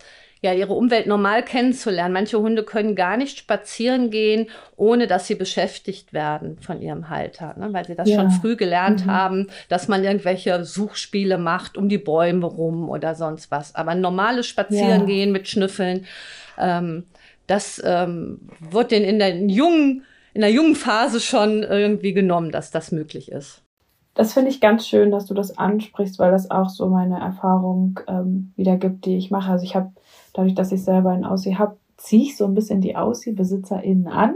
ja, 0.44 0.52
ihre 0.52 0.74
Umwelt 0.74 1.08
normal 1.08 1.42
kennenzulernen. 1.42 2.14
Manche 2.14 2.38
Hunde 2.38 2.64
können 2.64 2.96
gar 2.96 3.16
nicht 3.16 3.40
spazieren 3.40 4.10
gehen, 4.10 4.48
ohne 4.76 5.08
dass 5.08 5.26
sie 5.26 5.36
beschäftigt 5.36 6.12
werden 6.12 6.58
von 6.60 6.82
ihrem 6.82 7.10
Halter, 7.10 7.56
ne? 7.58 7.72
weil 7.72 7.86
sie 7.86 7.96
das 7.96 8.10
ja. 8.10 8.18
schon 8.18 8.30
früh 8.30 8.58
gelernt 8.58 9.06
mhm. 9.06 9.12
haben, 9.12 9.48
dass 9.70 9.88
man 9.88 10.04
irgendwelche 10.04 10.66
Suchspiele 10.66 11.38
macht 11.38 11.78
um 11.78 11.88
die 11.88 11.98
Bäume 11.98 12.46
rum 12.46 12.90
oder 12.90 13.16
sonst 13.16 13.52
was. 13.52 13.74
Aber 13.74 13.96
normales 13.96 14.46
Spazierengehen 14.46 15.30
ja. 15.30 15.34
mit 15.34 15.48
Schnüffeln, 15.48 16.06
ähm, 16.60 17.06
das 17.48 17.82
ähm, 17.86 18.42
wird 18.60 18.92
denen 18.92 19.06
in 19.06 19.20
der 19.20 19.38
jungen, 19.38 20.04
in 20.34 20.42
der 20.42 20.52
jungen 20.52 20.76
Phase 20.76 21.20
schon 21.20 21.64
irgendwie 21.64 22.14
genommen, 22.14 22.52
dass 22.52 22.72
das 22.72 22.92
möglich 22.92 23.32
ist. 23.32 23.62
Das 24.16 24.34
finde 24.34 24.50
ich 24.50 24.62
ganz 24.62 24.88
schön, 24.88 25.10
dass 25.10 25.26
du 25.26 25.34
das 25.34 25.58
ansprichst, 25.58 26.20
weil 26.20 26.32
das 26.32 26.52
auch 26.52 26.70
so 26.70 26.88
meine 26.88 27.20
Erfahrung 27.20 28.00
ähm, 28.08 28.52
wiedergibt, 28.56 29.06
die 29.06 29.18
ich 29.18 29.32
mache. 29.32 29.52
Also 29.52 29.66
ich 29.66 29.76
habe 29.76 29.92
dadurch, 30.34 30.54
dass 30.54 30.72
ich 30.72 30.84
selber 30.84 31.10
ein 31.10 31.26
Aussie 31.26 31.58
habe, 31.58 31.78
ziehe 31.98 32.24
ich 32.24 32.38
so 32.38 32.46
ein 32.46 32.54
bisschen 32.54 32.82
die 32.82 32.96
Aussie-BesitzerInnen 32.96 34.08
an, 34.08 34.36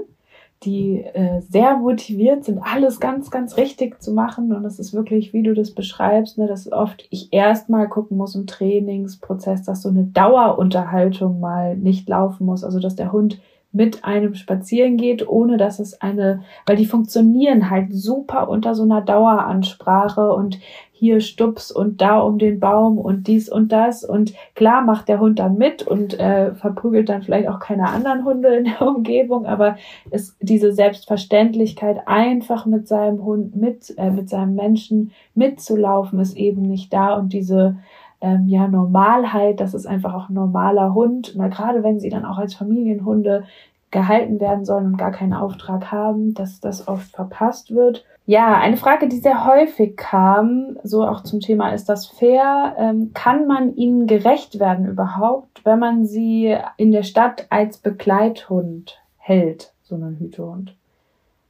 die 0.63 1.03
äh, 1.03 1.41
sehr 1.41 1.77
motiviert 1.77 2.43
sind, 2.43 2.59
alles 2.59 2.99
ganz, 2.99 3.29
ganz 3.29 3.57
richtig 3.57 4.01
zu 4.01 4.13
machen. 4.13 4.51
Und 4.51 4.63
das 4.63 4.79
ist 4.79 4.93
wirklich, 4.93 5.31
wie 5.33 5.43
du 5.43 5.53
das 5.53 5.71
beschreibst, 5.71 6.39
ne, 6.39 6.47
dass 6.47 6.71
oft 6.71 7.05
ich 7.11 7.31
erstmal 7.31 7.87
gucken 7.87 8.17
muss 8.17 8.33
im 8.33 8.47
Trainingsprozess, 8.47 9.63
dass 9.63 9.83
so 9.83 9.89
eine 9.89 10.05
Dauerunterhaltung 10.05 11.39
mal 11.39 11.77
nicht 11.77 12.09
laufen 12.09 12.45
muss. 12.45 12.63
Also 12.63 12.79
dass 12.79 12.95
der 12.95 13.11
Hund 13.11 13.39
mit 13.77 14.03
einem 14.03 14.35
spazieren 14.35 14.97
geht, 14.97 15.27
ohne 15.27 15.55
dass 15.55 15.79
es 15.79 16.01
eine, 16.01 16.41
weil 16.65 16.75
die 16.75 16.85
funktionieren 16.85 17.69
halt 17.69 17.93
super 17.93 18.49
unter 18.49 18.75
so 18.75 18.83
einer 18.83 19.01
Daueransprache 19.01 20.33
und 20.33 20.59
hier 20.91 21.21
Stups 21.21 21.71
und 21.71 22.01
da 22.01 22.19
um 22.19 22.39
den 22.39 22.59
Baum 22.59 22.97
und 22.97 23.27
dies 23.27 23.49
und 23.49 23.71
das. 23.71 24.03
Und 24.03 24.33
klar 24.55 24.81
macht 24.81 25.07
der 25.07 25.19
Hund 25.19 25.37
dann 25.37 25.57
mit 25.57 25.83
und 25.83 26.19
äh, 26.19 26.55
verprügelt 26.55 27.09
dann 27.09 27.21
vielleicht 27.21 27.47
auch 27.47 27.59
keine 27.59 27.89
anderen 27.89 28.25
Hunde 28.25 28.55
in 28.55 28.65
der 28.65 28.81
Umgebung, 28.87 29.45
aber 29.45 29.77
es, 30.09 30.35
diese 30.41 30.73
Selbstverständlichkeit, 30.73 32.07
einfach 32.07 32.65
mit 32.65 32.87
seinem 32.87 33.23
Hund, 33.23 33.55
mit, 33.55 33.93
äh, 33.97 34.09
mit 34.09 34.27
seinem 34.27 34.55
Menschen 34.55 35.11
mitzulaufen, 35.35 36.19
ist 36.19 36.35
eben 36.35 36.63
nicht 36.63 36.91
da 36.91 37.13
und 37.13 37.31
diese 37.31 37.77
ähm, 38.21 38.47
ja, 38.47 38.67
Normalheit, 38.67 39.59
das 39.59 39.73
ist 39.73 39.85
einfach 39.85 40.13
auch 40.13 40.29
ein 40.29 40.33
normaler 40.33 40.93
Hund. 40.93 41.33
Na, 41.35 41.47
gerade 41.47 41.83
wenn 41.83 41.99
sie 41.99 42.09
dann 42.09 42.25
auch 42.25 42.37
als 42.37 42.55
Familienhunde 42.55 43.43
gehalten 43.91 44.39
werden 44.39 44.65
sollen 44.65 44.87
und 44.87 44.97
gar 44.97 45.11
keinen 45.11 45.33
Auftrag 45.33 45.91
haben, 45.91 46.33
dass 46.33 46.59
das 46.59 46.87
oft 46.87 47.11
verpasst 47.11 47.73
wird. 47.73 48.05
Ja, 48.25 48.57
eine 48.57 48.75
Frage, 48.75 49.07
die 49.07 49.19
sehr 49.19 49.45
häufig 49.45 49.95
kam, 49.95 50.77
so 50.83 51.07
auch 51.07 51.23
zum 51.23 51.39
Thema, 51.39 51.69
ist 51.69 51.87
das 51.87 52.07
fair? 52.07 52.75
Ähm, 52.77 53.11
kann 53.13 53.47
man 53.47 53.75
ihnen 53.75 54.05
gerecht 54.05 54.59
werden 54.59 54.85
überhaupt, 54.85 55.63
wenn 55.63 55.79
man 55.79 56.05
sie 56.05 56.57
in 56.75 56.91
der 56.91 57.03
Stadt 57.03 57.47
als 57.49 57.77
Begleithund 57.77 58.99
hält, 59.15 59.71
so 59.83 59.95
einen 59.95 60.19
Hütehund? 60.19 60.75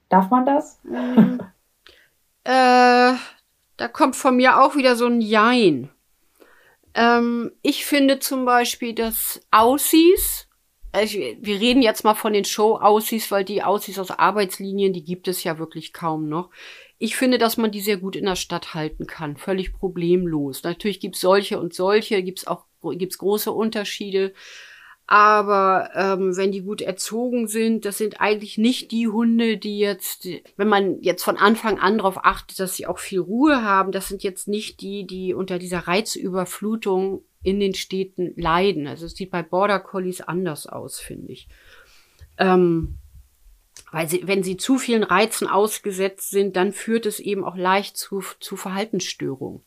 Darf 0.09 0.29
man 0.29 0.45
das? 0.45 0.79
Mhm. 0.83 1.39
äh, 2.43 3.13
da 3.77 3.87
kommt 3.91 4.15
von 4.15 4.35
mir 4.35 4.61
auch 4.61 4.75
wieder 4.75 4.95
so 4.95 5.07
ein 5.07 5.21
Jein. 5.21 5.89
Ähm, 6.97 7.51
ich 7.61 7.85
finde 7.85 8.19
zum 8.19 8.43
Beispiel, 8.43 8.93
dass 8.93 9.39
Aussies, 9.51 10.47
also 10.91 11.19
wir 11.19 11.59
reden 11.59 11.83
jetzt 11.83 12.03
mal 12.03 12.15
von 12.15 12.33
den 12.33 12.43
Show-Aussies, 12.43 13.29
weil 13.29 13.45
die 13.45 13.61
Aussies 13.61 13.99
aus 13.99 14.09
Arbeitslinien, 14.09 14.93
die 14.93 15.03
gibt 15.03 15.27
es 15.27 15.43
ja 15.43 15.59
wirklich 15.59 15.93
kaum 15.93 16.27
noch. 16.27 16.49
Ich 16.97 17.15
finde, 17.15 17.37
dass 17.37 17.55
man 17.55 17.69
die 17.69 17.81
sehr 17.81 17.97
gut 17.97 18.15
in 18.15 18.25
der 18.25 18.35
Stadt 18.35 18.73
halten 18.73 19.05
kann, 19.05 19.37
völlig 19.37 19.73
problemlos. 19.73 20.63
Natürlich 20.63 20.99
gibt's 20.99 21.21
solche 21.21 21.59
und 21.59 21.75
solche, 21.75 22.23
gibt's 22.23 22.47
auch 22.47 22.65
gibt's 22.93 23.19
große 23.19 23.51
Unterschiede. 23.51 24.33
Aber 25.09 25.89
ähm, 25.95 26.35
wenn 26.35 26.51
die 26.51 26.61
gut 26.61 26.81
erzogen 26.81 27.47
sind, 27.47 27.85
das 27.85 27.97
sind 27.97 28.19
eigentlich 28.19 28.57
nicht 28.57 28.91
die 28.91 29.07
Hunde, 29.07 29.57
die 29.57 29.79
jetzt, 29.79 30.27
wenn 30.57 30.67
man 30.67 31.01
jetzt 31.01 31.23
von 31.23 31.37
Anfang 31.37 31.79
an 31.79 31.99
darauf 31.99 32.25
achtet, 32.25 32.59
dass 32.59 32.75
sie 32.75 32.87
auch 32.87 32.99
viel 32.99 33.21
Ruhe 33.21 33.63
haben, 33.63 33.93
das 33.93 34.09
sind 34.09 34.21
jetzt 34.21 34.49
nicht 34.49 34.81
die, 34.81 35.07
die 35.07 35.33
unter 35.33 35.59
dieser 35.59 35.79
Reizüberflutung 35.79 37.23
in 37.41 37.61
den 37.61 37.73
Städten 37.73 38.33
leiden. 38.35 38.85
Also 38.85 39.05
es 39.05 39.13
sieht 39.13 39.31
bei 39.31 39.43
Border 39.43 39.79
Collies 39.79 40.19
anders 40.19 40.67
aus, 40.67 40.99
finde 40.99 41.31
ich. 41.31 41.47
Ähm, 42.37 42.95
weil 43.89 44.09
sie, 44.09 44.27
wenn 44.27 44.43
sie 44.43 44.57
zu 44.57 44.77
vielen 44.77 45.03
Reizen 45.03 45.47
ausgesetzt 45.47 46.31
sind, 46.31 46.57
dann 46.57 46.73
führt 46.73 47.05
es 47.05 47.21
eben 47.21 47.45
auch 47.45 47.55
leicht 47.55 47.95
zu, 47.95 48.21
zu 48.41 48.57
Verhaltensstörungen 48.57 49.61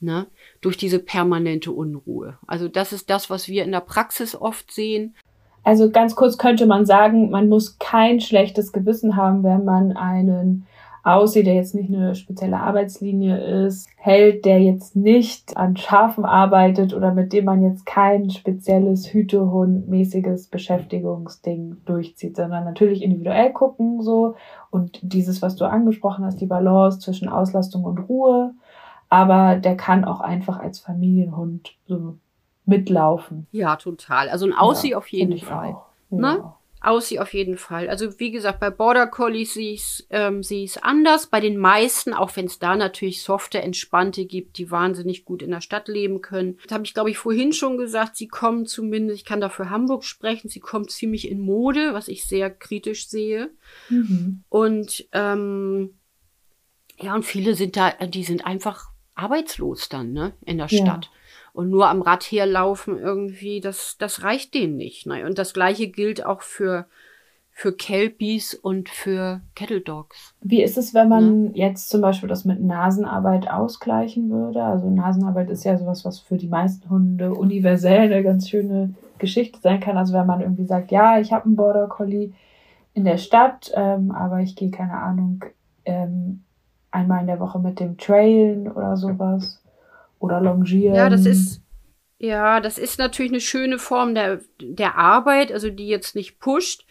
ne? 0.00 0.26
durch 0.60 0.76
diese 0.76 0.98
permanente 0.98 1.72
Unruhe. 1.72 2.38
Also 2.46 2.68
das 2.68 2.92
ist 2.92 3.10
das, 3.10 3.30
was 3.30 3.48
wir 3.48 3.64
in 3.64 3.72
der 3.72 3.80
Praxis 3.80 4.34
oft 4.34 4.72
sehen. 4.72 5.14
Also 5.62 5.90
ganz 5.90 6.16
kurz 6.16 6.38
könnte 6.38 6.66
man 6.66 6.86
sagen, 6.86 7.30
man 7.30 7.48
muss 7.48 7.78
kein 7.78 8.20
schlechtes 8.20 8.72
Gewissen 8.72 9.16
haben, 9.16 9.42
wenn 9.42 9.64
man 9.64 9.92
einen 9.96 10.66
aussieht, 11.02 11.46
der 11.46 11.54
jetzt 11.54 11.74
nicht 11.74 11.92
eine 11.92 12.14
spezielle 12.14 12.58
Arbeitslinie 12.58 13.64
ist, 13.64 13.88
hält, 13.96 14.44
der 14.44 14.60
jetzt 14.60 14.96
nicht 14.96 15.56
an 15.56 15.76
Schafen 15.76 16.24
arbeitet 16.24 16.94
oder 16.94 17.14
mit 17.14 17.32
dem 17.32 17.46
man 17.46 17.62
jetzt 17.62 17.86
kein 17.86 18.30
spezielles 18.30 19.06
Hütehund-mäßiges 19.06 20.50
Beschäftigungsding 20.50 21.78
durchzieht, 21.86 22.36
sondern 22.36 22.64
natürlich 22.64 23.02
individuell 23.02 23.52
gucken 23.52 24.02
so 24.02 24.34
und 24.70 24.98
dieses, 25.02 25.40
was 25.40 25.56
du 25.56 25.64
angesprochen 25.64 26.24
hast, 26.24 26.40
die 26.40 26.46
Balance 26.46 26.98
zwischen 26.98 27.28
Auslastung 27.28 27.84
und 27.84 27.98
Ruhe 27.98 28.52
aber 29.10 29.56
der 29.56 29.76
kann 29.76 30.04
auch 30.04 30.20
einfach 30.20 30.58
als 30.58 30.78
Familienhund 30.78 31.74
so 31.86 32.16
mitlaufen. 32.64 33.46
Ja, 33.50 33.76
total. 33.76 34.28
Also 34.30 34.46
ein 34.46 34.54
Aussie 34.54 34.90
ja, 34.90 34.98
auf 34.98 35.08
jeden 35.08 35.38
Fall. 35.38 35.76
Ne? 36.08 36.38
Ja. 36.38 36.56
Aussie 36.82 37.20
auf 37.20 37.34
jeden 37.34 37.58
Fall. 37.58 37.90
Also 37.90 38.18
wie 38.18 38.30
gesagt, 38.30 38.60
bei 38.60 38.70
Border 38.70 39.06
Collies 39.06 39.54
sehe 39.54 39.72
ich 39.74 39.82
es 39.82 40.06
ähm, 40.10 40.42
anders. 40.80 41.26
Bei 41.26 41.40
den 41.40 41.58
meisten, 41.58 42.14
auch 42.14 42.34
wenn 42.36 42.46
es 42.46 42.58
da 42.58 42.76
natürlich 42.76 43.22
softe, 43.22 43.60
entspannte 43.60 44.24
gibt, 44.24 44.56
die 44.56 44.70
wahnsinnig 44.70 45.24
gut 45.24 45.42
in 45.42 45.50
der 45.50 45.60
Stadt 45.60 45.88
leben 45.88 46.22
können. 46.22 46.58
Das 46.62 46.72
habe 46.72 46.84
ich, 46.84 46.94
glaube 46.94 47.10
ich, 47.10 47.18
vorhin 47.18 47.52
schon 47.52 47.76
gesagt. 47.76 48.16
Sie 48.16 48.28
kommen 48.28 48.64
zumindest, 48.64 49.20
ich 49.20 49.26
kann 49.26 49.42
dafür 49.42 49.68
Hamburg 49.68 50.04
sprechen, 50.04 50.48
sie 50.48 50.60
kommen 50.60 50.88
ziemlich 50.88 51.30
in 51.30 51.40
Mode, 51.40 51.92
was 51.92 52.08
ich 52.08 52.24
sehr 52.24 52.48
kritisch 52.48 53.08
sehe. 53.08 53.50
Mhm. 53.90 54.44
Und 54.48 55.06
ähm, 55.12 55.98
ja, 56.98 57.14
und 57.14 57.24
viele 57.24 57.54
sind 57.54 57.76
da, 57.76 57.90
die 57.90 58.24
sind 58.24 58.46
einfach 58.46 58.89
arbeitslos 59.20 59.88
dann, 59.88 60.12
ne, 60.12 60.32
in 60.44 60.58
der 60.58 60.66
ja. 60.68 60.84
Stadt. 60.84 61.10
Und 61.52 61.70
nur 61.70 61.88
am 61.88 62.02
Rad 62.02 62.24
herlaufen 62.24 62.98
irgendwie, 62.98 63.60
das, 63.60 63.96
das 63.98 64.22
reicht 64.22 64.54
denen 64.54 64.76
nicht. 64.76 65.06
Ne? 65.06 65.26
Und 65.26 65.38
das 65.38 65.52
gleiche 65.52 65.88
gilt 65.88 66.24
auch 66.24 66.42
für, 66.42 66.86
für 67.50 67.72
Kelpies 67.72 68.54
und 68.54 68.88
für 68.88 69.40
Kettle 69.56 69.80
Dogs. 69.80 70.34
Wie 70.40 70.62
ist 70.62 70.78
es, 70.78 70.94
wenn 70.94 71.08
man 71.08 71.42
ne? 71.44 71.50
jetzt 71.54 71.88
zum 71.88 72.02
Beispiel 72.02 72.28
das 72.28 72.44
mit 72.44 72.62
Nasenarbeit 72.62 73.50
ausgleichen 73.50 74.30
würde? 74.30 74.62
Also 74.62 74.88
Nasenarbeit 74.90 75.50
ist 75.50 75.64
ja 75.64 75.76
sowas, 75.76 76.04
was 76.04 76.20
für 76.20 76.36
die 76.36 76.48
meisten 76.48 76.88
Hunde 76.88 77.34
universell 77.34 78.12
eine 78.12 78.22
ganz 78.22 78.48
schöne 78.48 78.94
Geschichte 79.18 79.58
sein 79.60 79.80
kann. 79.80 79.98
Also 79.98 80.14
wenn 80.14 80.26
man 80.26 80.40
irgendwie 80.40 80.66
sagt, 80.66 80.92
ja, 80.92 81.18
ich 81.18 81.32
habe 81.32 81.46
einen 81.46 81.56
Border 81.56 81.88
Collie 81.88 82.32
in 82.94 83.04
der 83.04 83.18
Stadt, 83.18 83.72
ähm, 83.74 84.12
aber 84.12 84.40
ich 84.40 84.54
gehe, 84.54 84.70
keine 84.70 84.94
Ahnung, 84.94 85.44
ähm, 85.84 86.44
einmal 86.90 87.20
in 87.20 87.26
der 87.26 87.40
Woche 87.40 87.58
mit 87.58 87.80
dem 87.80 87.98
Trailen 87.98 88.70
oder 88.70 88.96
sowas. 88.96 89.62
Oder 90.18 90.40
Longieren. 90.40 90.94
Ja, 90.94 91.08
das 91.08 91.24
ist, 91.24 91.62
ja, 92.18 92.60
das 92.60 92.76
ist 92.76 92.98
natürlich 92.98 93.32
eine 93.32 93.40
schöne 93.40 93.78
Form 93.78 94.14
der, 94.14 94.40
der 94.60 94.96
Arbeit, 94.96 95.50
also 95.50 95.70
die 95.70 95.88
jetzt 95.88 96.14
nicht 96.14 96.38
pusht. 96.38 96.84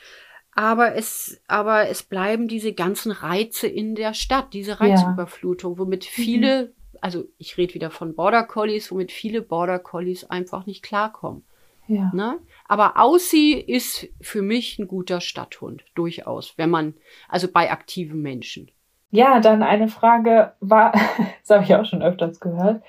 Aber 0.52 0.96
es, 0.96 1.40
aber 1.48 1.88
es 1.88 2.02
bleiben 2.02 2.48
diese 2.48 2.74
ganzen 2.74 3.12
Reize 3.12 3.68
in 3.68 3.94
der 3.94 4.16
Stadt, 4.16 4.54
diese 4.54 4.82
Reizüberflutung, 4.82 5.78
womit 5.78 6.06
mhm. 6.06 6.10
viele, 6.10 6.64
mhm. 6.64 6.98
also 7.02 7.26
ich 7.38 7.58
rede 7.58 7.76
wieder 7.76 7.92
von 7.92 8.16
Border 8.16 8.44
Collies, 8.44 8.92
womit 8.92 9.12
viele 9.12 9.44
Border 9.44 9.78
Collies 9.78 10.26
einfach 10.26 10.66
nicht 10.66 10.82
klarkommen. 10.82 11.44
Ja. 11.88 12.12
Ne? 12.14 12.40
Aber 12.68 12.98
Aussie 12.98 13.54
ist 13.54 14.10
für 14.22 14.42
mich 14.42 14.80
ein 14.80 14.88
guter 14.88 15.22
Stadthund, 15.22 15.84
durchaus, 15.96 16.54
wenn 16.58 16.70
man, 16.70 16.96
also 17.28 17.48
bei 17.48 17.72
aktiven 17.72 18.22
Menschen. 18.22 18.72
Ja, 19.12 19.40
dann 19.40 19.64
eine 19.64 19.88
Frage 19.88 20.54
war, 20.60 20.92
das 21.42 21.50
habe 21.50 21.64
ich 21.64 21.76
auch 21.76 21.86
schon 21.86 22.02
öfters 22.02 22.40
gehört. 22.40 22.84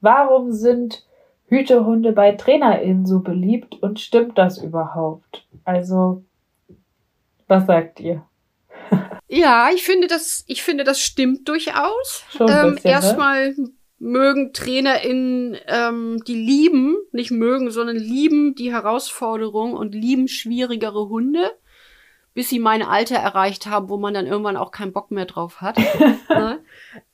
Warum 0.00 0.52
sind 0.52 1.04
Hütehunde 1.48 2.12
bei 2.12 2.32
TrainerInnen 2.32 3.06
so 3.06 3.20
beliebt 3.20 3.76
und 3.82 4.00
stimmt 4.00 4.38
das 4.38 4.58
überhaupt? 4.58 5.46
Also, 5.64 6.24
was 7.46 7.66
sagt 7.66 8.00
ihr? 8.00 8.24
Ja, 9.28 9.70
ich 9.74 9.82
finde 9.82 10.06
das, 10.06 10.44
ich 10.46 10.62
finde, 10.62 10.84
das 10.84 11.00
stimmt 11.00 11.48
durchaus. 11.48 12.24
Ähm, 12.38 12.74
ne? 12.74 12.80
erstmal 12.84 13.54
ne? 13.54 13.70
mögen 13.98 14.52
TrainerInnen, 14.52 15.56
ähm, 15.66 16.22
die 16.28 16.36
lieben, 16.36 16.96
nicht 17.10 17.32
mögen, 17.32 17.72
sondern 17.72 17.96
lieben 17.96 18.54
die 18.54 18.72
Herausforderung 18.72 19.74
und 19.74 19.96
lieben 19.96 20.28
schwierigere 20.28 21.08
Hunde 21.08 21.50
bis 22.36 22.50
sie 22.50 22.58
mein 22.58 22.82
Alter 22.82 23.16
erreicht 23.16 23.66
haben, 23.66 23.88
wo 23.88 23.96
man 23.96 24.12
dann 24.12 24.26
irgendwann 24.26 24.58
auch 24.58 24.70
keinen 24.70 24.92
Bock 24.92 25.10
mehr 25.10 25.24
drauf 25.24 25.62
hat. 25.62 25.78
ne? 26.28 26.60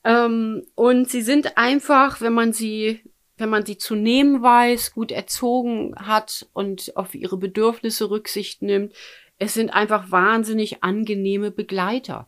ähm, 0.02 0.66
und 0.74 1.08
sie 1.08 1.22
sind 1.22 1.56
einfach, 1.56 2.20
wenn 2.20 2.32
man 2.32 2.52
sie, 2.52 3.00
wenn 3.36 3.48
man 3.48 3.64
sie 3.64 3.78
zu 3.78 3.94
nehmen 3.94 4.42
weiß, 4.42 4.94
gut 4.94 5.12
erzogen 5.12 5.94
hat 5.94 6.48
und 6.54 6.96
auf 6.96 7.14
ihre 7.14 7.36
Bedürfnisse 7.36 8.10
Rücksicht 8.10 8.62
nimmt, 8.62 8.94
es 9.38 9.54
sind 9.54 9.70
einfach 9.70 10.10
wahnsinnig 10.10 10.82
angenehme 10.82 11.52
Begleiter. 11.52 12.26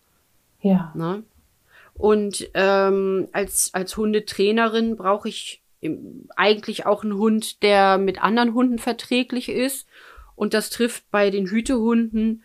Ja. 0.61 0.93
Ne? 0.95 1.25
Und 1.95 2.49
ähm, 2.55 3.27
als, 3.33 3.75
als 3.75 3.97
Hundetrainerin 3.97 4.95
brauche 4.95 5.29
ich 5.29 5.63
eigentlich 6.37 6.87
auch 6.87 7.03
einen 7.03 7.19
Hund, 7.19 7.65
der 7.65 7.99
mit 7.99 8.23
anderen 8.23 8.55
Hunden 8.55 8.79
verträglich 8.79 9.49
ist. 9.49 9.89
Und 10.37 10.55
das 10.55 10.71
trifft 10.71 11.11
bei 11.11 11.31
den 11.31 11.49
Hütehunden 11.49 12.45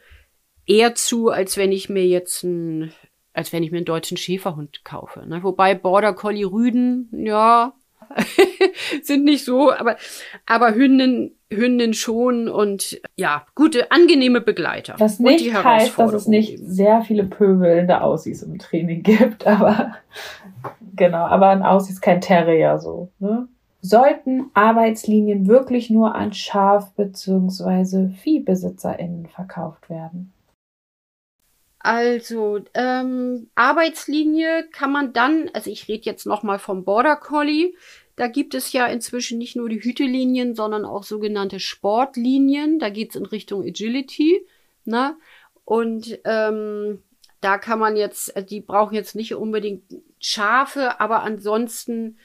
eher 0.70 0.96
zu, 0.96 1.30
als 1.30 1.58
wenn 1.58 1.72
ich 1.72 1.90
mir 1.90 2.06
jetzt 2.06 2.44
ein, 2.44 2.94
als 3.34 3.52
wenn 3.52 3.64
ich 3.64 3.72
mir 3.72 3.78
einen 3.78 3.86
deutschen 3.86 4.18
Schäferhund 4.18 4.86
kaufe. 4.86 5.28
Ne? 5.28 5.44
Wobei 5.44 5.76
Border 5.76 6.14
Collie 6.14 6.46
Rüden, 6.46 7.10
ja, 7.12 7.74
sind 9.04 9.26
nicht 9.26 9.44
so, 9.44 9.72
aber, 9.74 9.98
aber 10.46 10.74
Hünden, 10.74 11.36
Hünden 11.52 11.94
schon 11.94 12.48
und 12.48 13.02
ja, 13.16 13.46
gute, 13.56 13.92
angenehme 13.92 14.42
Begleiter. 14.42 14.96
Was 15.00 15.20
nicht 15.20 15.54
heißt, 15.54 15.98
dass 15.98 16.14
es 16.14 16.28
nicht 16.28 16.54
eben. 16.54 16.72
sehr 16.72 17.02
viele 17.02 17.26
pöbelnde 17.26 18.02
Aussies 18.02 18.44
im 18.44 18.58
Training 18.60 19.04
gibt, 19.04 19.46
aber 19.48 19.96
genau, 20.96 21.26
aber 21.26 21.48
ein 21.48 21.64
Aussie 21.64 21.94
ist 21.94 22.02
kein 22.02 22.22
Terrier 22.22 22.80
so, 22.80 23.12
ne? 23.20 23.48
Sollten 23.82 24.52
Arbeitslinien 24.56 25.48
wirklich 25.48 25.90
nur 25.90 26.14
an 26.14 26.34
Schaf- 26.34 26.92
bzw. 26.96 28.10
ViehbesitzerInnen 28.22 29.28
verkauft 29.28 29.90
werden? 29.90 30.34
Also, 31.80 32.60
ähm, 32.74 33.50
Arbeitslinie 33.56 34.68
kann 34.72 34.92
man 34.92 35.14
dann, 35.14 35.50
also 35.54 35.72
ich 35.72 35.88
rede 35.88 36.06
jetzt 36.06 36.26
nochmal 36.26 36.60
vom 36.60 36.84
Border 36.84 37.16
Collie, 37.16 37.74
da 38.20 38.28
gibt 38.28 38.54
es 38.54 38.74
ja 38.74 38.86
inzwischen 38.88 39.38
nicht 39.38 39.56
nur 39.56 39.70
die 39.70 39.82
Hütelinien, 39.82 40.54
sondern 40.54 40.84
auch 40.84 41.04
sogenannte 41.04 41.62
Sportlinien. 41.62 42.78
Da 42.78 42.90
geht's 42.90 43.16
in 43.16 43.26
Richtung 43.26 43.64
Agility. 43.64 44.46
Ne? 44.84 45.16
Und 45.64 46.20
ähm, 46.26 47.02
da 47.40 47.58
kann 47.58 47.80
man 47.80 47.96
jetzt, 47.96 48.36
äh, 48.36 48.44
die 48.44 48.60
brauchen 48.60 48.94
jetzt 48.94 49.16
nicht 49.16 49.36
unbedingt 49.36 49.84
Schafe, 50.20 51.00
aber 51.00 51.24
ansonsten 51.24 52.18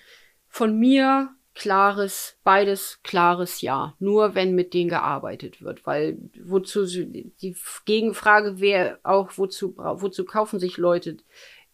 von 0.48 0.76
mir 0.76 1.28
klares, 1.54 2.36
beides 2.44 3.00
klares 3.02 3.60
Ja. 3.60 3.94
Nur 3.98 4.34
wenn 4.34 4.54
mit 4.54 4.74
denen 4.74 4.90
gearbeitet 4.90 5.62
wird, 5.62 5.86
weil 5.86 6.18
wozu 6.44 6.84
die 6.86 7.56
Gegenfrage 7.84 8.60
wäre 8.60 8.98
auch, 9.02 9.30
wozu, 9.36 9.76
wozu 9.76 10.24
kaufen 10.24 10.58
sich 10.58 10.76
Leute 10.76 11.18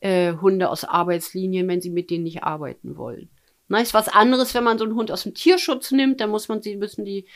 äh, 0.00 0.34
Hunde 0.34 0.68
aus 0.68 0.84
Arbeitslinien, 0.84 1.68
wenn 1.68 1.80
sie 1.80 1.90
mit 1.90 2.10
denen 2.10 2.24
nicht 2.24 2.42
arbeiten 2.42 2.96
wollen. 2.96 3.30
Na, 3.68 3.80
ist 3.80 3.94
was 3.94 4.08
anderes, 4.08 4.52
wenn 4.54 4.64
man 4.64 4.78
so 4.78 4.84
einen 4.84 4.96
Hund 4.96 5.12
aus 5.12 5.22
dem 5.22 5.34
Tierschutz 5.34 5.92
nimmt, 5.92 6.20
dann 6.20 6.30
muss 6.30 6.48
man 6.48 6.60
sie, 6.60 6.76
müssen 6.76 7.04
die, 7.04 7.26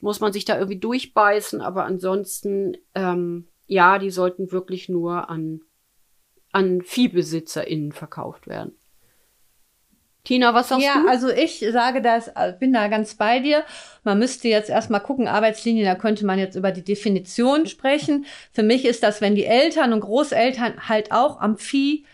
muss 0.00 0.20
man 0.20 0.32
sich 0.32 0.46
da 0.46 0.56
irgendwie 0.56 0.78
durchbeißen, 0.78 1.60
aber 1.60 1.84
ansonsten, 1.84 2.78
ähm, 2.94 3.46
ja, 3.66 3.98
die 3.98 4.10
sollten 4.10 4.50
wirklich 4.52 4.88
nur 4.88 5.28
an, 5.28 5.60
an 6.50 6.80
ViehbesitzerInnen 6.80 7.92
verkauft 7.92 8.46
werden. 8.46 8.74
Tina, 10.24 10.54
was 10.54 10.68
sagst 10.68 10.84
ja, 10.84 10.94
du? 10.94 11.06
Ja, 11.06 11.10
also 11.10 11.28
ich 11.30 11.64
sage 11.72 12.00
das, 12.00 12.28
äh, 12.28 12.54
bin 12.58 12.72
da 12.72 12.86
ganz 12.88 13.14
bei 13.14 13.40
dir. 13.40 13.64
Man 14.04 14.18
müsste 14.18 14.48
jetzt 14.48 14.70
erstmal 14.70 15.00
gucken, 15.00 15.26
Arbeitslinie, 15.26 15.84
da 15.84 15.96
könnte 15.96 16.24
man 16.24 16.38
jetzt 16.38 16.54
über 16.54 16.70
die 16.70 16.84
Definition 16.84 17.66
sprechen. 17.66 18.26
Für 18.52 18.62
mich 18.62 18.84
ist 18.84 19.02
das, 19.02 19.20
wenn 19.20 19.34
die 19.34 19.46
Eltern 19.46 19.92
und 19.92 20.00
Großeltern 20.00 20.88
halt 20.88 21.10
auch 21.10 21.40
am 21.40 21.58
Vieh 21.58 22.04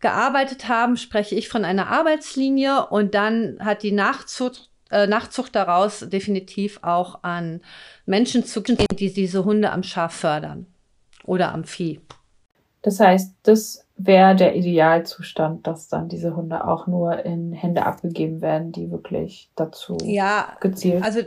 gearbeitet 0.00 0.68
haben, 0.68 0.96
spreche 0.96 1.34
ich 1.34 1.48
von 1.48 1.64
einer 1.64 1.88
Arbeitslinie 1.88 2.86
und 2.86 3.14
dann 3.14 3.58
hat 3.60 3.82
die 3.82 3.92
Nachzucht, 3.92 4.70
äh, 4.90 5.06
Nachzucht 5.06 5.54
daraus 5.54 6.08
definitiv 6.08 6.78
auch 6.82 7.22
an 7.22 7.60
Menschen 8.06 8.44
zu 8.44 8.62
gehen, 8.62 8.78
die 8.92 9.12
diese 9.12 9.44
Hunde 9.44 9.72
am 9.72 9.82
Schaf 9.82 10.14
fördern 10.14 10.66
oder 11.24 11.52
am 11.52 11.64
Vieh. 11.64 12.00
Das 12.80 13.00
heißt, 13.00 13.34
das 13.42 13.87
wäre 13.98 14.36
der 14.36 14.54
Idealzustand, 14.54 15.66
dass 15.66 15.88
dann 15.88 16.08
diese 16.08 16.34
Hunde 16.34 16.66
auch 16.66 16.86
nur 16.86 17.24
in 17.24 17.52
Hände 17.52 17.84
abgegeben 17.84 18.40
werden, 18.40 18.70
die 18.70 18.90
wirklich 18.90 19.50
dazu 19.56 19.98
ja, 20.04 20.56
gezielt. 20.60 21.02
Also 21.02 21.20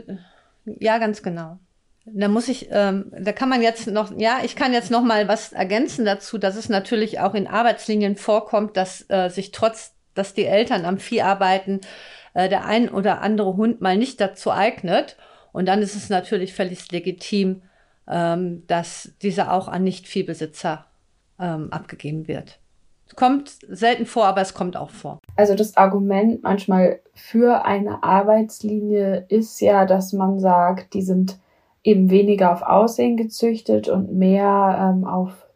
ja, 0.64 0.98
ganz 0.98 1.22
genau. 1.22 1.58
Da 2.04 2.28
muss 2.28 2.48
ich, 2.48 2.68
ähm, 2.72 3.12
da 3.16 3.32
kann 3.32 3.48
man 3.48 3.62
jetzt 3.62 3.86
noch, 3.86 4.10
ja, 4.18 4.40
ich 4.42 4.56
kann 4.56 4.72
jetzt 4.72 4.90
noch 4.90 5.02
mal 5.02 5.28
was 5.28 5.52
ergänzen 5.52 6.04
dazu, 6.04 6.38
dass 6.38 6.56
es 6.56 6.68
natürlich 6.68 7.20
auch 7.20 7.34
in 7.34 7.46
Arbeitslinien 7.46 8.16
vorkommt, 8.16 8.76
dass 8.76 9.08
äh, 9.08 9.28
sich 9.28 9.52
trotz, 9.52 9.94
dass 10.14 10.34
die 10.34 10.46
Eltern 10.46 10.84
am 10.84 10.98
Vieh 10.98 11.22
arbeiten, 11.22 11.80
äh, 12.34 12.48
der 12.48 12.64
ein 12.64 12.88
oder 12.88 13.20
andere 13.20 13.56
Hund 13.56 13.82
mal 13.82 13.96
nicht 13.96 14.20
dazu 14.20 14.50
eignet. 14.50 15.16
Und 15.52 15.66
dann 15.66 15.82
ist 15.82 15.94
es 15.94 16.08
natürlich 16.08 16.54
völlig 16.54 16.90
legitim, 16.90 17.62
ähm, 18.08 18.66
dass 18.66 19.12
dieser 19.20 19.52
auch 19.52 19.68
an 19.68 19.84
Nicht-Viehbesitzer 19.84 20.86
ähm, 21.38 21.70
abgegeben 21.70 22.26
wird. 22.26 22.58
Kommt 23.14 23.50
selten 23.68 24.06
vor, 24.06 24.24
aber 24.24 24.40
es 24.40 24.54
kommt 24.54 24.76
auch 24.76 24.90
vor. 24.90 25.18
Also 25.36 25.54
das 25.54 25.76
Argument 25.76 26.42
manchmal 26.42 27.00
für 27.14 27.64
eine 27.64 28.02
Arbeitslinie 28.02 29.26
ist 29.28 29.60
ja, 29.60 29.84
dass 29.84 30.12
man 30.12 30.40
sagt, 30.40 30.94
die 30.94 31.02
sind 31.02 31.38
eben 31.84 32.10
weniger 32.10 32.52
auf 32.52 32.62
Aussehen 32.62 33.16
gezüchtet 33.16 33.88
und 33.88 34.12
mehr 34.12 34.94
ähm, 34.94 35.04
auf 35.06 35.46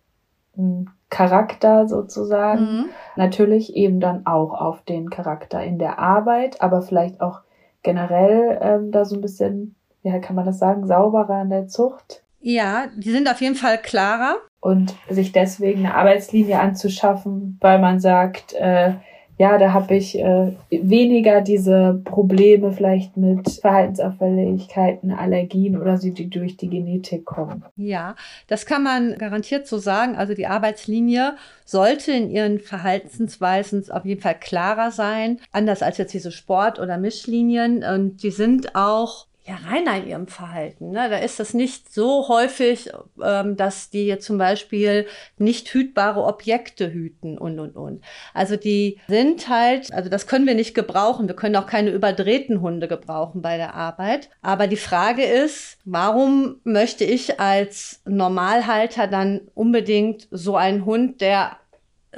ähm, 0.58 0.90
Charakter 1.08 1.88
sozusagen. 1.88 2.60
Mhm. 2.60 2.84
Natürlich 3.16 3.74
eben 3.74 4.00
dann 4.00 4.26
auch 4.26 4.52
auf 4.52 4.82
den 4.82 5.08
Charakter 5.08 5.62
in 5.62 5.78
der 5.78 5.98
Arbeit, 5.98 6.60
aber 6.60 6.82
vielleicht 6.82 7.20
auch 7.20 7.40
generell 7.82 8.58
ähm, 8.60 8.90
da 8.90 9.04
so 9.04 9.14
ein 9.14 9.20
bisschen, 9.20 9.76
ja, 10.02 10.18
kann 10.18 10.36
man 10.36 10.46
das 10.46 10.58
sagen, 10.58 10.86
sauberer 10.86 11.42
in 11.42 11.50
der 11.50 11.68
Zucht. 11.68 12.24
Ja, 12.40 12.86
die 12.96 13.10
sind 13.10 13.30
auf 13.30 13.40
jeden 13.40 13.54
Fall 13.54 13.78
klarer 13.78 14.36
und 14.66 14.96
sich 15.08 15.30
deswegen 15.30 15.86
eine 15.86 15.94
Arbeitslinie 15.94 16.58
anzuschaffen, 16.58 17.56
weil 17.60 17.78
man 17.78 18.00
sagt, 18.00 18.52
äh, 18.54 18.94
ja, 19.38 19.58
da 19.58 19.72
habe 19.72 19.94
ich 19.94 20.18
äh, 20.18 20.52
weniger 20.70 21.42
diese 21.42 22.00
Probleme 22.04 22.72
vielleicht 22.72 23.16
mit 23.16 23.48
Verhaltensauffälligkeiten, 23.48 25.12
Allergien 25.12 25.78
oder 25.78 25.98
sie, 25.98 26.12
die 26.12 26.30
durch 26.30 26.56
die 26.56 26.70
Genetik 26.70 27.26
kommen. 27.26 27.64
Ja, 27.76 28.16
das 28.48 28.64
kann 28.64 28.82
man 28.82 29.16
garantiert 29.18 29.68
so 29.68 29.78
sagen. 29.78 30.16
Also 30.16 30.34
die 30.34 30.46
Arbeitslinie 30.46 31.36
sollte 31.64 32.12
in 32.12 32.30
ihren 32.30 32.58
Verhaltensweisen 32.58 33.88
auf 33.90 34.04
jeden 34.04 34.22
Fall 34.22 34.36
klarer 34.40 34.90
sein, 34.90 35.38
anders 35.52 35.82
als 35.82 35.98
jetzt 35.98 36.14
diese 36.14 36.32
Sport- 36.32 36.80
oder 36.80 36.96
Mischlinien. 36.96 37.84
Und 37.84 38.22
die 38.22 38.30
sind 38.30 38.74
auch 38.74 39.26
ja, 39.46 39.54
reiner 39.64 39.98
in 39.98 40.08
ihrem 40.08 40.26
Verhalten. 40.26 40.90
Ne? 40.90 41.08
Da 41.08 41.18
ist 41.18 41.38
das 41.38 41.54
nicht 41.54 41.92
so 41.92 42.28
häufig, 42.28 42.90
ähm, 43.22 43.56
dass 43.56 43.90
die 43.90 44.18
zum 44.18 44.38
Beispiel 44.38 45.06
nicht 45.38 45.72
hütbare 45.72 46.24
Objekte 46.24 46.92
hüten 46.92 47.38
und, 47.38 47.60
und, 47.60 47.76
und. 47.76 48.04
Also 48.34 48.56
die 48.56 48.98
sind 49.06 49.48
halt, 49.48 49.92
also 49.92 50.10
das 50.10 50.26
können 50.26 50.48
wir 50.48 50.56
nicht 50.56 50.74
gebrauchen. 50.74 51.28
Wir 51.28 51.36
können 51.36 51.54
auch 51.54 51.66
keine 51.66 51.90
überdrehten 51.90 52.60
Hunde 52.60 52.88
gebrauchen 52.88 53.40
bei 53.40 53.56
der 53.56 53.74
Arbeit. 53.74 54.30
Aber 54.42 54.66
die 54.66 54.76
Frage 54.76 55.22
ist, 55.22 55.78
warum 55.84 56.60
möchte 56.64 57.04
ich 57.04 57.38
als 57.38 58.00
Normalhalter 58.04 59.06
dann 59.06 59.42
unbedingt 59.54 60.26
so 60.32 60.56
einen 60.56 60.84
Hund, 60.84 61.20
der 61.20 61.56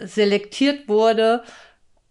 selektiert 0.03 0.89
wurde, 0.89 1.43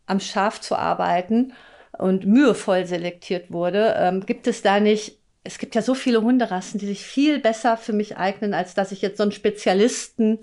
am 0.06 0.20
Schaf 0.20 0.62
zu 0.62 0.76
arbeiten? 0.76 1.54
Und 1.98 2.26
mühevoll 2.26 2.86
selektiert 2.86 3.52
wurde, 3.52 3.96
ähm, 3.98 4.26
gibt 4.26 4.48
es 4.48 4.62
da 4.62 4.80
nicht, 4.80 5.20
es 5.44 5.58
gibt 5.58 5.76
ja 5.76 5.82
so 5.82 5.94
viele 5.94 6.22
Hunderassen, 6.22 6.80
die 6.80 6.86
sich 6.86 7.04
viel 7.04 7.40
besser 7.40 7.78
für 7.78 7.94
mich 7.94 8.18
eignen, 8.18 8.54
als 8.54 8.74
dass 8.74 8.92
ich 8.92 9.02
jetzt 9.02 9.18
so 9.18 9.24
einen 9.24 9.32
Spezialisten 9.32 10.40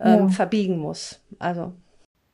ähm, 0.00 0.20
ja. 0.20 0.28
verbiegen 0.28 0.78
muss. 0.78 1.20
Also. 1.38 1.72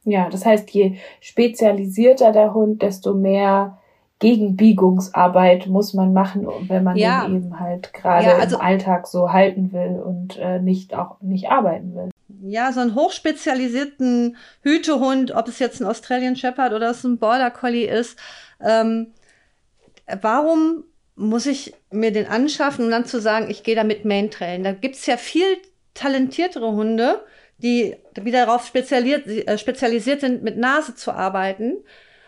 Ja, 0.05 0.29
das 0.29 0.45
heißt, 0.45 0.71
je 0.71 0.97
spezialisierter 1.21 2.33
der 2.33 2.55
Hund, 2.55 2.83
desto 2.83 3.15
mehr 3.15 3.79
Gegenbiegungsarbeit 4.21 5.67
muss 5.67 5.95
man 5.95 6.13
machen, 6.13 6.47
wenn 6.67 6.85
man 6.85 6.97
ja. 6.97 7.27
den 7.27 7.37
eben 7.37 7.61
halt 7.61 7.93
gerade 7.93 8.27
ja, 8.27 8.37
also, 8.37 8.57
im 8.57 8.63
Alltag 8.63 9.07
so 9.07 9.33
halten 9.33 9.73
will 9.73 10.01
und 10.05 10.37
äh, 10.39 10.59
nicht 10.59 10.95
auch 10.95 11.21
nicht 11.21 11.51
arbeiten 11.51 11.95
will 11.95 12.11
ja, 12.43 12.73
so 12.73 12.81
einen 12.81 12.95
hochspezialisierten 12.95 14.37
Hütehund, 14.63 15.33
ob 15.33 15.49
es 15.49 15.59
jetzt 15.59 15.81
ein 15.81 15.87
Australian 15.87 16.37
Shepherd 16.37 16.73
oder 16.73 16.91
es 16.91 17.05
ein 17.05 17.19
Border 17.19 17.51
Collie 17.51 17.87
ist, 17.87 18.19
ähm, 18.61 19.13
warum 20.21 20.85
muss 21.17 21.47
ich 21.47 21.75
mir 21.91 22.13
den 22.13 22.27
anschaffen, 22.27 22.85
um 22.85 22.91
dann 22.91 23.05
zu 23.05 23.21
sagen, 23.21 23.51
ich 23.51 23.63
gehe 23.63 23.75
damit 23.75 24.05
Main 24.05 24.31
Trailen? 24.31 24.65
Da 24.65 24.73
gibt's 24.73 25.07
ja 25.07 25.17
viel 25.17 25.59
talentiertere 25.95 26.71
Hunde, 26.71 27.25
die 27.59 27.97
wieder 28.15 28.47
darauf 28.47 28.67
spezialisiert, 28.67 29.27
äh, 29.27 29.59
spezialisiert 29.59 30.21
sind, 30.21 30.43
mit 30.43 30.57
Nase 30.57 30.95
zu 30.95 31.13
arbeiten 31.13 31.79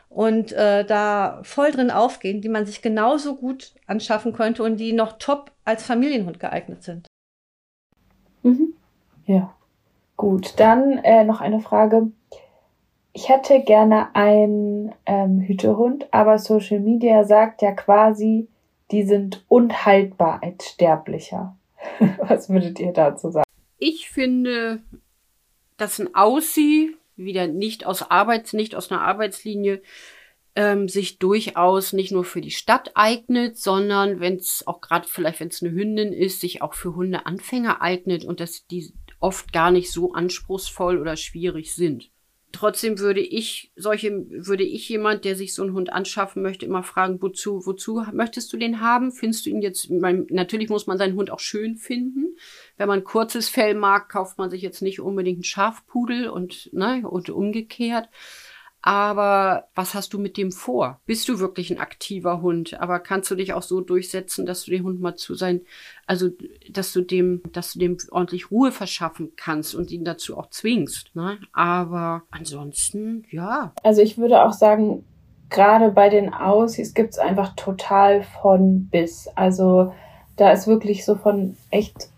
und 0.09 0.53
äh, 0.53 0.85
da 0.85 1.41
voll 1.45 1.71
drin 1.71 1.93
aufgehen, 1.93 2.41
die 2.41 2.49
man 2.49 2.67
sich 2.67 2.83
genauso 2.83 3.37
gut 3.37 3.73
anschaffen 3.87 4.33
könnte 4.33 4.65
und 4.65 4.77
die 4.77 4.93
noch 4.93 5.19
top 5.19 5.53
als 5.65 5.85
Familienhund 5.85 6.41
geeignet 6.41 6.83
sind. 6.83 7.07
Mhm. 8.43 8.75
Ja. 9.27 9.55
Gut, 10.21 10.53
dann 10.59 10.99
äh, 10.99 11.25
noch 11.25 11.41
eine 11.41 11.61
Frage. 11.61 12.13
Ich 13.15 13.31
hätte 13.31 13.63
gerne 13.63 14.15
einen 14.15 14.93
ähm, 15.07 15.41
Hütehund, 15.41 16.09
aber 16.11 16.39
Social 16.39 16.79
Media 16.79 17.25
sagt 17.25 17.63
ja 17.63 17.73
quasi, 17.73 18.47
die 18.91 19.05
sind 19.05 19.43
unhaltbar 19.49 20.43
als 20.43 20.67
Sterblicher. 20.73 21.57
Was 22.19 22.51
würdet 22.51 22.79
ihr 22.81 22.93
dazu 22.93 23.31
sagen? 23.31 23.47
Ich 23.79 24.11
finde, 24.11 24.83
dass 25.79 25.99
ein 25.99 26.15
Aussie, 26.15 26.95
wieder 27.17 27.47
nicht 27.47 27.87
aus 27.87 28.11
Arbeits, 28.11 28.53
nicht 28.53 28.75
aus 28.75 28.93
einer 28.93 29.01
Arbeitslinie, 29.01 29.81
ähm, 30.55 30.89
sich 30.89 31.19
durchaus 31.19 31.95
nicht 31.95 32.13
nur 32.13 32.25
für 32.25 32.41
die 32.41 32.51
Stadt 32.51 32.91
eignet, 32.95 33.57
sondern 33.57 34.21
wenn 34.21 34.37
es 34.37 34.67
auch 34.67 34.83
gerade 34.83 35.09
vielleicht, 35.09 35.41
wenn 35.41 35.49
es 35.49 35.63
eine 35.63 35.73
Hündin 35.73 36.13
ist, 36.13 36.41
sich 36.41 36.61
auch 36.61 36.75
für 36.75 36.95
Hundeanfänger 36.95 37.81
eignet 37.81 38.27
und 38.27 38.41
dass 38.41 38.67
die 38.67 38.93
oft 39.21 39.53
gar 39.53 39.71
nicht 39.71 39.93
so 39.93 40.13
anspruchsvoll 40.13 40.99
oder 40.99 41.17
schwierig 41.17 41.75
sind. 41.75 42.11
Trotzdem 42.53 42.99
würde 42.99 43.21
ich 43.21 43.71
solche, 43.77 44.27
würde 44.29 44.65
ich 44.65 44.89
jemand, 44.89 45.25
der 45.25 45.37
sich 45.37 45.55
so 45.55 45.63
einen 45.63 45.73
Hund 45.73 45.93
anschaffen 45.93 46.43
möchte, 46.43 46.67
immer 46.67 46.83
fragen, 46.83 47.23
wozu, 47.23 47.65
wozu 47.65 48.05
möchtest 48.13 48.53
du 48.53 48.57
den 48.57 48.81
haben? 48.81 49.13
Findest 49.13 49.47
du 49.47 49.51
ihn 49.51 49.63
jetzt, 49.63 49.89
natürlich 49.89 50.69
muss 50.69 50.89
man 50.89 50.99
seinen 50.99 51.15
Hund 51.15 51.31
auch 51.31 51.39
schön 51.39 51.77
finden. 51.77 52.37
Wenn 52.77 52.89
man 52.89 53.05
kurzes 53.05 53.49
Fell 53.49 53.75
mag, 53.75 54.09
kauft 54.09 54.37
man 54.39 54.51
sich 54.51 54.63
jetzt 54.63 54.83
nicht 54.83 55.01
unbedingt 55.01 55.37
einen 55.37 55.45
Schafpudel 55.45 56.29
und, 56.29 56.71
ne, 56.73 57.09
und 57.09 57.31
umgekehrt. 57.31 58.09
Aber 58.83 59.69
was 59.75 59.95
hast 59.95 60.15
du 60.15 60.19
mit 60.19 60.37
dem 60.37 60.53
vor? 60.53 61.01
Bist 61.05 61.29
du 61.29 61.39
wirklich 61.39 61.71
ein 61.71 61.79
aktiver 61.79 62.41
Hund? 62.41 62.81
Aber 62.81 62.99
kannst 62.99 63.31
du 63.31 63.35
dich 63.35 63.53
auch 63.53 63.63
so 63.63 63.81
durchsetzen, 63.81 64.47
dass 64.47 64.65
du 64.65 64.71
den 64.71 64.85
Hund 64.85 65.01
mal 65.01 65.17
zu 65.17 65.35
sein, 65.35 65.61
also 66.07 66.31
dass 66.71 66.93
du 66.93 67.03
dem, 67.03 67.43
dass 67.53 67.75
du 67.75 67.79
dem 67.79 67.99
ordentlich 68.11 68.51
Ruhe 68.51 68.73
verschaffen 68.73 69.33
kannst 69.37 69.75
und 69.75 69.91
ihn 69.91 70.05
dazu 70.05 70.39
auch 70.39 70.49
zwingst. 70.49 71.15
Ne? 71.15 71.39
Aber 71.53 72.23
ansonsten, 72.31 73.25
ja. 73.31 73.73
Also 73.83 74.01
ich 74.01 74.17
würde 74.17 74.43
auch 74.43 74.53
sagen, 74.53 75.05
gerade 75.51 75.91
bei 75.91 76.09
den 76.09 76.33
Aussies 76.33 76.95
gibt's 76.95 77.19
einfach 77.19 77.55
total 77.57 78.23
von 78.23 78.89
bis. 78.91 79.29
Also 79.35 79.93
da 80.37 80.53
ist 80.53 80.67
wirklich 80.67 81.05
so 81.05 81.17
von 81.17 81.57
echt 81.71 82.09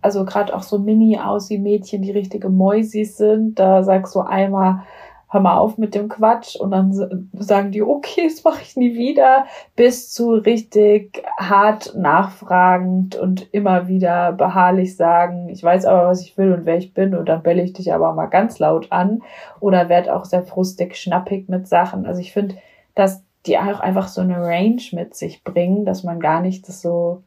also 0.00 0.24
gerade 0.24 0.54
auch 0.54 0.62
so 0.62 0.78
Mini-Aussie-Mädchen, 0.78 2.02
die 2.02 2.12
richtige 2.12 2.48
Mäusis 2.48 3.16
sind, 3.16 3.58
da 3.58 3.82
sagst 3.82 4.14
du 4.14 4.20
einmal, 4.20 4.84
hör 5.30 5.40
mal 5.40 5.58
auf 5.58 5.78
mit 5.78 5.94
dem 5.94 6.08
Quatsch. 6.08 6.56
Und 6.56 6.70
dann 6.70 7.30
sagen 7.34 7.70
die, 7.70 7.82
okay, 7.82 8.28
das 8.28 8.44
mache 8.44 8.62
ich 8.62 8.76
nie 8.76 8.94
wieder, 8.94 9.46
bis 9.76 10.12
zu 10.12 10.32
richtig 10.32 11.22
hart 11.38 11.94
nachfragend 11.94 13.16
und 13.16 13.52
immer 13.52 13.88
wieder 13.88 14.32
beharrlich 14.32 14.96
sagen, 14.96 15.48
ich 15.48 15.62
weiß 15.62 15.84
aber, 15.84 16.08
was 16.08 16.22
ich 16.22 16.36
will 16.38 16.52
und 16.52 16.66
wer 16.66 16.78
ich 16.78 16.94
bin. 16.94 17.14
Und 17.14 17.28
dann 17.28 17.42
belle 17.42 17.62
ich 17.62 17.74
dich 17.74 17.92
aber 17.92 18.12
mal 18.12 18.26
ganz 18.26 18.58
laut 18.58 18.90
an 18.90 19.22
oder 19.60 19.88
werd 19.88 20.08
auch 20.08 20.24
sehr 20.24 20.42
frustig, 20.42 20.96
schnappig 20.96 21.48
mit 21.48 21.68
Sachen. 21.68 22.06
Also 22.06 22.20
ich 22.20 22.32
finde, 22.32 22.56
dass 22.94 23.22
die 23.46 23.58
auch 23.58 23.80
einfach 23.80 24.08
so 24.08 24.20
eine 24.20 24.40
Range 24.40 24.82
mit 24.92 25.14
sich 25.14 25.44
bringen, 25.44 25.84
dass 25.84 26.04
man 26.04 26.20
gar 26.20 26.40
nicht 26.40 26.68
das 26.68 26.80
so, 26.80 27.22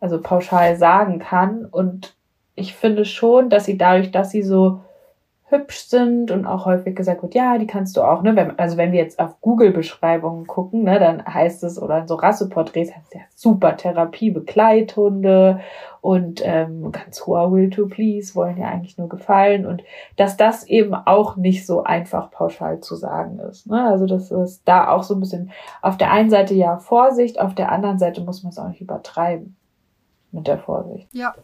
also 0.00 0.20
pauschal 0.20 0.76
sagen 0.76 1.20
kann. 1.20 1.64
Und 1.64 2.14
ich 2.56 2.74
finde 2.74 3.04
schon, 3.04 3.50
dass 3.50 3.66
sie 3.66 3.78
dadurch, 3.78 4.10
dass 4.10 4.30
sie 4.30 4.42
so 4.42 4.80
hübsch 5.48 5.86
sind 5.86 6.32
und 6.32 6.44
auch 6.44 6.66
häufig 6.66 6.96
gesagt 6.96 7.22
wird, 7.22 7.34
ja, 7.34 7.56
die 7.56 7.68
kannst 7.68 7.96
du 7.96 8.02
auch, 8.02 8.22
ne? 8.22 8.34
Wenn, 8.34 8.58
also 8.58 8.76
wenn 8.76 8.90
wir 8.90 8.98
jetzt 8.98 9.20
auf 9.20 9.40
Google-Beschreibungen 9.40 10.48
gucken, 10.48 10.82
ne, 10.82 10.98
dann 10.98 11.24
heißt 11.24 11.62
es, 11.62 11.80
oder 11.80 11.98
in 11.98 12.08
so 12.08 12.16
Rasseporträts 12.16 12.94
heißt 12.94 13.06
es 13.06 13.14
ja 13.14 13.20
super 13.36 13.76
Therapie, 13.76 14.32
Begleithunde 14.32 15.60
und 16.00 16.42
ähm, 16.44 16.90
ganz 16.90 17.24
hoher 17.24 17.52
Will 17.52 17.70
to 17.70 17.86
Please, 17.86 18.34
wollen 18.34 18.56
ja 18.56 18.66
eigentlich 18.66 18.98
nur 18.98 19.08
gefallen 19.08 19.66
und 19.66 19.84
dass 20.16 20.36
das 20.36 20.64
eben 20.64 20.94
auch 20.94 21.36
nicht 21.36 21.64
so 21.64 21.84
einfach 21.84 22.32
pauschal 22.32 22.80
zu 22.80 22.96
sagen 22.96 23.38
ist. 23.38 23.68
Ne? 23.68 23.84
Also 23.84 24.06
das 24.06 24.32
ist 24.32 24.62
da 24.64 24.90
auch 24.90 25.04
so 25.04 25.14
ein 25.14 25.20
bisschen 25.20 25.52
auf 25.80 25.96
der 25.96 26.10
einen 26.10 26.30
Seite 26.30 26.54
ja 26.54 26.78
Vorsicht, 26.78 27.40
auf 27.40 27.54
der 27.54 27.70
anderen 27.70 28.00
Seite 28.00 28.20
muss 28.20 28.42
man 28.42 28.50
es 28.50 28.58
auch 28.58 28.68
nicht 28.68 28.80
übertreiben 28.80 29.54
mit 30.32 30.48
der 30.48 30.58
Vorsicht. 30.58 31.08
Ja. 31.12 31.34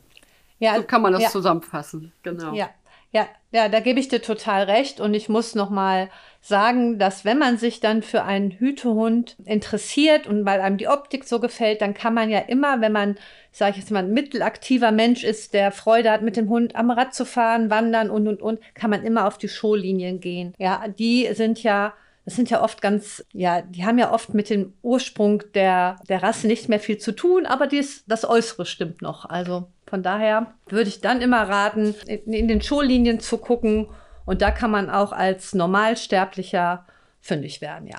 Ja, 0.58 0.76
so 0.76 0.84
kann 0.84 1.02
man 1.02 1.12
das 1.12 1.22
ja. 1.22 1.28
zusammenfassen, 1.28 2.12
genau. 2.22 2.52
Ja, 2.52 2.68
ja, 3.12 3.28
ja, 3.50 3.68
da 3.68 3.80
gebe 3.80 4.00
ich 4.00 4.08
dir 4.08 4.22
total 4.22 4.64
recht. 4.64 4.98
Und 4.98 5.12
ich 5.12 5.28
muss 5.28 5.54
noch 5.54 5.68
mal 5.68 6.08
sagen, 6.40 6.98
dass 6.98 7.24
wenn 7.26 7.38
man 7.38 7.58
sich 7.58 7.80
dann 7.80 8.02
für 8.02 8.24
einen 8.24 8.50
Hütehund 8.50 9.36
interessiert 9.44 10.26
und 10.26 10.46
weil 10.46 10.60
einem 10.60 10.78
die 10.78 10.88
Optik 10.88 11.24
so 11.24 11.38
gefällt, 11.38 11.82
dann 11.82 11.92
kann 11.92 12.14
man 12.14 12.30
ja 12.30 12.38
immer, 12.38 12.80
wenn 12.80 12.92
man, 12.92 13.16
sage 13.52 13.72
ich 13.72 13.76
jetzt 13.78 13.90
mal, 13.90 14.02
ein 14.02 14.14
mittelaktiver 14.14 14.90
Mensch 14.90 15.24
ist, 15.24 15.52
der 15.52 15.70
Freude 15.72 16.10
hat, 16.10 16.22
mit 16.22 16.38
dem 16.38 16.48
Hund 16.48 16.74
am 16.74 16.90
Rad 16.90 17.14
zu 17.14 17.26
fahren, 17.26 17.68
wandern 17.68 18.08
und 18.08 18.26
und 18.26 18.40
und, 18.40 18.60
kann 18.74 18.90
man 18.90 19.04
immer 19.04 19.26
auf 19.26 19.36
die 19.36 19.48
Showlinien 19.48 20.20
gehen. 20.20 20.54
Ja, 20.58 20.88
die 20.88 21.28
sind 21.34 21.62
ja 21.62 21.92
das 22.24 22.36
sind 22.36 22.50
ja 22.50 22.62
oft 22.62 22.80
ganz, 22.80 23.24
ja, 23.32 23.62
die 23.62 23.84
haben 23.84 23.98
ja 23.98 24.12
oft 24.12 24.32
mit 24.32 24.48
dem 24.48 24.74
Ursprung 24.82 25.42
der, 25.54 25.96
der 26.08 26.22
Rasse 26.22 26.46
nicht 26.46 26.68
mehr 26.68 26.78
viel 26.78 26.98
zu 26.98 27.10
tun, 27.12 27.46
aber 27.46 27.66
dies, 27.66 28.04
das 28.06 28.24
Äußere 28.24 28.64
stimmt 28.64 29.02
noch. 29.02 29.24
Also 29.24 29.66
von 29.92 30.02
daher 30.02 30.46
würde 30.70 30.88
ich 30.88 31.02
dann 31.02 31.20
immer 31.20 31.50
raten, 31.50 31.94
in, 32.06 32.32
in 32.32 32.48
den 32.48 32.62
Showlinien 32.62 33.20
zu 33.20 33.36
gucken. 33.36 33.88
Und 34.24 34.40
da 34.40 34.50
kann 34.50 34.70
man 34.70 34.88
auch 34.88 35.12
als 35.12 35.54
Normalsterblicher 35.54 36.86
fündig 37.20 37.60
werden, 37.60 37.86
ja. 37.86 37.98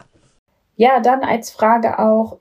Ja, 0.76 1.00
dann 1.02 1.22
als 1.22 1.52
Frage 1.52 2.00
auch, 2.00 2.40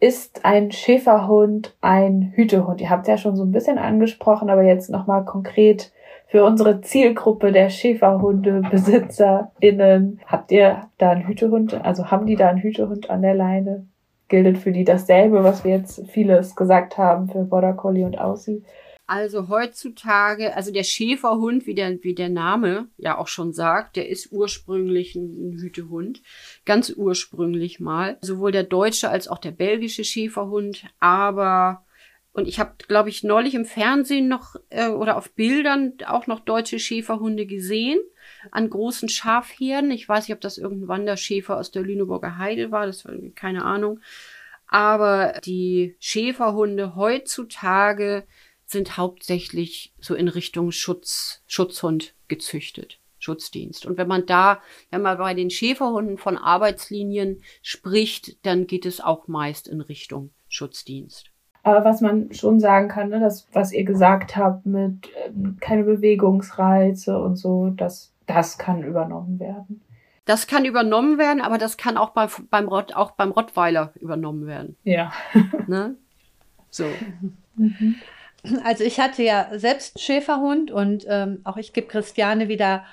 ist 0.00 0.46
ein 0.46 0.72
Schäferhund 0.72 1.76
ein 1.82 2.32
Hütehund? 2.34 2.80
Ihr 2.80 2.88
habt 2.88 3.02
es 3.02 3.08
ja 3.08 3.18
schon 3.18 3.36
so 3.36 3.44
ein 3.44 3.52
bisschen 3.52 3.76
angesprochen, 3.76 4.48
aber 4.48 4.62
jetzt 4.62 4.88
nochmal 4.88 5.26
konkret 5.26 5.92
für 6.28 6.42
unsere 6.42 6.80
Zielgruppe 6.80 7.52
der 7.52 7.68
Schäferhundebesitzerinnen. 7.68 10.22
Habt 10.24 10.50
ihr 10.52 10.88
da 10.96 11.10
einen 11.10 11.28
Hütehund? 11.28 11.74
Also 11.84 12.10
haben 12.10 12.24
die 12.24 12.36
da 12.36 12.48
einen 12.48 12.62
Hütehund 12.62 13.10
an 13.10 13.20
der 13.20 13.34
Leine? 13.34 13.86
Gilt 14.28 14.58
für 14.58 14.72
die 14.72 14.84
dasselbe, 14.84 15.44
was 15.44 15.64
wir 15.64 15.72
jetzt 15.72 16.02
vieles 16.08 16.56
gesagt 16.56 16.98
haben 16.98 17.28
für 17.28 17.44
Border 17.44 17.74
Collie 17.74 18.04
und 18.04 18.18
Aussie? 18.18 18.64
Also 19.06 19.48
heutzutage, 19.48 20.56
also 20.56 20.72
der 20.72 20.82
Schäferhund, 20.82 21.66
wie 21.66 21.74
der, 21.74 22.02
wie 22.02 22.14
der 22.14 22.30
Name 22.30 22.88
ja 22.96 23.18
auch 23.18 23.28
schon 23.28 23.52
sagt, 23.52 23.96
der 23.96 24.08
ist 24.08 24.32
ursprünglich 24.32 25.14
ein 25.14 25.58
Hütehund. 25.60 26.22
Ganz 26.64 26.90
ursprünglich 26.90 27.80
mal. 27.80 28.16
Sowohl 28.22 28.50
der 28.50 28.62
deutsche 28.62 29.10
als 29.10 29.28
auch 29.28 29.38
der 29.38 29.50
belgische 29.50 30.04
Schäferhund. 30.04 30.86
Aber, 31.00 31.84
und 32.32 32.48
ich 32.48 32.58
habe, 32.58 32.72
glaube 32.88 33.10
ich, 33.10 33.24
neulich 33.24 33.54
im 33.54 33.66
Fernsehen 33.66 34.26
noch 34.26 34.56
äh, 34.70 34.88
oder 34.88 35.18
auf 35.18 35.34
Bildern 35.34 35.92
auch 36.06 36.26
noch 36.26 36.40
deutsche 36.40 36.78
Schäferhunde 36.78 37.44
gesehen 37.44 37.98
an 38.50 38.70
großen 38.70 39.08
Schafherden. 39.08 39.90
Ich 39.90 40.08
weiß 40.08 40.28
nicht, 40.28 40.34
ob 40.34 40.40
das 40.40 40.58
irgendein 40.58 40.88
Wanderschäfer 40.88 41.56
aus 41.56 41.70
der 41.70 41.82
Lüneburger 41.82 42.38
Heide 42.38 42.70
war, 42.70 42.86
das 42.86 43.04
war 43.04 43.14
keine 43.34 43.64
Ahnung. 43.64 44.00
Aber 44.66 45.40
die 45.44 45.96
Schäferhunde 46.00 46.96
heutzutage 46.96 48.24
sind 48.66 48.96
hauptsächlich 48.96 49.92
so 50.00 50.14
in 50.14 50.28
Richtung 50.28 50.72
Schutz, 50.72 51.42
Schutzhund 51.46 52.14
gezüchtet. 52.28 52.98
Schutzdienst. 53.24 53.86
Und 53.86 53.96
wenn 53.96 54.08
man 54.08 54.26
da, 54.26 54.60
wenn 54.90 55.00
man 55.00 55.16
bei 55.16 55.32
den 55.32 55.50
Schäferhunden 55.50 56.18
von 56.18 56.36
Arbeitslinien 56.36 57.42
spricht, 57.62 58.44
dann 58.44 58.66
geht 58.66 58.84
es 58.84 59.00
auch 59.00 59.28
meist 59.28 59.66
in 59.66 59.80
Richtung 59.80 60.30
Schutzdienst. 60.48 61.30
Aber 61.62 61.84
was 61.84 62.02
man 62.02 62.32
schon 62.34 62.60
sagen 62.60 62.88
kann, 62.88 63.08
ne, 63.08 63.20
das, 63.20 63.48
was 63.54 63.72
ihr 63.72 63.84
gesagt 63.84 64.36
habt 64.36 64.66
mit 64.66 65.08
ähm, 65.24 65.56
keine 65.60 65.84
Bewegungsreize 65.84 67.18
und 67.18 67.36
so, 67.36 67.70
das 67.70 68.13
das 68.26 68.58
kann 68.58 68.82
übernommen 68.82 69.38
werden. 69.38 69.82
Das 70.24 70.46
kann 70.46 70.64
übernommen 70.64 71.18
werden, 71.18 71.42
aber 71.42 71.58
das 71.58 71.76
kann 71.76 71.98
auch 71.98 72.10
bei, 72.10 72.28
beim, 72.50 72.68
Rott, 72.68 72.94
auch 72.94 73.10
beim 73.12 73.30
Rottweiler 73.30 73.92
übernommen 74.00 74.46
werden. 74.46 74.76
Ja. 74.82 75.12
ne? 75.66 75.96
So. 76.70 76.86
Mhm. 77.56 77.96
Also 78.62 78.84
ich 78.84 79.00
hatte 79.00 79.22
ja 79.22 79.48
selbst 79.52 79.96
einen 79.96 80.02
Schäferhund 80.02 80.70
und 80.70 81.06
ähm, 81.08 81.40
auch 81.44 81.56
ich 81.56 81.72
gebe 81.72 81.86
Christiane 81.86 82.48
wieder 82.48 82.84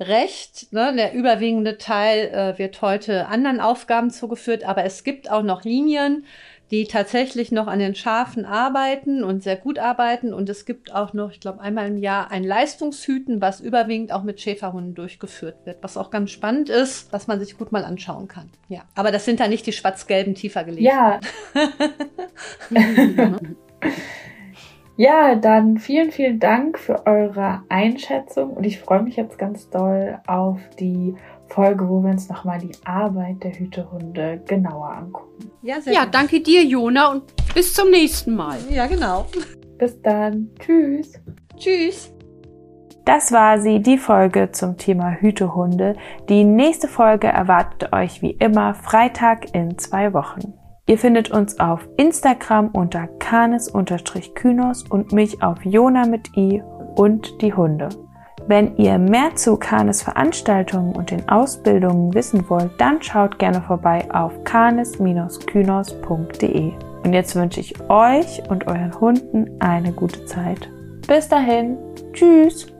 recht. 0.00 0.72
Ne? 0.72 0.94
Der 0.96 1.12
überwiegende 1.12 1.78
Teil 1.78 2.28
äh, 2.28 2.58
wird 2.58 2.82
heute 2.82 3.26
anderen 3.28 3.60
Aufgaben 3.60 4.10
zugeführt, 4.10 4.64
aber 4.64 4.84
es 4.84 5.04
gibt 5.04 5.30
auch 5.30 5.42
noch 5.42 5.64
Linien, 5.64 6.24
die 6.70 6.84
tatsächlich 6.84 7.50
noch 7.50 7.66
an 7.66 7.78
den 7.78 7.94
Schafen 7.94 8.44
arbeiten 8.44 9.24
und 9.24 9.42
sehr 9.42 9.56
gut 9.56 9.78
arbeiten. 9.78 10.34
Und 10.34 10.48
es 10.48 10.66
gibt 10.66 10.94
auch 10.94 11.14
noch, 11.14 11.30
ich 11.30 11.40
glaube, 11.40 11.60
einmal 11.60 11.88
im 11.88 11.96
Jahr 11.96 12.30
ein 12.30 12.44
Leistungshüten, 12.44 13.40
was 13.40 13.60
überwiegend 13.60 14.12
auch 14.12 14.22
mit 14.22 14.40
Schäferhunden 14.40 14.94
durchgeführt 14.94 15.64
wird, 15.64 15.82
was 15.82 15.96
auch 15.96 16.10
ganz 16.10 16.30
spannend 16.30 16.68
ist, 16.68 17.12
was 17.12 17.26
man 17.26 17.40
sich 17.40 17.56
gut 17.56 17.72
mal 17.72 17.84
anschauen 17.84 18.28
kann. 18.28 18.50
Ja, 18.68 18.82
aber 18.94 19.10
das 19.10 19.24
sind 19.24 19.40
dann 19.40 19.50
nicht 19.50 19.66
die 19.66 19.72
schwarz-gelben 19.72 20.34
tiefer 20.34 20.64
gelegt. 20.64 20.82
Ja. 20.82 21.20
ja, 24.96 25.34
dann 25.36 25.78
vielen, 25.78 26.10
vielen 26.10 26.38
Dank 26.38 26.78
für 26.78 27.06
eure 27.06 27.62
Einschätzung 27.70 28.50
und 28.50 28.64
ich 28.64 28.78
freue 28.78 29.02
mich 29.02 29.16
jetzt 29.16 29.38
ganz 29.38 29.70
doll 29.70 30.18
auf 30.26 30.60
die 30.78 31.14
Folge, 31.58 31.88
wo 31.88 32.00
wir 32.04 32.10
uns 32.10 32.28
nochmal 32.28 32.60
die 32.60 32.70
Arbeit 32.84 33.42
der 33.42 33.50
Hütehunde 33.50 34.40
genauer 34.46 34.92
angucken. 34.92 35.50
Ja, 35.62 35.80
sehr 35.80 35.92
ja 35.92 36.06
danke 36.06 36.40
dir, 36.40 36.64
Jona, 36.64 37.10
und 37.10 37.24
bis 37.52 37.74
zum 37.74 37.90
nächsten 37.90 38.36
Mal. 38.36 38.58
Ja, 38.70 38.86
genau. 38.86 39.26
Bis 39.76 40.00
dann. 40.00 40.50
Tschüss. 40.60 41.14
Tschüss. 41.56 42.14
Das 43.04 43.32
war 43.32 43.58
sie, 43.58 43.80
die 43.80 43.98
Folge 43.98 44.52
zum 44.52 44.76
Thema 44.76 45.10
Hütehunde. 45.10 45.96
Die 46.28 46.44
nächste 46.44 46.86
Folge 46.86 47.26
erwartet 47.26 47.92
euch 47.92 48.22
wie 48.22 48.36
immer 48.38 48.74
Freitag 48.74 49.52
in 49.52 49.76
zwei 49.78 50.12
Wochen. 50.14 50.54
Ihr 50.86 50.96
findet 50.96 51.32
uns 51.32 51.58
auf 51.58 51.88
Instagram 51.96 52.68
unter 52.68 53.08
canis-kynos 53.18 54.84
und 54.84 55.10
mich 55.10 55.42
auf 55.42 55.64
Jona 55.64 56.06
mit 56.06 56.36
i 56.36 56.62
und 56.94 57.42
die 57.42 57.52
Hunde. 57.52 57.88
Wenn 58.48 58.76
ihr 58.78 58.98
mehr 58.98 59.36
zu 59.36 59.56
Canis 59.58 60.02
Veranstaltungen 60.02 60.96
und 60.96 61.10
den 61.10 61.28
Ausbildungen 61.28 62.14
wissen 62.14 62.48
wollt, 62.48 62.70
dann 62.78 63.02
schaut 63.02 63.38
gerne 63.38 63.60
vorbei 63.60 64.10
auf 64.10 64.32
canis-kynos.de. 64.44 66.72
Und 67.04 67.12
jetzt 67.12 67.36
wünsche 67.36 67.60
ich 67.60 67.78
euch 67.90 68.42
und 68.48 68.66
euren 68.66 68.98
Hunden 68.98 69.60
eine 69.60 69.92
gute 69.92 70.24
Zeit. 70.24 70.70
Bis 71.06 71.28
dahin, 71.28 71.76
tschüss! 72.14 72.77